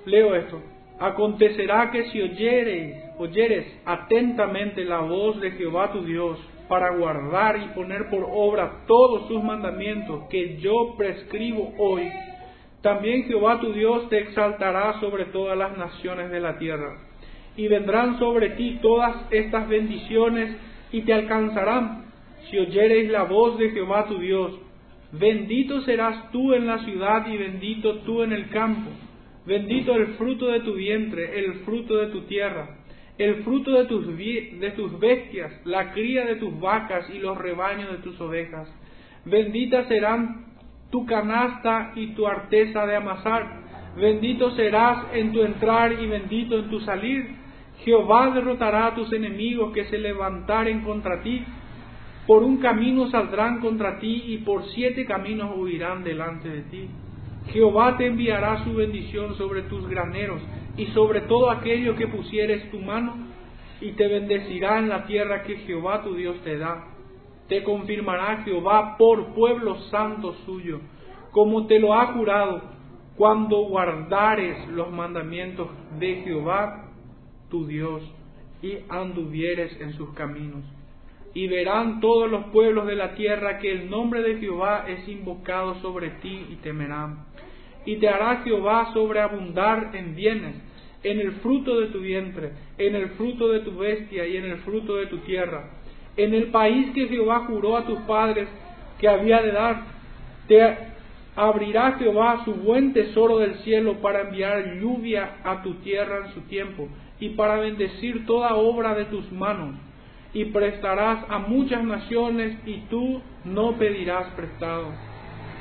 leo 0.07 0.35
esto. 0.35 0.72
Acontecerá 1.03 1.91
que 1.91 2.11
si 2.11 2.23
oyeres, 2.23 2.97
oyeres 3.19 3.67
atentamente 3.85 4.85
la 4.85 5.01
voz 5.01 5.41
de 5.41 5.51
Jehová 5.51 5.91
tu 5.91 6.05
Dios, 6.05 6.39
para 6.69 6.95
guardar 6.95 7.59
y 7.59 7.75
poner 7.75 8.09
por 8.09 8.25
obra 8.31 8.85
todos 8.87 9.27
sus 9.27 9.43
mandamientos 9.43 10.29
que 10.31 10.59
yo 10.59 10.95
prescribo 10.97 11.75
hoy, 11.77 12.09
también 12.83 13.25
Jehová 13.25 13.59
tu 13.59 13.73
Dios 13.73 14.09
te 14.11 14.19
exaltará 14.21 15.01
sobre 15.01 15.25
todas 15.25 15.59
las 15.59 15.77
naciones 15.77 16.31
de 16.31 16.39
la 16.39 16.57
tierra. 16.59 16.97
Y 17.57 17.67
vendrán 17.67 18.21
sobre 18.21 18.51
ti 18.51 18.79
todas 18.81 19.27
estas 19.33 19.69
bendiciones 19.69 20.57
y 20.93 21.03
te 21.03 21.13
alcanzarán 21.15 22.05
si 22.49 22.61
oyeres 22.61 23.11
la 23.11 23.25
voz 23.25 23.59
de 23.59 23.71
Jehová 23.71 24.07
tu 24.07 24.19
Dios. 24.19 24.53
Bendito 25.11 25.81
serás 25.81 26.31
tú 26.31 26.55
en 26.55 26.69
la 26.69 26.79
ciudad 26.85 27.27
y 27.27 27.37
bendito 27.37 27.99
tú 28.03 28.23
en 28.23 28.33
el 28.33 28.51
campo. 28.51 28.89
Bendito 29.45 29.97
el 29.97 30.15
fruto 30.15 30.47
de 30.47 30.61
tu 30.61 30.75
vientre, 30.75 31.41
el 31.41 31.55
fruto 31.65 31.97
de 31.97 32.07
tu 32.09 32.23
tierra, 32.23 32.77
el 33.19 33.43
fruto 33.43 33.73
de 33.73 33.87
tus, 33.87 34.07
de 34.17 34.73
tus 34.77 34.99
bestias, 35.01 35.53
la 35.65 35.93
cría 35.93 36.25
de 36.25 36.37
tus 36.37 36.59
vacas 36.61 37.11
y 37.11 37.19
los 37.19 37.37
rebaños 37.37 37.91
de 37.91 37.99
tus 37.99 38.21
ovejas. 38.21 38.73
Benditas 39.25 39.89
serán 39.89 40.47
tu 40.91 41.05
canasta 41.07 41.93
y 41.97 42.09
tu 42.15 42.27
arteza 42.27 42.87
de 42.87 42.97
amasar. 42.97 43.63
Bendito 43.97 44.51
serás 44.53 45.07
en 45.13 45.33
tu 45.33 45.43
entrar 45.43 45.93
y 45.93 46.07
bendito 46.07 46.59
en 46.59 46.71
tu 46.71 46.81
salir. 46.81 47.27
Jehová 47.85 48.31
derrotará 48.31 48.87
a 48.87 48.95
tus 48.95 49.13
enemigos 49.13 49.73
que 49.73 49.87
se 49.87 49.99
levantaren 49.99 50.83
contra 50.83 51.21
ti. 51.23 51.45
Por 52.27 52.45
un 52.45 52.59
camino 52.59 53.11
saldrán 53.11 53.61
contra 53.61 53.99
ti 53.99 54.23
y 54.29 54.39
por 54.39 54.65
siete 54.67 55.05
caminos 55.05 55.57
huirán 55.57 56.05
delante 56.05 56.49
de 56.49 56.63
ti. 56.63 56.89
Jehová 57.49 57.97
te 57.97 58.07
enviará 58.07 58.65
su 58.65 58.75
bendición 58.75 59.37
sobre 59.37 59.63
tus 59.63 59.89
graneros 59.89 60.41
y 60.77 60.87
sobre 60.87 61.23
todo 61.23 61.51
aquello 61.51 61.97
que 61.97 62.07
pusieres 62.07 62.71
tu 62.71 62.79
mano 62.79 63.15
y 63.81 63.93
te 63.93 64.07
bendecirá 64.07 64.79
en 64.79 64.89
la 64.89 65.07
tierra 65.07 65.43
que 65.43 65.57
Jehová 65.59 66.03
tu 66.03 66.15
Dios 66.15 66.41
te 66.43 66.57
da 66.57 66.93
te 67.53 67.63
confirmará 67.63 68.43
Jehová 68.45 68.97
por 68.97 69.35
pueblo 69.35 69.79
santo 69.91 70.35
suyo, 70.47 70.81
como 71.33 71.67
te 71.67 71.79
lo 71.79 71.93
ha 71.93 72.07
jurado, 72.15 72.63
cuando 73.15 73.65
guardares 73.65 74.69
los 74.69 74.91
mandamientos 74.91 75.69
de 75.99 76.23
Jehová 76.25 76.89
tu 77.51 77.67
Dios 77.67 78.03
y 78.63 78.79
anduvieres 78.89 79.79
en 79.83 79.93
sus 79.93 80.15
caminos. 80.15 80.65
Y 81.35 81.47
verán 81.47 82.01
todos 82.01 82.31
los 82.31 82.47
pueblos 82.47 82.87
de 82.87 82.97
la 82.97 83.15
tierra 83.15 83.59
que 83.59 83.71
el 83.71 83.91
nombre 83.91 84.23
de 84.23 84.39
Jehová 84.39 84.87
es 84.89 85.07
invocado 85.07 85.75
sobre 85.83 86.09
ti 86.23 86.47
y 86.51 86.57
temerán. 86.57 87.27
Y 87.85 87.97
te 87.97 88.09
hará 88.09 88.43
Jehová 88.45 88.91
sobreabundar 88.93 89.91
en 89.95 90.15
bienes, 90.15 90.57
en 91.03 91.21
el 91.21 91.33
fruto 91.33 91.81
de 91.81 91.89
tu 91.89 92.01
vientre, 92.01 92.53
en 92.79 92.95
el 92.95 93.11
fruto 93.11 93.49
de 93.49 93.61
tu 93.61 93.77
bestia 93.77 94.27
y 94.27 94.37
en 94.37 94.45
el 94.45 94.59
fruto 94.59 94.97
de 94.97 95.07
tu 95.07 95.19
tierra 95.19 95.83
en 96.17 96.35
el 96.35 96.49
país 96.49 96.93
que 96.95 97.09
Jehová 97.09 97.45
juró 97.47 97.77
a 97.77 97.87
tus 97.87 97.99
padres 98.01 98.49
que 98.99 99.09
había 99.09 99.41
de 99.43 99.53
dar. 99.53 99.83
Te 100.47 100.77
abrirá 101.35 101.93
Jehová 101.93 102.43
su 102.45 102.55
buen 102.55 102.93
tesoro 102.93 103.39
del 103.39 103.55
cielo 103.61 104.01
para 104.03 104.23
enviar 104.23 104.79
lluvia 104.81 105.37
a 105.45 105.63
tu 105.63 105.75
tierra 105.77 106.27
en 106.27 106.35
su 106.35 106.41
tiempo 106.43 106.89
y 107.19 107.31
para 107.31 107.57
bendecir 107.57 108.27
toda 108.27 108.55
obra 108.55 108.95
de 108.95 109.07
tus 109.07 109.31
manos. 109.33 109.75
Y 110.35 110.47
prestarás 110.47 111.25
a 111.29 111.39
muchas 111.39 111.85
naciones 111.85 112.59
y 112.67 112.81
tú 112.89 113.21
no 113.45 113.73
pedirás 113.79 114.29
prestado. 114.35 115.12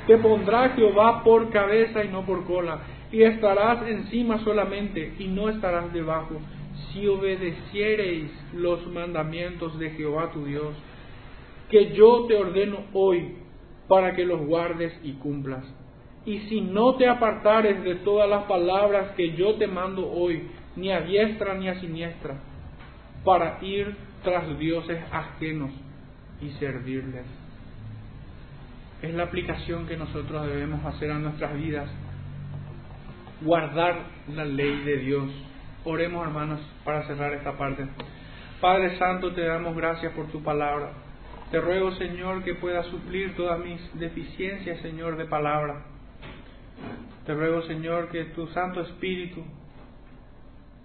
Te 0.06 0.18
pondrá 0.18 0.70
Jehová 0.70 1.22
por 1.22 1.50
cabeza 1.50 2.04
y 2.04 2.08
no 2.08 2.24
por 2.26 2.44
cola, 2.44 2.80
y 3.12 3.22
estarás 3.22 3.86
encima 3.86 4.42
solamente 4.42 5.14
y 5.18 5.28
no 5.28 5.48
estarás 5.48 5.92
debajo 5.92 6.40
si 6.92 7.06
obedeciereis 7.06 8.30
los 8.54 8.86
mandamientos 8.88 9.78
de 9.78 9.90
Jehová 9.90 10.30
tu 10.32 10.44
Dios, 10.44 10.74
que 11.70 11.92
yo 11.92 12.24
te 12.26 12.36
ordeno 12.36 12.78
hoy 12.92 13.36
para 13.88 14.14
que 14.14 14.24
los 14.24 14.40
guardes 14.46 14.92
y 15.02 15.12
cumplas. 15.12 15.64
Y 16.24 16.38
si 16.40 16.60
no 16.60 16.94
te 16.94 17.08
apartares 17.08 17.82
de 17.82 17.96
todas 17.96 18.28
las 18.28 18.44
palabras 18.44 19.12
que 19.16 19.32
yo 19.32 19.54
te 19.54 19.66
mando 19.66 20.10
hoy, 20.10 20.48
ni 20.76 20.90
a 20.90 21.00
diestra 21.00 21.54
ni 21.54 21.68
a 21.68 21.80
siniestra, 21.80 22.36
para 23.24 23.58
ir 23.62 23.94
tras 24.22 24.58
dioses 24.58 24.98
ajenos 25.12 25.70
y 26.40 26.50
servirles. 26.58 27.41
Es 29.02 29.12
la 29.14 29.24
aplicación 29.24 29.86
que 29.86 29.96
nosotros 29.96 30.46
debemos 30.46 30.84
hacer 30.84 31.10
a 31.10 31.18
nuestras 31.18 31.54
vidas, 31.54 31.90
guardar 33.40 33.96
la 34.28 34.44
ley 34.44 34.82
de 34.84 34.96
Dios 34.98 35.30
Oremos, 35.84 36.24
hermanos, 36.24 36.60
para 36.84 37.04
cerrar 37.08 37.32
esta 37.34 37.58
parte. 37.58 37.84
Padre 38.60 38.96
Santo, 38.98 39.32
te 39.32 39.40
damos 39.40 39.74
gracias 39.76 40.12
por 40.12 40.28
tu 40.28 40.40
palabra. 40.40 40.92
Te 41.50 41.60
ruego, 41.60 41.90
Señor, 41.96 42.44
que 42.44 42.54
puedas 42.54 42.86
suplir 42.86 43.34
todas 43.34 43.58
mis 43.58 43.80
deficiencias, 43.98 44.80
Señor, 44.80 45.16
de 45.16 45.24
palabra. 45.24 45.82
Te 47.26 47.34
ruego, 47.34 47.62
Señor, 47.62 48.10
que 48.10 48.26
tu 48.26 48.46
Santo 48.48 48.80
Espíritu 48.82 49.42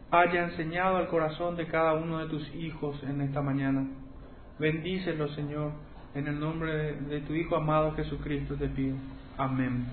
haya 0.09 0.45
enseñado 0.45 0.97
al 0.97 1.09
corazón 1.09 1.55
de 1.55 1.67
cada 1.67 1.93
uno 1.93 2.17
de 2.17 2.29
tus 2.29 2.55
hijos 2.55 2.99
en 3.03 3.21
esta 3.21 3.43
mañana. 3.43 3.87
Bendícelo, 4.57 5.27
Señor, 5.35 5.73
en 6.17 6.27
el 6.27 6.39
nombre 6.39 6.95
de, 6.95 7.21
tu 7.21 7.33
Hijo 7.33 7.55
amado 7.55 7.93
Jesucristo 7.95 8.55
te 8.55 8.67
pido. 8.67 8.95
Amén. 9.37 9.87